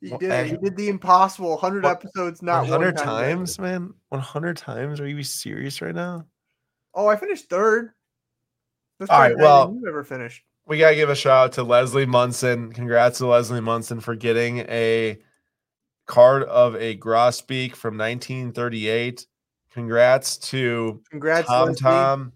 [0.00, 0.46] You did it.
[0.48, 1.50] You eh, did the impossible.
[1.52, 3.04] 100 what- episodes, not One one hundred time
[3.38, 3.94] times, man.
[4.10, 5.00] One hundred times.
[5.00, 6.26] Are you serious right now?
[6.94, 7.92] Oh, I finished third.
[8.98, 10.42] That's All right, well- you ever finished.
[10.68, 12.72] We gotta give a shout out to Leslie Munson.
[12.72, 15.16] Congrats to Leslie Munson for getting a
[16.06, 19.26] card of a grosbeak from 1938.
[19.72, 21.80] Congrats to Congrats, Tom Leslie.
[21.80, 22.32] Tom.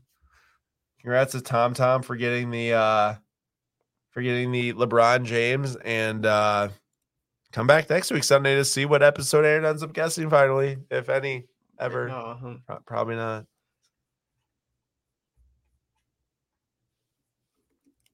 [1.01, 3.15] Congrats to Tom Tom for getting the uh
[4.11, 6.69] for getting the LeBron James and uh
[7.53, 11.09] come back next week Sunday to see what episode Aaron ends up guessing finally, if
[11.09, 11.47] any
[11.81, 12.07] ever.
[12.09, 12.55] No, huh.
[12.67, 13.47] Pro- Probably not.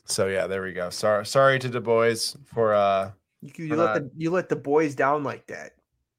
[0.06, 0.90] So yeah, there we go.
[0.90, 3.10] Sorry, sorry to the boys for uh
[3.42, 5.72] You, you We're let not- the you let the boys down like that.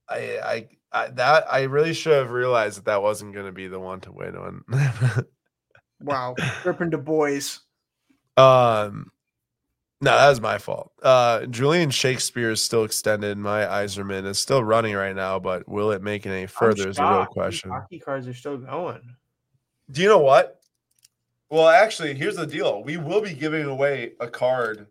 [0.09, 3.67] I I, I that I really should have realized that that wasn't going to be
[3.67, 4.63] the one to win on.
[5.99, 7.59] Wow, ripping the boys.
[8.37, 9.11] um
[9.99, 10.91] no, that was my fault.
[11.01, 13.35] Uh Julian Shakespeare is still extended.
[13.37, 16.99] My Yzerman is still running right now, but will it make it any further is
[16.99, 17.71] a real question.
[17.71, 19.01] Hockey cards are still going.
[19.89, 20.56] Do you know what?
[21.49, 22.83] Well, actually, here's the deal.
[22.83, 24.87] We will be giving away a card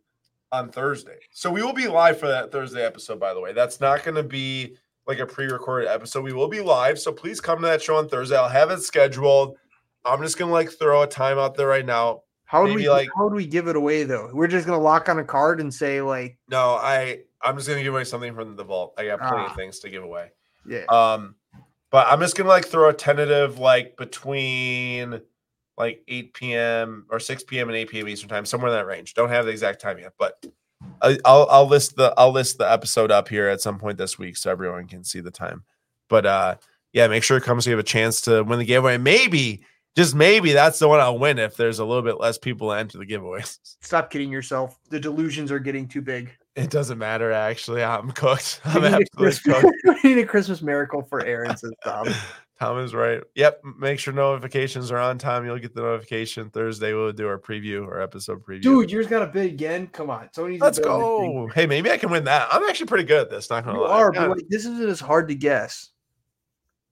[0.52, 1.18] on Thursday.
[1.32, 3.52] So we will be live for that Thursday episode, by the way.
[3.52, 4.76] That's not going to be
[5.06, 6.22] like a pre recorded episode.
[6.24, 6.98] We will be live.
[6.98, 8.36] So please come to that show on Thursday.
[8.36, 9.56] I'll have it scheduled.
[10.04, 12.22] I'm just going to like throw a time out there right now.
[12.44, 14.30] How would we like- how would we give it away though?
[14.32, 17.78] We're just gonna lock on a card and say like, No, I, I'm just going
[17.78, 18.94] to give away something from the vault.
[18.96, 19.50] I got plenty Ah.
[19.50, 20.30] of things to give away.
[20.64, 21.34] yeah, Um,
[21.90, 25.20] but I'm just gonna like throw a tentative like between
[25.78, 27.06] like 8 p.m.
[27.10, 27.68] or 6 p.m.
[27.68, 28.08] and 8 p.m.
[28.08, 29.14] Eastern time, somewhere in that range.
[29.14, 30.44] Don't have the exact time yet, but
[31.02, 34.36] I'll I'll list the I'll list the episode up here at some point this week
[34.36, 35.64] so everyone can see the time.
[36.08, 36.56] But uh,
[36.92, 38.98] yeah, make sure it comes so you have a chance to win the giveaway.
[38.98, 39.62] Maybe
[39.96, 42.74] just maybe that's the one I'll win if there's a little bit less people to
[42.76, 43.58] enter the giveaways.
[43.80, 44.78] stop kidding yourself.
[44.90, 46.30] The delusions are getting too big.
[46.54, 47.82] It doesn't matter actually.
[47.82, 48.60] I'm cooked.
[48.64, 49.76] I'm absolutely Christmas, cooked.
[50.04, 52.08] we need a Christmas miracle for Aaron, says Tom.
[52.58, 53.22] Tom is right.
[53.34, 53.62] Yep.
[53.78, 55.44] Make sure notifications are on time.
[55.44, 56.94] You'll get the notification Thursday.
[56.94, 58.62] We'll do our preview or episode preview.
[58.62, 59.88] Dude, yours got a bid again.
[59.88, 61.46] Come on, someone needs to let's bid on this thing.
[61.48, 61.52] go.
[61.54, 62.48] Hey, maybe I can win that.
[62.50, 63.50] I'm actually pretty good at this.
[63.50, 63.90] Not gonna You lie.
[63.90, 65.90] are, but like, this isn't as hard to guess.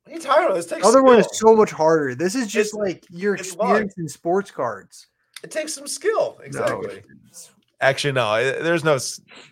[0.05, 0.55] What are you talking about?
[0.57, 2.15] This takes The other one is so much harder.
[2.15, 3.41] This is just It's- like your luck.
[3.41, 5.07] experience in sports cards.
[5.43, 6.39] It takes some skill.
[6.45, 6.97] Exactly.
[6.99, 7.51] it's-
[7.85, 8.32] Actually, no.
[8.32, 8.98] Eh, there's no.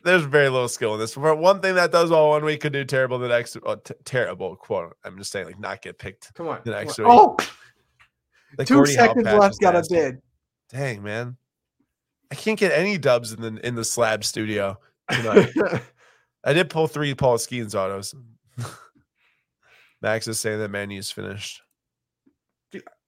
[0.04, 1.12] There's very little skill in this.
[1.12, 3.59] For one thing that does well one week could do terrible the next.
[3.62, 4.96] Oh, t- terrible quote.
[5.04, 6.32] I'm just saying, like not get picked.
[6.32, 6.60] Come on.
[6.64, 7.04] The come next on.
[7.04, 7.14] week.
[7.14, 7.36] Oh,
[8.56, 9.60] The two Gordie seconds patch left.
[9.60, 10.22] Got a bid.
[10.70, 11.36] Dang man,
[12.30, 14.78] I can't get any dubs in the in the slab studio
[15.10, 15.50] tonight.
[16.44, 18.14] I did pull three Paul Skenes autos.
[20.00, 21.60] Max is saying that Man U's finished.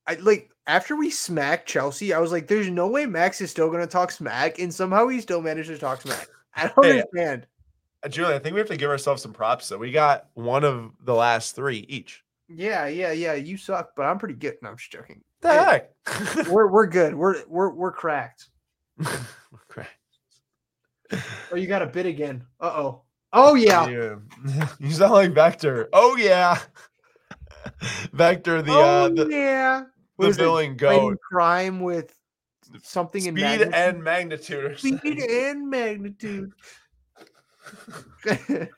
[0.06, 3.68] I like after we smacked Chelsea, I was like, "There's no way Max is still
[3.68, 6.28] going to talk smack," and somehow he still managed to talk smack.
[6.56, 7.46] I don't Hey, understand.
[8.02, 9.66] Uh, Julian, I think we have to give ourselves some props.
[9.66, 12.22] So we got one of the last three each.
[12.48, 13.34] Yeah, yeah, yeah.
[13.34, 14.56] You suck, but I'm pretty good.
[14.62, 15.22] No, I'm just joking.
[15.40, 16.46] The Hey, heck?
[16.48, 17.14] We're we're good.
[17.14, 18.48] We're we're we're cracked.
[19.68, 19.88] Crap.
[21.52, 22.44] Oh, you got a bid again.
[22.60, 23.02] Uh oh.
[23.32, 23.88] Oh yeah.
[23.88, 24.22] You,
[24.80, 25.88] you sound like Vector.
[25.92, 26.58] Oh yeah.
[28.12, 29.84] Vector, the oh uh the, yeah.
[30.18, 31.18] The villain goat.
[31.28, 32.14] crime with
[32.82, 33.74] something in Speed magnitude.
[33.74, 34.78] and magnitude.
[34.78, 36.52] speed and magnitude.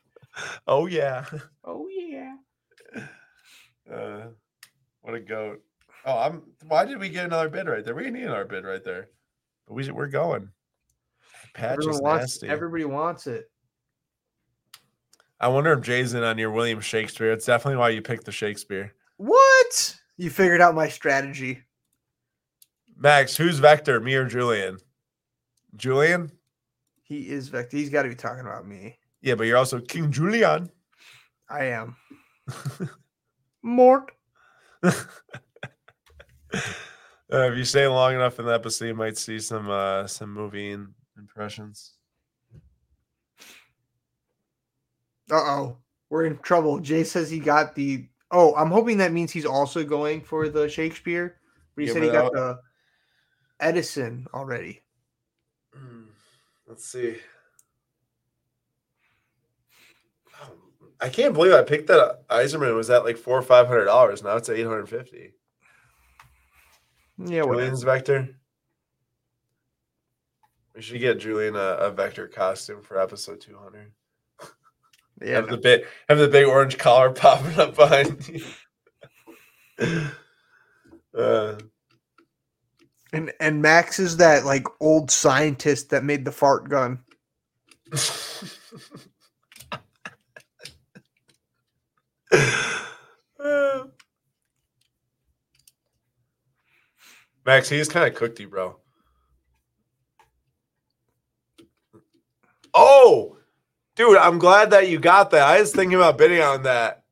[0.67, 1.25] oh yeah.
[1.65, 2.37] oh yeah.
[3.93, 4.27] Uh,
[5.03, 5.63] what a goat!
[6.05, 6.43] Oh, I'm.
[6.67, 7.95] Why did we get another bid right there?
[7.95, 9.09] We need another bid right there.
[9.67, 10.51] But we we're going.
[11.55, 12.23] Patch Everyone is wants.
[12.23, 12.49] nasty.
[12.49, 13.51] Everybody wants it.
[15.39, 17.31] I wonder if Jay's in on your William Shakespeare.
[17.33, 18.95] It's definitely why you picked the Shakespeare.
[19.19, 19.97] What?
[20.17, 21.63] You figured out my strategy.
[22.97, 24.01] Max, who's Vector?
[24.01, 24.79] Me or Julian?
[25.77, 26.33] Julian.
[27.03, 27.77] He is Vector.
[27.77, 28.99] He's got to be talking about me.
[29.21, 30.71] Yeah, but you're also King Julian.
[31.51, 31.97] I am.
[33.63, 34.13] Mort.
[37.33, 40.33] Uh, if you stay long enough in the episode, you might see some uh some
[40.33, 41.95] movie in- impressions.
[45.29, 45.79] Uh oh.
[46.09, 46.79] We're in trouble.
[46.79, 48.07] Jay says he got the.
[48.39, 51.39] Oh, I'm hoping that means he's also going for the Shakespeare.
[51.75, 52.59] But he said he got the
[53.61, 54.83] Edison already.
[55.75, 56.03] Hmm,
[56.69, 57.17] Let's see.
[60.43, 60.51] Oh,
[61.01, 64.23] I can't believe I picked that Yzerman was at like four or five hundred dollars.
[64.23, 65.33] Now it's at eight hundred fifty.
[67.17, 67.55] Yeah, whatever.
[67.55, 68.29] Julian's Vector.
[70.75, 73.93] We should get Julian a, a Vector costume for episode two hundred.
[75.23, 78.45] Yeah, have the big have the big orange collar popping up behind you.
[81.19, 81.57] uh,
[83.13, 87.01] and and Max is that like old scientist that made the fart gun.
[97.47, 98.77] Max, he's kind of cooked you, bro.
[102.75, 103.39] Oh,
[103.97, 105.43] dude, I'm glad that you got that.
[105.43, 107.05] I was thinking about bidding on that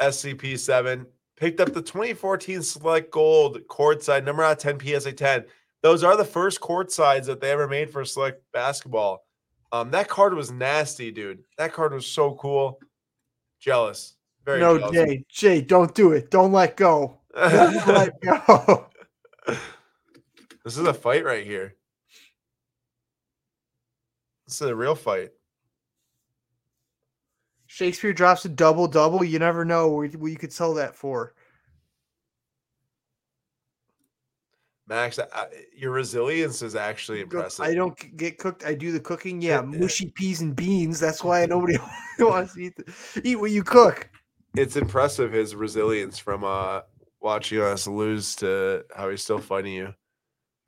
[0.00, 1.06] SCP 7.
[1.36, 5.44] Picked up the 2014 Select Gold courtside number out of 10 PSA 10.
[5.82, 9.24] Those are the first court sides that they ever made for select basketball.
[9.72, 11.44] Um, that card was nasty, dude.
[11.56, 12.78] That card was so cool.
[13.60, 14.16] Jealous.
[14.44, 14.94] Very no, jealous.
[14.94, 16.30] Jay, Jay, don't do it.
[16.30, 17.20] Don't let go.
[17.34, 18.86] Don't let go.
[19.46, 21.76] This is a fight right here.
[24.46, 25.30] This is a real fight.
[27.72, 29.22] Shakespeare drops a double double.
[29.22, 31.34] You never know where, where you could sell that for.
[34.88, 37.64] Max, I, your resilience is actually impressive.
[37.64, 38.64] I don't get cooked.
[38.66, 39.40] I do the cooking.
[39.40, 40.98] Yeah, mushy peas and beans.
[40.98, 41.78] That's why nobody
[42.18, 44.10] wants to eat, the, eat what you cook.
[44.56, 46.80] It's impressive his resilience from uh
[47.20, 49.94] watching us lose to how he's still fighting you.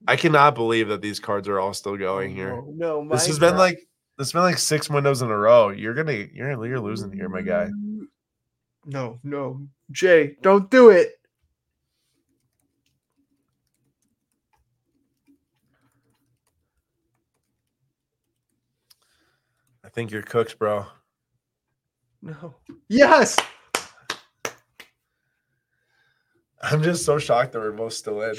[0.06, 2.54] I cannot believe that these cards are all still going here.
[2.54, 3.80] Oh, no, This has been like
[4.18, 5.70] this been like six windows in a row.
[5.70, 7.70] You're gonna you're you're losing here, my guy.
[7.72, 8.06] Mm,
[8.86, 11.12] no, no, Jay, don't do it.
[19.84, 20.86] I think you're cooked, bro.
[22.22, 22.55] No.
[22.89, 23.36] Yes.
[26.62, 28.36] I'm just so shocked that we're both still in.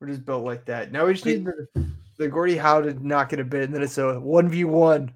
[0.00, 0.90] We're just built like that.
[0.90, 3.82] Now we just need the, the Gordie Howe to not get a bid, and then
[3.82, 5.12] it's a one v one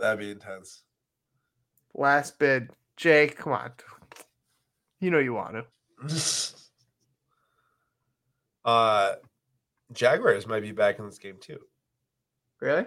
[0.00, 0.82] That'd be intense.
[1.94, 2.70] last bid.
[2.96, 3.36] Jake.
[3.36, 3.72] come on.
[5.00, 6.54] You know you want to.
[8.64, 9.14] uh
[9.92, 11.58] Jaguars might be back in this game too.
[12.60, 12.86] Really?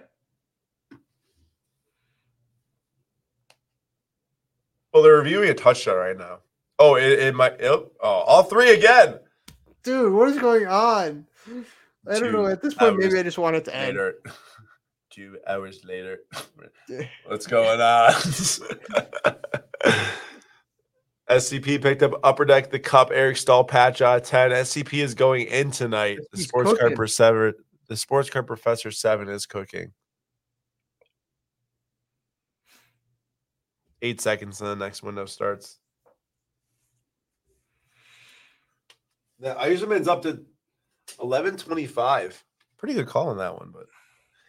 [4.93, 6.39] Well, they're reviewing a touchdown right now.
[6.77, 7.61] Oh, it, it might.
[7.63, 9.19] Oh, all three again.
[9.81, 11.25] Dude, what is going on?
[12.09, 12.47] I don't know.
[12.47, 13.97] At this point, maybe I just want it to end.
[13.97, 14.15] Later,
[15.09, 16.19] two hours later.
[17.25, 18.13] What's going on?
[21.29, 24.51] SCP picked up Upper Deck the Cup Eric Staal patch out 10.
[24.51, 26.19] SCP is going in tonight.
[26.31, 26.95] The He's sports card cooking.
[26.97, 27.53] professor,
[27.87, 29.93] the sports card professor 7 is cooking.
[34.01, 35.79] Eight seconds and the next window starts.
[39.39, 40.43] The Yzerman's up to
[41.17, 42.43] 1125.
[42.77, 43.85] Pretty good call on that one, but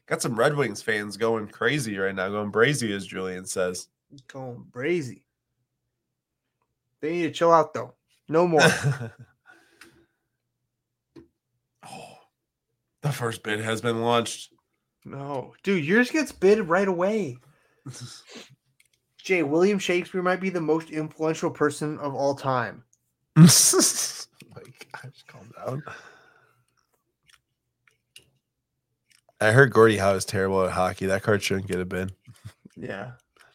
[0.07, 3.89] got some Red Wings fans going crazy right now, going brazy, as Julian says.
[4.29, 5.23] Going brazy.
[7.01, 7.95] They need to chill out though.
[8.29, 8.63] No more.
[11.87, 12.19] oh,
[13.03, 14.53] the first bid has been launched.
[15.05, 17.37] no, dude, yours gets bid right away.
[19.19, 22.85] Jay, William Shakespeare might be the most influential person of all time.
[24.47, 24.63] Oh my
[24.93, 25.83] gosh, calm down.
[29.45, 31.07] I heard Gordie Howe is terrible at hockey.
[31.07, 32.13] That card shouldn't get a bid.
[32.77, 33.13] Yeah.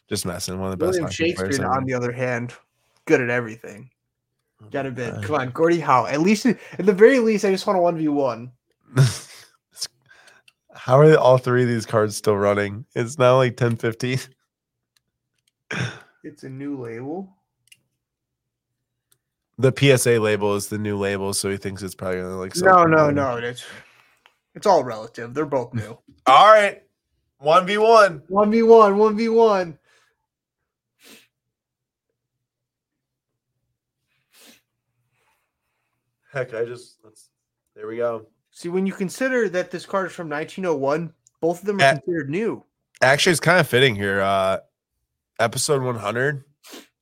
[0.08, 0.58] Just messing.
[0.58, 2.54] One of the best William hockey players Shakespeare, on the other hand,
[3.06, 3.90] good at everything.
[4.70, 5.14] Got a bid.
[5.14, 6.06] Uh, Come on, Gordie Howe.
[6.06, 8.52] At least, at the very least, I just want a one v one.
[10.74, 12.86] How are all three of these cards still running?
[12.94, 14.18] It's now like 10 15.
[16.22, 17.34] It's a new label.
[19.58, 22.84] The PSA label is the new label, so he thinks it's probably gonna like No,
[22.84, 23.38] no, no.
[23.38, 23.64] It's
[24.54, 25.34] it's all relative.
[25.34, 25.98] They're both new.
[26.26, 26.82] All right,
[27.38, 28.22] one v one.
[28.28, 28.98] One v one.
[28.98, 29.78] One v one.
[36.32, 37.28] Heck, I just let's.
[37.74, 38.26] There we go.
[38.50, 41.92] See, when you consider that this card is from 1901, both of them are Yeah.
[41.94, 42.64] considered new.
[43.00, 44.20] Actually, it's kind of fitting here.
[44.20, 44.58] Uh
[45.38, 46.44] episode 100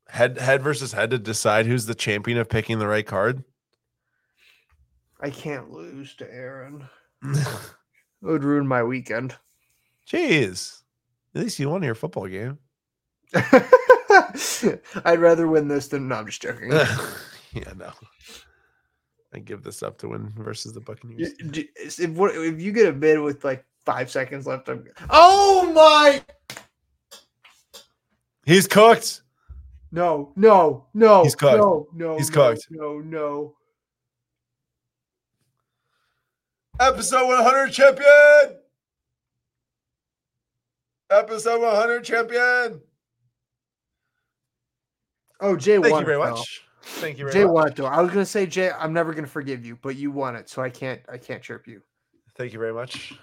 [0.09, 3.43] head head versus head to decide who's the champion of picking the right card.
[5.21, 6.89] I can't lose to Aaron.
[7.23, 9.37] It would ruin my weekend.
[10.09, 10.83] Jeez.
[11.35, 12.59] At least you won your football game.
[15.05, 16.73] I'd rather win this than no, I'm just joking.
[17.53, 17.93] yeah, no.
[19.35, 21.35] I give this up to win versus the Buccaneers.
[21.39, 24.87] If, if you get a bid with like five seconds left, I'm.
[25.11, 26.23] Oh my!
[28.47, 29.23] He's cooked.
[29.93, 31.23] No, no, no.
[31.23, 31.59] He's cooked.
[31.59, 32.17] No, no.
[32.17, 32.67] He's no, cooked.
[32.71, 33.55] No, no.
[36.81, 38.57] Episode 100 champion.
[41.11, 42.81] Episode 100 champion.
[45.41, 46.01] Oh, Jay Thank won.
[46.03, 46.31] you very it, though.
[46.33, 46.63] much.
[46.83, 47.53] Thank you very Jay much.
[47.53, 47.87] won it though.
[47.87, 50.63] I was gonna say Jay, I'm never gonna forgive you, but you won it, so
[50.63, 51.01] I can't.
[51.09, 51.83] I can't chirp you.
[52.37, 53.15] Thank you very much.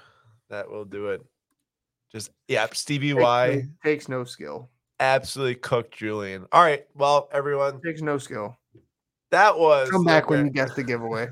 [0.49, 1.21] That will do it.
[2.11, 4.69] Just yeah, Stevie Takes Y no- takes no skill.
[4.99, 6.45] absolutely cooked Julian.
[6.51, 8.57] All right, well, everyone, Takes no skill.
[9.31, 11.29] that was Come back when you guess the giveaway.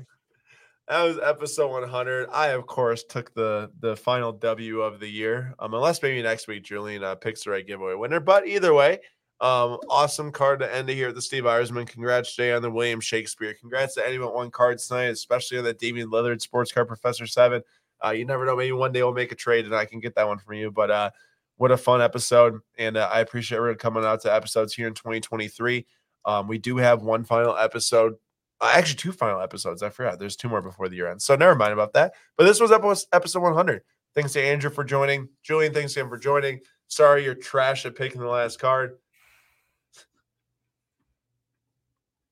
[0.88, 2.28] That was episode 100.
[2.30, 5.54] I, of course, took the the final W of the year.
[5.58, 8.20] Um, unless maybe next week Julian uh, picks the right giveaway winner.
[8.20, 8.98] But either way,
[9.40, 11.88] um, awesome card to end it here at the Steve Yzerman.
[11.88, 13.54] Congrats, Jay, on the William Shakespeare.
[13.54, 17.62] Congrats to anyone won cards tonight, especially on that Damian Lillard Sports Card Professor Seven.
[18.04, 18.56] Uh, you never know.
[18.56, 20.70] Maybe one day we'll make a trade and I can get that one from you.
[20.70, 21.10] But uh,
[21.56, 24.94] what a fun episode, and uh, I appreciate everyone coming out to episodes here in
[24.94, 25.86] 2023.
[26.26, 28.16] Um, we do have one final episode
[28.62, 29.82] actually two final episodes.
[29.82, 30.18] I forgot.
[30.18, 31.24] There's two more before the year ends.
[31.24, 32.14] So never mind about that.
[32.36, 33.82] But this was episode episode 100.
[34.14, 35.28] Thanks to Andrew for joining.
[35.42, 36.60] Julian, thanks to him for joining.
[36.86, 38.96] Sorry you're trash at picking the last card.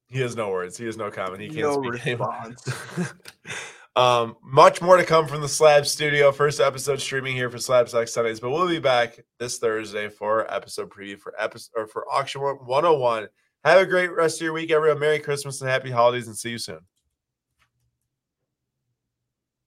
[0.06, 0.76] He has no words.
[0.76, 1.40] He has no comment.
[1.40, 2.04] He can't No speak.
[2.04, 2.68] response.
[3.96, 6.30] um, much more to come from the Slab Studio.
[6.30, 10.52] First episode streaming here for Slab Sack Sundays, but we'll be back this Thursday for
[10.52, 13.28] episode preview for episode or for auction 101.
[13.64, 14.98] Have a great rest of your week, everyone.
[14.98, 16.80] Merry Christmas and happy holidays, and see you soon.